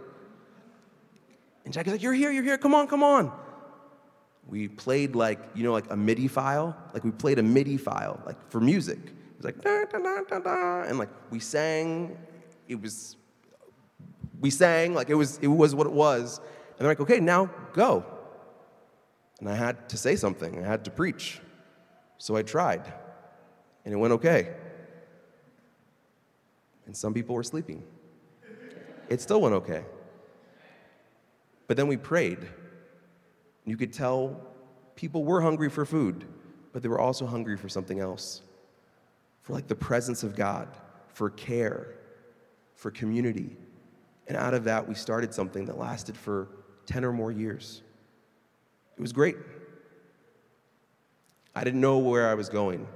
And 1.64 1.72
Jackie's 1.72 1.92
like, 1.92 2.02
You're 2.02 2.12
here, 2.12 2.30
you're 2.30 2.44
here, 2.44 2.58
come 2.58 2.74
on, 2.74 2.86
come 2.86 3.02
on. 3.02 3.32
We 4.48 4.68
played 4.68 5.14
like, 5.14 5.38
you 5.54 5.62
know, 5.62 5.72
like 5.72 5.90
a 5.90 5.96
MIDI 5.96 6.26
file. 6.26 6.76
Like 6.92 7.04
we 7.04 7.12
played 7.12 7.38
a 7.38 7.42
MIDI 7.42 7.76
file, 7.76 8.20
like 8.26 8.50
for 8.50 8.60
music. 8.60 8.98
It 8.98 9.36
was 9.36 9.44
like, 9.44 9.60
da, 9.62 9.84
da, 9.84 9.98
da, 9.98 10.20
da, 10.28 10.38
da. 10.38 10.82
And 10.82 10.98
like 10.98 11.08
we 11.30 11.38
sang, 11.38 12.18
it 12.68 12.80
was, 12.80 13.16
we 14.40 14.50
sang, 14.50 14.94
like 14.94 15.10
it 15.10 15.14
was, 15.14 15.38
it 15.38 15.46
was 15.46 15.74
what 15.74 15.86
it 15.86 15.92
was. 15.92 16.38
And 16.38 16.78
they're 16.78 16.88
like, 16.88 17.00
okay, 17.00 17.20
now 17.20 17.50
go. 17.72 18.04
And 19.38 19.48
I 19.48 19.54
had 19.54 19.88
to 19.90 19.96
say 19.96 20.16
something, 20.16 20.64
I 20.64 20.66
had 20.66 20.84
to 20.86 20.90
preach. 20.90 21.40
So 22.18 22.36
I 22.36 22.42
tried, 22.42 22.82
and 23.84 23.94
it 23.94 23.96
went 23.96 24.12
okay. 24.14 24.54
And 26.86 26.96
some 26.96 27.14
people 27.14 27.34
were 27.34 27.42
sleeping. 27.42 27.82
It 29.08 29.20
still 29.20 29.40
went 29.40 29.54
okay. 29.54 29.84
But 31.66 31.76
then 31.76 31.86
we 31.86 31.96
prayed. 31.96 32.38
and 32.38 32.48
You 33.64 33.76
could 33.76 33.92
tell 33.92 34.40
people 34.96 35.24
were 35.24 35.40
hungry 35.40 35.70
for 35.70 35.84
food, 35.86 36.26
but 36.72 36.82
they 36.82 36.88
were 36.88 36.98
also 36.98 37.26
hungry 37.26 37.56
for 37.56 37.68
something 37.68 38.00
else 38.00 38.42
for 39.42 39.54
like 39.54 39.66
the 39.66 39.74
presence 39.74 40.22
of 40.22 40.36
God, 40.36 40.68
for 41.08 41.30
care, 41.30 41.94
for 42.74 42.90
community. 42.90 43.56
And 44.30 44.36
out 44.36 44.54
of 44.54 44.62
that, 44.62 44.86
we 44.86 44.94
started 44.94 45.34
something 45.34 45.64
that 45.64 45.76
lasted 45.76 46.16
for 46.16 46.46
10 46.86 47.04
or 47.04 47.12
more 47.12 47.32
years. 47.32 47.82
It 48.96 49.00
was 49.00 49.12
great. 49.12 49.34
I 51.52 51.64
didn't 51.64 51.80
know 51.80 51.98
where 51.98 52.28
I 52.28 52.34
was 52.34 52.48
going, 52.48 52.86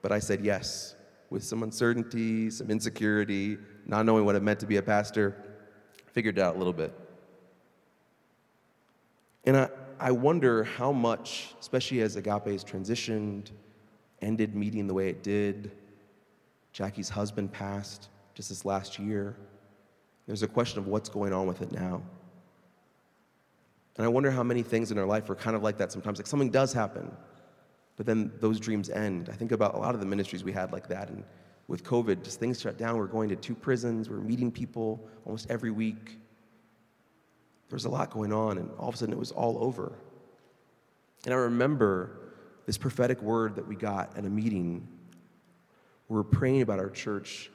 but 0.00 0.10
I 0.10 0.20
said 0.20 0.40
yes 0.40 0.94
with 1.28 1.44
some 1.44 1.64
uncertainty, 1.64 2.48
some 2.48 2.70
insecurity, 2.70 3.58
not 3.84 4.06
knowing 4.06 4.24
what 4.24 4.36
it 4.36 4.42
meant 4.42 4.58
to 4.60 4.66
be 4.66 4.78
a 4.78 4.82
pastor. 4.82 5.36
Figured 6.12 6.38
it 6.38 6.40
out 6.40 6.54
a 6.54 6.58
little 6.58 6.72
bit. 6.72 6.98
And 9.44 9.58
I, 9.58 9.68
I 9.98 10.12
wonder 10.12 10.64
how 10.64 10.92
much, 10.92 11.54
especially 11.60 12.00
as 12.00 12.16
Agape 12.16 12.46
has 12.46 12.64
transitioned, 12.64 13.50
ended 14.22 14.54
meeting 14.54 14.86
the 14.86 14.94
way 14.94 15.10
it 15.10 15.22
did, 15.22 15.72
Jackie's 16.72 17.10
husband 17.10 17.52
passed 17.52 18.08
just 18.32 18.48
this 18.48 18.64
last 18.64 18.98
year. 18.98 19.36
There's 20.30 20.44
a 20.44 20.46
question 20.46 20.78
of 20.78 20.86
what's 20.86 21.08
going 21.08 21.32
on 21.32 21.48
with 21.48 21.60
it 21.60 21.72
now. 21.72 22.00
And 23.96 24.04
I 24.04 24.08
wonder 24.08 24.30
how 24.30 24.44
many 24.44 24.62
things 24.62 24.92
in 24.92 24.98
our 24.98 25.04
life 25.04 25.28
are 25.28 25.34
kind 25.34 25.56
of 25.56 25.64
like 25.64 25.76
that 25.78 25.90
sometimes. 25.90 26.20
Like 26.20 26.28
something 26.28 26.50
does 26.50 26.72
happen, 26.72 27.10
but 27.96 28.06
then 28.06 28.30
those 28.38 28.60
dreams 28.60 28.90
end. 28.90 29.28
I 29.28 29.34
think 29.34 29.50
about 29.50 29.74
a 29.74 29.78
lot 29.78 29.92
of 29.92 30.00
the 30.00 30.06
ministries 30.06 30.44
we 30.44 30.52
had 30.52 30.70
like 30.70 30.86
that. 30.86 31.08
And 31.08 31.24
with 31.66 31.82
COVID, 31.82 32.22
just 32.22 32.38
things 32.38 32.60
shut 32.60 32.78
down. 32.78 32.96
We're 32.96 33.08
going 33.08 33.28
to 33.30 33.34
two 33.34 33.56
prisons, 33.56 34.08
we're 34.08 34.18
meeting 34.18 34.52
people 34.52 35.04
almost 35.24 35.50
every 35.50 35.72
week. 35.72 36.20
There 37.68 37.74
was 37.74 37.86
a 37.86 37.90
lot 37.90 38.12
going 38.12 38.32
on, 38.32 38.58
and 38.58 38.70
all 38.78 38.88
of 38.88 38.94
a 38.94 38.98
sudden 38.98 39.12
it 39.12 39.18
was 39.18 39.32
all 39.32 39.58
over. 39.60 39.98
And 41.24 41.34
I 41.34 41.38
remember 41.38 42.36
this 42.66 42.78
prophetic 42.78 43.20
word 43.20 43.56
that 43.56 43.66
we 43.66 43.74
got 43.74 44.16
at 44.16 44.24
a 44.24 44.30
meeting. 44.30 44.86
We 46.08 46.14
were 46.14 46.22
praying 46.22 46.62
about 46.62 46.78
our 46.78 46.90
church 46.90 47.50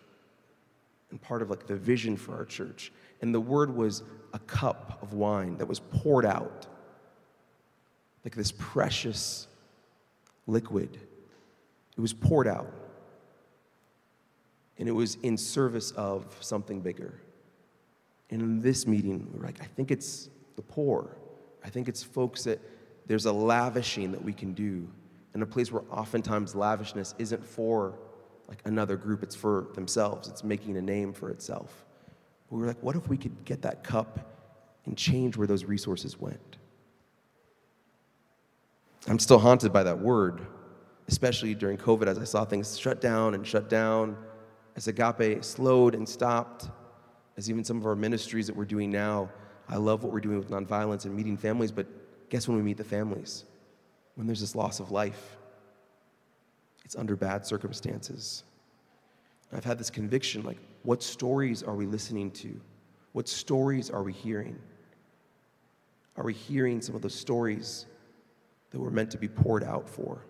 and 1.12 1.22
part 1.22 1.42
of 1.42 1.50
like 1.50 1.68
the 1.68 1.76
vision 1.76 2.18
for 2.18 2.36
our 2.36 2.46
church. 2.46 2.92
And 3.22 3.34
the 3.34 3.40
word 3.40 3.76
was 3.76 4.04
a 4.34 4.40
cup 4.40 5.00
of 5.02 5.14
wine 5.14 5.58
that 5.58 5.68
was 5.68 5.80
poured 5.80 6.26
out, 6.26 6.68
like 8.24 8.36
this 8.36 8.52
precious 8.58 9.48
liquid. 10.48 11.00
It 11.98 12.02
was 12.02 12.14
poured 12.14 12.48
out. 12.48 12.74
And 14.78 14.90
it 14.90 14.92
was 14.92 15.16
in 15.24 15.38
service 15.38 15.92
of 15.92 16.36
something 16.42 16.82
bigger. 16.82 17.22
And 18.30 18.42
in 18.42 18.62
this 18.62 18.86
meeting, 18.86 19.30
we 19.32 19.40
are 19.40 19.44
like, 19.44 19.62
I 19.62 19.66
think 19.66 19.92
it's 19.92 20.30
the 20.56 20.62
poor. 20.62 21.16
I 21.64 21.70
think 21.70 21.88
it's 21.88 22.04
folks 22.04 22.44
that 22.44 22.60
there's 23.08 23.26
a 23.26 23.32
lavishing 23.32 24.12
that 24.12 24.24
we 24.24 24.34
can 24.34 24.54
do 24.54 24.88
in 25.34 25.42
a 25.42 25.46
place 25.46 25.72
where 25.72 25.84
oftentimes 25.92 26.56
lavishness 26.56 27.14
isn't 27.20 27.46
for 27.46 28.00
like 28.48 28.62
another 28.66 28.96
group, 28.96 29.24
it's 29.24 29.36
for 29.36 29.68
themselves. 29.74 30.28
It's 30.28 30.44
making 30.44 30.78
a 30.78 30.82
name 30.82 31.14
for 31.14 31.30
itself. 31.30 31.86
But 32.50 32.56
we 32.56 32.62
were 32.62 32.68
like, 32.68 32.82
what 32.82 32.96
if 32.96 33.08
we 33.10 33.18
could 33.18 33.46
get 33.46 33.62
that 33.64 33.84
cup 33.84 34.20
and 34.86 34.98
change 34.98 35.36
where 35.36 35.48
those 35.48 35.66
resources 35.66 36.20
went? 36.20 36.58
I'm 39.08 39.20
still 39.20 39.40
haunted 39.40 39.72
by 39.72 39.84
that 39.84 40.00
word, 40.00 40.46
especially 41.08 41.54
during 41.54 41.78
COVID 41.78 42.08
as 42.08 42.18
I 42.18 42.24
saw 42.24 42.46
things 42.46 42.78
shut 42.78 43.02
down 43.02 43.36
and 43.36 43.46
shut 43.46 43.70
down, 43.70 44.18
as 44.76 44.88
Agape 44.88 45.44
slowed 45.44 45.96
and 45.96 46.08
stopped 46.08 46.70
as 47.38 47.50
even 47.50 47.64
some 47.64 47.78
of 47.78 47.86
our 47.86 47.96
ministries 47.96 48.48
that 48.48 48.56
we're 48.56 48.66
doing 48.66 48.92
now. 48.92 49.30
I 49.68 49.78
love 49.78 50.04
what 50.04 50.12
we're 50.14 50.22
doing 50.22 50.38
with 50.38 50.50
nonviolence 50.50 51.06
and 51.06 51.16
meeting 51.16 51.38
families, 51.38 51.72
but 51.72 51.88
guess 52.30 52.48
when 52.48 52.58
we 52.58 52.64
meet 52.64 52.78
the 52.78 52.84
families? 52.84 53.46
When 54.16 54.28
there's 54.28 54.42
this 54.42 54.56
loss 54.56 54.80
of 54.80 54.92
life. 54.92 55.38
It's 56.86 56.96
under 56.96 57.16
bad 57.16 57.46
circumstances. 57.46 58.44
I've 59.52 59.66
had 59.66 59.78
this 59.78 59.90
conviction 59.90 60.44
like, 60.44 60.58
what 60.84 61.02
stories 61.02 61.64
are 61.64 61.76
we 61.76 61.86
listening 61.86 62.32
to? 62.32 62.60
What 63.14 63.28
stories 63.28 63.90
are 63.90 64.04
we 64.04 64.14
hearing? 64.14 64.58
Are 66.16 66.24
we 66.24 66.34
hearing 66.34 66.82
some 66.82 66.96
of 66.96 67.02
those 67.02 67.16
stories 67.16 67.88
that 68.72 68.80
were 68.80 68.92
meant 68.92 69.12
to 69.12 69.18
be 69.18 69.28
poured 69.28 69.64
out 69.64 69.90
for? 69.90 70.22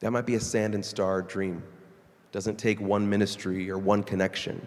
That 0.00 0.10
might 0.10 0.26
be 0.26 0.34
a 0.34 0.40
sand 0.40 0.74
and 0.74 0.84
star 0.84 1.22
dream 1.22 1.62
doesn't 2.32 2.56
take 2.56 2.80
one 2.80 3.08
ministry 3.08 3.70
or 3.70 3.78
one 3.78 4.02
connection, 4.02 4.66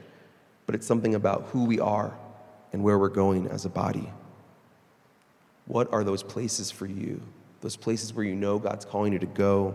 but 0.65 0.73
it's 0.73 0.88
something 0.88 1.15
about 1.15 1.49
who 1.51 1.65
we 1.65 1.82
are 1.82 2.17
and 2.71 2.82
where 2.82 2.97
we're 2.97 3.09
going 3.09 3.47
as 3.47 3.65
a 3.65 3.69
body. 3.69 4.09
What 5.65 5.91
are 5.91 6.05
those 6.05 6.23
places 6.23 6.71
for 6.71 6.86
you? 6.86 7.21
Those 7.62 7.76
places 7.76 8.14
where 8.14 8.26
you 8.26 8.36
know 8.36 8.60
God's 8.60 8.86
calling 8.86 9.14
you 9.14 9.20
to 9.20 9.26
go, 9.26 9.74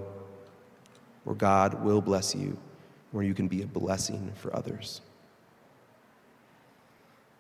where 1.25 1.37
God 1.37 1.83
will 1.85 2.01
bless 2.01 2.35
you, 2.35 2.57
where 3.11 3.25
you 3.25 3.35
can 3.35 3.49
be 3.49 3.63
a 3.63 3.67
blessing 3.67 4.33
for 4.37 4.55
others. 4.57 5.01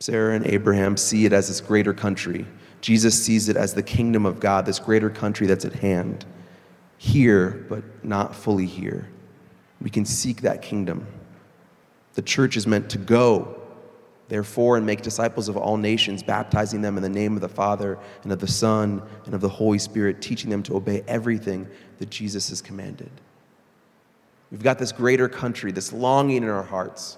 Sarah 0.00 0.34
and 0.34 0.46
Abraham 0.46 0.96
see 0.96 1.26
it 1.26 1.32
as 1.32 1.48
this 1.48 1.60
greater 1.60 1.94
country. 1.94 2.44
Jesus 2.80 3.24
sees 3.24 3.48
it 3.48 3.56
as 3.56 3.74
the 3.74 3.82
kingdom 3.84 4.26
of 4.26 4.40
God, 4.40 4.66
this 4.66 4.80
greater 4.80 5.08
country 5.10 5.46
that's 5.46 5.64
at 5.64 5.74
hand. 5.74 6.24
here, 7.02 7.66
but 7.68 7.82
not 8.04 8.32
fully 8.32 8.66
here. 8.66 9.08
We 9.80 9.90
can 9.90 10.04
seek 10.04 10.42
that 10.42 10.62
kingdom. 10.62 11.04
The 12.14 12.22
church 12.22 12.56
is 12.56 12.64
meant 12.64 12.90
to 12.90 12.98
go, 12.98 13.60
therefore, 14.28 14.76
and 14.76 14.86
make 14.86 15.02
disciples 15.02 15.48
of 15.48 15.56
all 15.56 15.76
nations, 15.76 16.22
baptizing 16.22 16.80
them 16.80 16.96
in 16.96 17.02
the 17.02 17.08
name 17.08 17.34
of 17.34 17.40
the 17.40 17.48
Father 17.48 17.98
and 18.22 18.32
of 18.32 18.38
the 18.38 18.46
Son 18.46 19.02
and 19.24 19.34
of 19.34 19.40
the 19.40 19.48
Holy 19.48 19.78
Spirit, 19.78 20.22
teaching 20.22 20.50
them 20.50 20.62
to 20.62 20.76
obey 20.76 21.02
everything 21.06 21.68
that 21.98 22.10
Jesus 22.10 22.48
has 22.48 22.60
commanded. 22.62 23.10
We've 24.50 24.62
got 24.62 24.78
this 24.78 24.92
greater 24.92 25.28
country, 25.28 25.72
this 25.72 25.92
longing 25.92 26.42
in 26.42 26.48
our 26.48 26.62
hearts. 26.62 27.16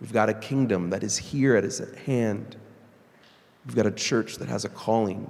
We've 0.00 0.12
got 0.12 0.28
a 0.28 0.34
kingdom 0.34 0.90
that 0.90 1.02
is 1.02 1.16
here, 1.16 1.56
is 1.56 1.80
at 1.80 1.96
hand. 2.00 2.56
We've 3.66 3.74
got 3.74 3.86
a 3.86 3.90
church 3.90 4.36
that 4.36 4.48
has 4.48 4.64
a 4.64 4.68
calling. 4.68 5.28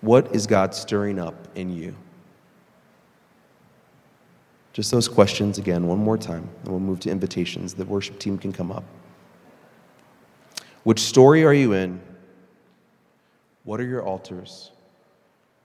What 0.00 0.34
is 0.34 0.46
God 0.46 0.74
stirring 0.74 1.18
up 1.18 1.48
in 1.56 1.70
you? 1.70 1.94
Just 4.72 4.90
those 4.90 5.08
questions 5.08 5.58
again, 5.58 5.86
one 5.86 5.98
more 5.98 6.16
time, 6.16 6.48
and 6.62 6.68
we'll 6.68 6.80
move 6.80 7.00
to 7.00 7.10
invitations. 7.10 7.74
The 7.74 7.84
worship 7.84 8.18
team 8.18 8.38
can 8.38 8.52
come 8.52 8.70
up. 8.70 8.84
Which 10.84 11.00
story 11.00 11.44
are 11.44 11.52
you 11.52 11.72
in? 11.72 12.00
What 13.64 13.80
are 13.80 13.84
your 13.84 14.02
altars? 14.02 14.70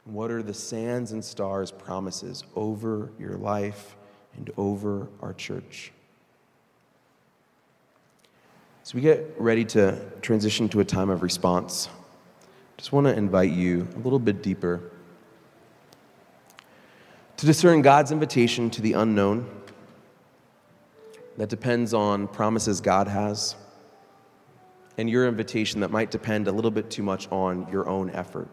What 0.06 0.32
are 0.32 0.44
the 0.44 0.54
sands 0.54 1.12
and 1.12 1.24
stars 1.24 1.72
promises 1.72 2.44
over 2.56 3.12
your 3.20 3.38
life 3.38 3.96
and 4.38 4.52
over 4.58 5.08
our 5.22 5.34
church? 5.34 5.92
As 8.84 8.94
we 8.94 9.02
get 9.02 9.34
ready 9.40 9.66
to 9.66 10.00
transition 10.22 10.68
to 10.70 10.80
a 10.80 10.86
time 10.86 11.10
of 11.10 11.24
response, 11.24 11.90
just 12.78 12.92
want 12.92 13.08
to 13.08 13.16
invite 13.16 13.52
you 13.52 13.88
a 13.96 14.00
little 14.00 14.20
bit 14.20 14.44
deeper 14.44 14.92
to 17.46 17.52
discern 17.52 17.84
God's 17.84 18.12
invitation 18.12 18.72
to 18.72 18.82
the 18.82 18.94
unknown 18.94 19.48
that 21.38 21.48
depends 21.48 21.94
on 21.94 22.28
promises 22.28 22.82
God 22.82 23.08
has, 23.08 23.56
and 24.98 25.08
your 25.08 25.28
invitation 25.28 25.82
that 25.82 25.92
might 25.92 26.10
depend 26.10 26.48
a 26.48 26.52
little 26.52 26.72
bit 26.72 26.90
too 26.90 27.04
much 27.04 27.32
on 27.32 27.72
your 27.72 27.88
own 27.88 28.10
effort. 28.10 28.48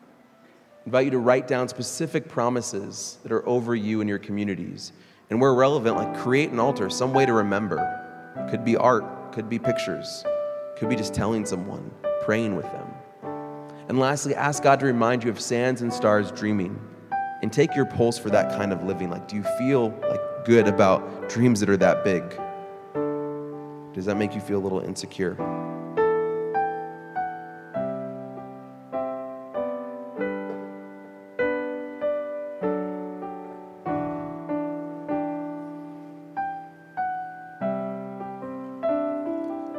I 0.00 0.86
invite 0.86 1.04
you 1.04 1.10
to 1.10 1.18
write 1.18 1.46
down 1.46 1.68
specific 1.68 2.26
promises 2.26 3.18
that 3.22 3.32
are 3.32 3.46
over 3.46 3.74
you 3.74 4.00
and 4.00 4.08
your 4.08 4.18
communities. 4.18 4.92
And 5.28 5.38
where 5.38 5.52
relevant, 5.52 5.96
like 5.96 6.16
create 6.16 6.50
an 6.50 6.58
altar, 6.58 6.88
some 6.88 7.12
way 7.12 7.26
to 7.26 7.34
remember. 7.34 8.48
Could 8.48 8.64
be 8.64 8.78
art, 8.78 9.32
could 9.32 9.50
be 9.50 9.58
pictures, 9.58 10.24
could 10.78 10.88
be 10.88 10.96
just 10.96 11.12
telling 11.12 11.44
someone, 11.44 11.90
praying 12.24 12.56
with 12.56 12.66
them. 12.72 12.86
And 13.90 13.98
lastly, 13.98 14.34
ask 14.34 14.62
God 14.62 14.80
to 14.80 14.86
remind 14.86 15.22
you 15.22 15.28
of 15.28 15.38
sands 15.38 15.82
and 15.82 15.92
stars 15.92 16.32
dreaming 16.32 16.80
and 17.42 17.52
take 17.52 17.74
your 17.74 17.84
pulse 17.84 18.18
for 18.18 18.30
that 18.30 18.50
kind 18.56 18.72
of 18.72 18.84
living. 18.84 19.10
Like, 19.10 19.28
do 19.28 19.36
you 19.36 19.42
feel 19.58 19.90
like 20.08 20.20
good 20.44 20.66
about 20.68 21.28
dreams 21.28 21.60
that 21.60 21.68
are 21.68 21.76
that 21.76 22.04
big? 22.04 22.22
Does 23.94 24.04
that 24.06 24.16
make 24.16 24.34
you 24.34 24.40
feel 24.40 24.58
a 24.58 24.64
little 24.64 24.80
insecure? 24.80 25.36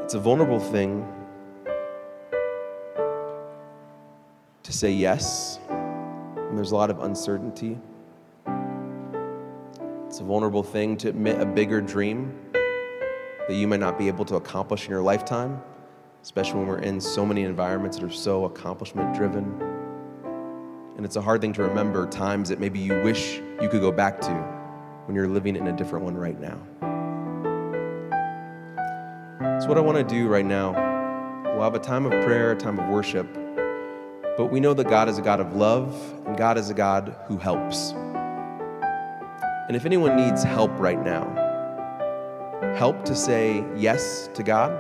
It's 0.04 0.14
a 0.14 0.20
vulnerable 0.20 0.60
thing 0.60 1.06
to 4.64 4.72
say 4.72 4.90
yes 4.90 5.60
and 6.50 6.58
there's 6.58 6.72
a 6.72 6.76
lot 6.76 6.90
of 6.90 7.00
uncertainty. 7.00 7.78
It's 10.08 10.20
a 10.22 10.24
vulnerable 10.24 10.64
thing 10.64 10.96
to 10.98 11.10
admit 11.10 11.40
a 11.42 11.46
bigger 11.46 11.82
dream 11.82 12.34
that 12.54 13.56
you 13.56 13.68
might 13.68 13.80
not 13.80 13.98
be 13.98 14.08
able 14.08 14.26
to 14.26 14.36
accomplish 14.36 14.86
in 14.86 14.92
your 14.92 15.02
lifetime, 15.02 15.62
especially 16.22 16.60
when 16.60 16.68
we're 16.68 16.80
in 16.80 17.02
so 17.02 17.26
many 17.26 17.44
environments 17.44 17.98
that 17.98 18.06
are 18.06 18.12
so 18.12 18.46
accomplishment 18.46 19.14
driven. 19.16 19.44
And 20.96 21.06
it's 21.06 21.18
a 21.18 21.22
hard 21.22 21.42
thing 21.42 21.54
to 21.54 21.64
remember 21.64 22.08
times 22.08 22.50
that 22.50 22.60
maybe 22.60 22.80
you 22.80 23.02
wish 23.04 23.42
you 23.62 23.70
could 23.70 23.82
go 23.82 23.92
back 23.92 24.20
to 24.22 24.34
when 25.06 25.16
you're 25.16 25.28
living 25.28 25.56
in 25.56 25.68
a 25.68 25.76
different 25.76 26.06
one 26.06 26.16
right 26.16 26.40
now. 26.40 26.58
So, 29.60 29.68
what 29.68 29.78
I 29.78 29.82
want 29.82 29.98
to 29.98 30.04
do 30.04 30.28
right 30.28 30.46
now, 30.46 30.72
we'll 31.54 31.64
have 31.64 31.76
a 31.76 31.80
time 31.80 32.06
of 32.06 32.12
prayer, 32.24 32.52
a 32.52 32.56
time 32.56 32.80
of 32.80 32.90
worship. 32.90 33.28
But 34.38 34.52
we 34.52 34.60
know 34.60 34.74
that 34.74 34.88
God 34.88 35.10
is 35.10 35.18
a 35.18 35.22
God 35.22 35.40
of 35.40 35.56
love 35.56 36.17
God 36.38 36.58
is 36.60 36.70
a 36.70 36.74
God 36.74 37.16
who 37.28 37.38
helps. 37.38 37.94
And 39.68 39.76
if 39.76 39.86
anyone 39.86 40.16
needs 40.16 40.44
help 40.44 40.72
right 40.80 41.04
now, 41.04 41.26
help 42.78 43.04
to 43.06 43.16
say 43.16 43.66
yes 43.76 44.30
to 44.36 44.44
God, 44.44 44.72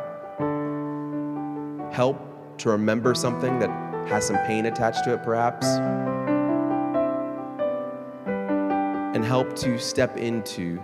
help 1.92 2.22
to 2.60 2.70
remember 2.70 3.16
something 3.16 3.58
that 3.58 3.70
has 4.08 4.28
some 4.28 4.38
pain 4.46 4.68
attached 4.68 5.04
to 5.06 5.14
it, 5.14 5.24
perhaps, 5.24 5.66
and 9.16 9.26
help 9.26 9.56
to 9.56 9.80
step 9.80 10.16
into 10.16 10.80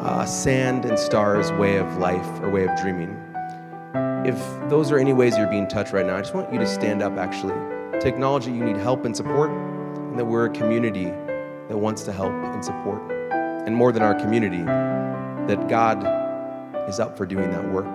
uh, 0.00 0.24
sand 0.24 0.84
and 0.84 0.96
stars 0.96 1.50
way 1.52 1.76
of 1.76 1.96
life 1.96 2.40
or 2.40 2.50
way 2.50 2.64
of 2.68 2.80
dreaming 2.80 3.20
if 4.24 4.38
those 4.70 4.90
are 4.90 4.98
any 4.98 5.12
ways 5.12 5.36
you're 5.36 5.46
being 5.46 5.68
touched 5.68 5.92
right 5.92 6.06
now, 6.06 6.16
I 6.16 6.20
just 6.20 6.34
want 6.34 6.50
you 6.50 6.58
to 6.58 6.66
stand 6.66 7.02
up 7.02 7.18
actually 7.18 7.73
to 8.00 8.08
acknowledge 8.08 8.44
that 8.44 8.52
you 8.52 8.64
need 8.64 8.76
help 8.76 9.04
and 9.04 9.16
support 9.16 9.50
and 9.50 10.18
that 10.18 10.24
we're 10.24 10.46
a 10.46 10.50
community 10.50 11.06
that 11.68 11.76
wants 11.76 12.02
to 12.04 12.12
help 12.12 12.32
and 12.32 12.64
support. 12.64 13.00
And 13.66 13.74
more 13.74 13.92
than 13.92 14.02
our 14.02 14.14
community, 14.14 14.62
that 14.62 15.68
God 15.68 16.04
is 16.88 17.00
up 17.00 17.16
for 17.16 17.26
doing 17.26 17.50
that 17.50 17.72
work. 17.72 17.86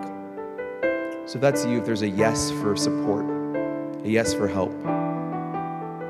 So 1.27 1.35
if 1.35 1.41
that's 1.41 1.65
you, 1.65 1.77
if 1.79 1.85
there's 1.85 2.01
a 2.01 2.09
yes 2.09 2.49
for 2.51 2.75
support, 2.75 3.25
a 4.03 4.09
yes 4.09 4.33
for 4.33 4.47
help, 4.47 4.73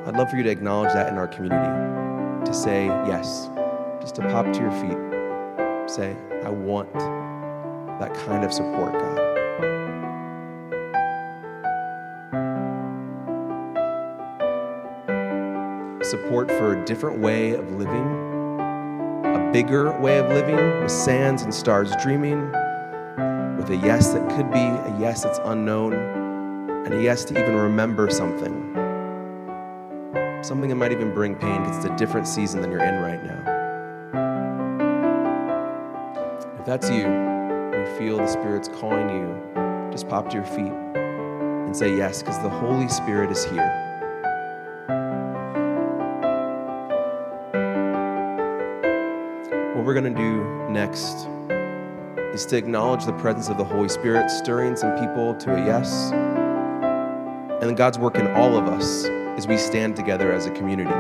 I'd 0.07 0.15
love 0.15 0.29
for 0.29 0.37
you 0.37 0.43
to 0.43 0.49
acknowledge 0.49 0.93
that 0.93 1.11
in 1.11 1.17
our 1.17 1.27
community, 1.27 2.45
to 2.45 2.53
say 2.53 2.85
yes, 2.85 3.49
just 4.01 4.15
to 4.15 4.21
pop 4.21 4.45
to 4.53 4.59
your 4.59 4.71
feet, 4.71 4.97
say, 5.89 6.15
I 6.43 6.49
want 6.49 6.91
that 7.99 8.13
kind 8.25 8.45
of 8.45 8.53
support, 8.53 8.93
God. 8.93 9.28
Support 16.10 16.49
for 16.49 16.74
a 16.76 16.86
different 16.86 17.20
way 17.20 17.53
of 17.53 17.72
living, 17.74 18.60
a 19.26 19.49
bigger 19.53 19.91
way 19.99 20.18
of 20.18 20.28
living 20.30 20.55
with 20.82 20.89
sands 20.89 21.43
and 21.43 21.53
stars 21.53 21.91
dreaming, 22.01 22.51
with 23.57 23.70
a 23.70 23.80
yes 23.84 24.10
that 24.14 24.28
could 24.36 24.51
be 24.51 24.57
a 24.60 24.97
yes 24.99 25.24
that's 25.24 25.39
unknown, 25.45 25.93
and 26.86 26.93
a 26.95 27.01
yes 27.01 27.24
to 27.26 27.39
even 27.39 27.55
remember 27.55 28.10
something. 28.10 28.66
Something 30.41 30.70
that 30.70 30.76
might 30.76 30.91
even 30.91 31.14
bring 31.14 31.36
pain 31.36 31.62
because 31.62 31.78
it's 31.78 31.86
a 31.86 31.95
different 31.95 32.28
season 32.28 32.62
than 32.62 32.72
you're 32.72 32.84
in 32.84 33.01
right 33.03 33.24
now. 33.24 33.57
If 36.60 36.66
that's 36.66 36.89
you, 36.89 37.05
and 37.05 37.88
you 37.88 37.97
feel 37.97 38.18
the 38.18 38.28
Spirit's 38.28 38.68
calling 38.68 39.10
you, 39.10 39.91
just 39.91 40.07
pop 40.07 40.30
to 40.30 40.38
your 40.38 40.45
feet 40.45 40.74
and 40.95 41.78
say 41.78 41.95
yes 41.95 42.24
because 42.24 42.41
the 42.41 42.49
Holy 42.49 42.88
Spirit 42.88 43.30
is 43.30 43.45
here. 43.45 43.88
We're 49.89 49.99
going 49.99 50.13
to 50.13 50.21
do 50.21 50.69
next 50.69 51.27
is 52.31 52.45
to 52.45 52.55
acknowledge 52.55 53.05
the 53.07 53.13
presence 53.13 53.49
of 53.49 53.57
the 53.57 53.63
Holy 53.63 53.89
Spirit, 53.89 54.29
stirring 54.29 54.75
some 54.75 54.95
people 54.99 55.33
to 55.33 55.55
a 55.55 55.65
yes. 55.65 56.11
And 57.63 57.75
God's 57.75 57.97
work 57.97 58.15
in 58.15 58.27
all 58.33 58.55
of 58.55 58.65
us 58.65 59.05
as 59.35 59.47
we 59.47 59.57
stand 59.57 59.95
together 59.95 60.31
as 60.31 60.45
a 60.45 60.51
community. 60.51 60.91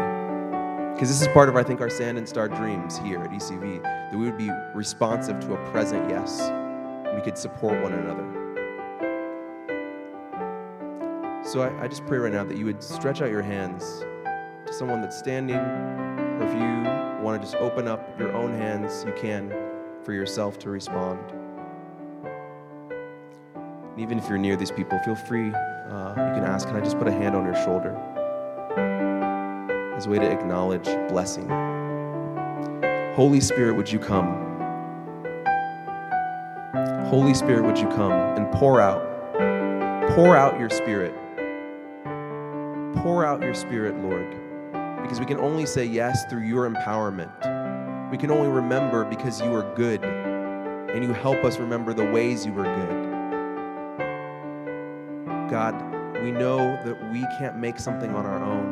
Because 0.95 1.07
this 1.07 1.21
is 1.21 1.27
part 1.35 1.49
of, 1.49 1.55
I 1.55 1.61
think, 1.61 1.81
our 1.81 1.89
sand 1.91 2.17
and 2.17 2.27
star 2.27 2.47
dreams 2.49 2.97
here 2.97 3.19
at 3.19 3.29
ECV, 3.29 3.83
that 3.83 4.17
we 4.17 4.25
would 4.25 4.39
be 4.39 4.49
responsive 4.73 5.39
to 5.41 5.53
a 5.53 5.69
present 5.69 6.09
yes. 6.09 6.49
We 7.13 7.21
could 7.21 7.37
support 7.37 7.79
one 7.83 7.93
another. 7.93 8.25
So 11.45 11.61
I, 11.61 11.83
I 11.83 11.87
just 11.87 12.07
pray 12.07 12.17
right 12.17 12.33
now 12.33 12.43
that 12.43 12.57
you 12.57 12.65
would 12.65 12.81
stretch 12.81 13.21
out 13.21 13.29
your 13.29 13.43
hands 13.43 14.03
to 14.65 14.73
someone 14.73 14.99
that's 14.99 15.19
standing, 15.19 15.57
or 15.57 16.43
if 16.43 16.53
you 16.55 17.08
want 17.21 17.41
to 17.41 17.45
just 17.45 17.55
open 17.61 17.87
up 17.87 18.19
your 18.19 18.33
own 18.33 18.53
hands, 18.53 19.03
you 19.05 19.13
can 19.13 19.53
for 20.03 20.13
yourself 20.13 20.59
to 20.59 20.69
respond. 20.69 21.19
And 23.81 23.99
even 23.99 24.17
if 24.17 24.29
you're 24.29 24.37
near 24.37 24.55
these 24.55 24.71
people, 24.71 24.99
feel 24.99 25.15
free. 25.15 25.51
Uh, 25.51 26.09
you 26.09 26.33
can 26.35 26.43
ask, 26.43 26.67
Can 26.67 26.77
I 26.77 26.81
just 26.81 26.97
put 26.97 27.07
a 27.07 27.11
hand 27.11 27.35
on 27.35 27.45
your 27.45 27.55
shoulder? 27.63 27.95
As 29.95 30.05
a 30.05 30.09
way 30.09 30.19
to 30.19 30.31
acknowledge 30.31 30.85
blessing. 31.09 31.49
Holy 33.15 33.41
Spirit, 33.41 33.75
would 33.75 33.91
you 33.91 33.99
come? 33.99 34.45
Holy 37.07 37.33
Spirit, 37.33 37.65
would 37.65 37.77
you 37.77 37.87
come 37.89 38.11
and 38.11 38.51
pour 38.53 38.79
out, 38.79 39.01
pour 40.15 40.35
out 40.37 40.59
your 40.59 40.69
spirit 40.69 41.13
Pour 42.95 43.25
out 43.25 43.41
your 43.41 43.53
spirit, 43.53 43.95
Lord, 44.01 44.27
because 45.01 45.19
we 45.19 45.25
can 45.25 45.39
only 45.39 45.65
say 45.65 45.85
yes 45.85 46.25
through 46.25 46.43
your 46.43 46.69
empowerment. 46.69 47.31
We 48.11 48.17
can 48.17 48.31
only 48.31 48.49
remember 48.49 49.05
because 49.05 49.39
you 49.41 49.53
are 49.55 49.73
good, 49.75 50.03
and 50.03 51.03
you 51.03 51.13
help 51.13 51.43
us 51.43 51.57
remember 51.59 51.93
the 51.93 52.05
ways 52.05 52.45
you 52.45 52.53
were 52.53 52.63
good. 52.63 53.09
God, 55.49 55.75
we 56.21 56.31
know 56.31 56.79
that 56.85 57.11
we 57.11 57.21
can't 57.37 57.57
make 57.57 57.79
something 57.79 58.13
on 58.13 58.25
our 58.25 58.43
own, 58.43 58.69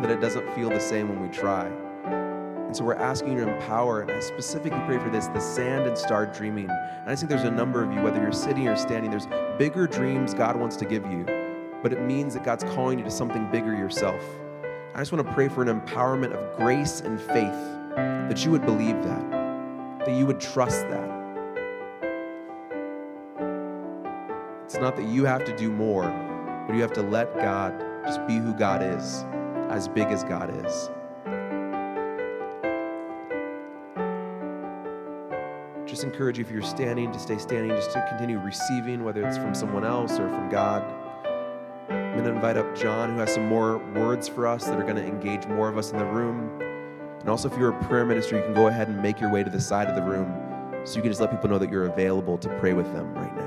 that 0.00 0.10
it 0.10 0.20
doesn't 0.20 0.48
feel 0.54 0.70
the 0.70 0.80
same 0.80 1.08
when 1.08 1.20
we 1.22 1.28
try. 1.28 1.66
And 2.06 2.76
so 2.76 2.84
we're 2.84 2.94
asking 2.94 3.32
you 3.32 3.44
to 3.44 3.52
empower, 3.52 4.00
and 4.00 4.10
I 4.10 4.20
specifically 4.20 4.80
pray 4.86 4.98
for 4.98 5.10
this 5.10 5.26
the 5.28 5.40
sand 5.40 5.86
and 5.86 5.98
start 5.98 6.32
dreaming. 6.32 6.70
And 6.70 7.10
I 7.10 7.14
think 7.14 7.28
there's 7.28 7.44
a 7.44 7.50
number 7.50 7.84
of 7.84 7.92
you, 7.92 8.00
whether 8.00 8.20
you're 8.20 8.32
sitting 8.32 8.66
or 8.66 8.76
standing, 8.76 9.10
there's 9.10 9.28
bigger 9.58 9.86
dreams 9.86 10.32
God 10.32 10.56
wants 10.56 10.76
to 10.76 10.86
give 10.86 11.04
you, 11.04 11.26
but 11.82 11.92
it 11.92 12.00
means 12.00 12.34
that 12.34 12.44
God's 12.44 12.64
calling 12.64 12.98
you 12.98 13.04
to 13.04 13.10
something 13.10 13.50
bigger 13.50 13.74
yourself. 13.74 14.22
I 14.94 14.98
just 14.98 15.10
want 15.10 15.26
to 15.26 15.34
pray 15.34 15.48
for 15.48 15.62
an 15.62 15.80
empowerment 15.80 16.32
of 16.32 16.56
grace 16.56 17.00
and 17.00 17.20
faith 17.20 17.52
that 17.96 18.44
you 18.44 18.50
would 18.50 18.64
believe 18.64 19.02
that, 19.02 20.00
that 20.04 20.16
you 20.16 20.26
would 20.26 20.40
trust 20.40 20.88
that. 20.88 21.10
It's 24.64 24.76
not 24.76 24.96
that 24.96 25.06
you 25.06 25.24
have 25.24 25.44
to 25.44 25.56
do 25.56 25.70
more, 25.70 26.04
but 26.66 26.74
you 26.74 26.82
have 26.82 26.92
to 26.92 27.02
let 27.02 27.34
God 27.36 27.78
just 28.04 28.24
be 28.26 28.36
who 28.36 28.54
God 28.54 28.82
is, 28.82 29.24
as 29.70 29.88
big 29.88 30.06
as 30.08 30.24
God 30.24 30.50
is. 30.64 30.90
Just 35.86 36.04
encourage 36.04 36.38
you 36.38 36.44
if 36.44 36.50
you're 36.50 36.62
standing 36.62 37.12
to 37.12 37.18
stay 37.18 37.38
standing, 37.38 37.70
just 37.70 37.92
to 37.92 38.06
continue 38.08 38.38
receiving, 38.38 39.04
whether 39.04 39.26
it's 39.26 39.36
from 39.36 39.54
someone 39.54 39.84
else 39.84 40.12
or 40.12 40.28
from 40.28 40.48
God. 40.48 41.01
Going 42.22 42.34
to 42.34 42.38
invite 42.38 42.56
up 42.56 42.76
John, 42.76 43.14
who 43.14 43.18
has 43.18 43.34
some 43.34 43.46
more 43.46 43.78
words 43.96 44.28
for 44.28 44.46
us 44.46 44.66
that 44.66 44.78
are 44.78 44.84
going 44.84 44.94
to 44.94 45.04
engage 45.04 45.44
more 45.48 45.68
of 45.68 45.76
us 45.76 45.90
in 45.90 45.98
the 45.98 46.04
room. 46.04 46.56
And 47.18 47.28
also, 47.28 47.50
if 47.50 47.58
you're 47.58 47.70
a 47.70 47.84
prayer 47.86 48.06
minister, 48.06 48.36
you 48.36 48.44
can 48.44 48.54
go 48.54 48.68
ahead 48.68 48.86
and 48.86 49.02
make 49.02 49.20
your 49.20 49.32
way 49.32 49.42
to 49.42 49.50
the 49.50 49.60
side 49.60 49.88
of 49.88 49.96
the 49.96 50.02
room 50.02 50.32
so 50.84 50.94
you 50.94 51.02
can 51.02 51.10
just 51.10 51.20
let 51.20 51.32
people 51.32 51.50
know 51.50 51.58
that 51.58 51.68
you're 51.68 51.86
available 51.86 52.38
to 52.38 52.48
pray 52.60 52.74
with 52.74 52.86
them 52.92 53.12
right 53.14 53.34
now. 53.34 53.41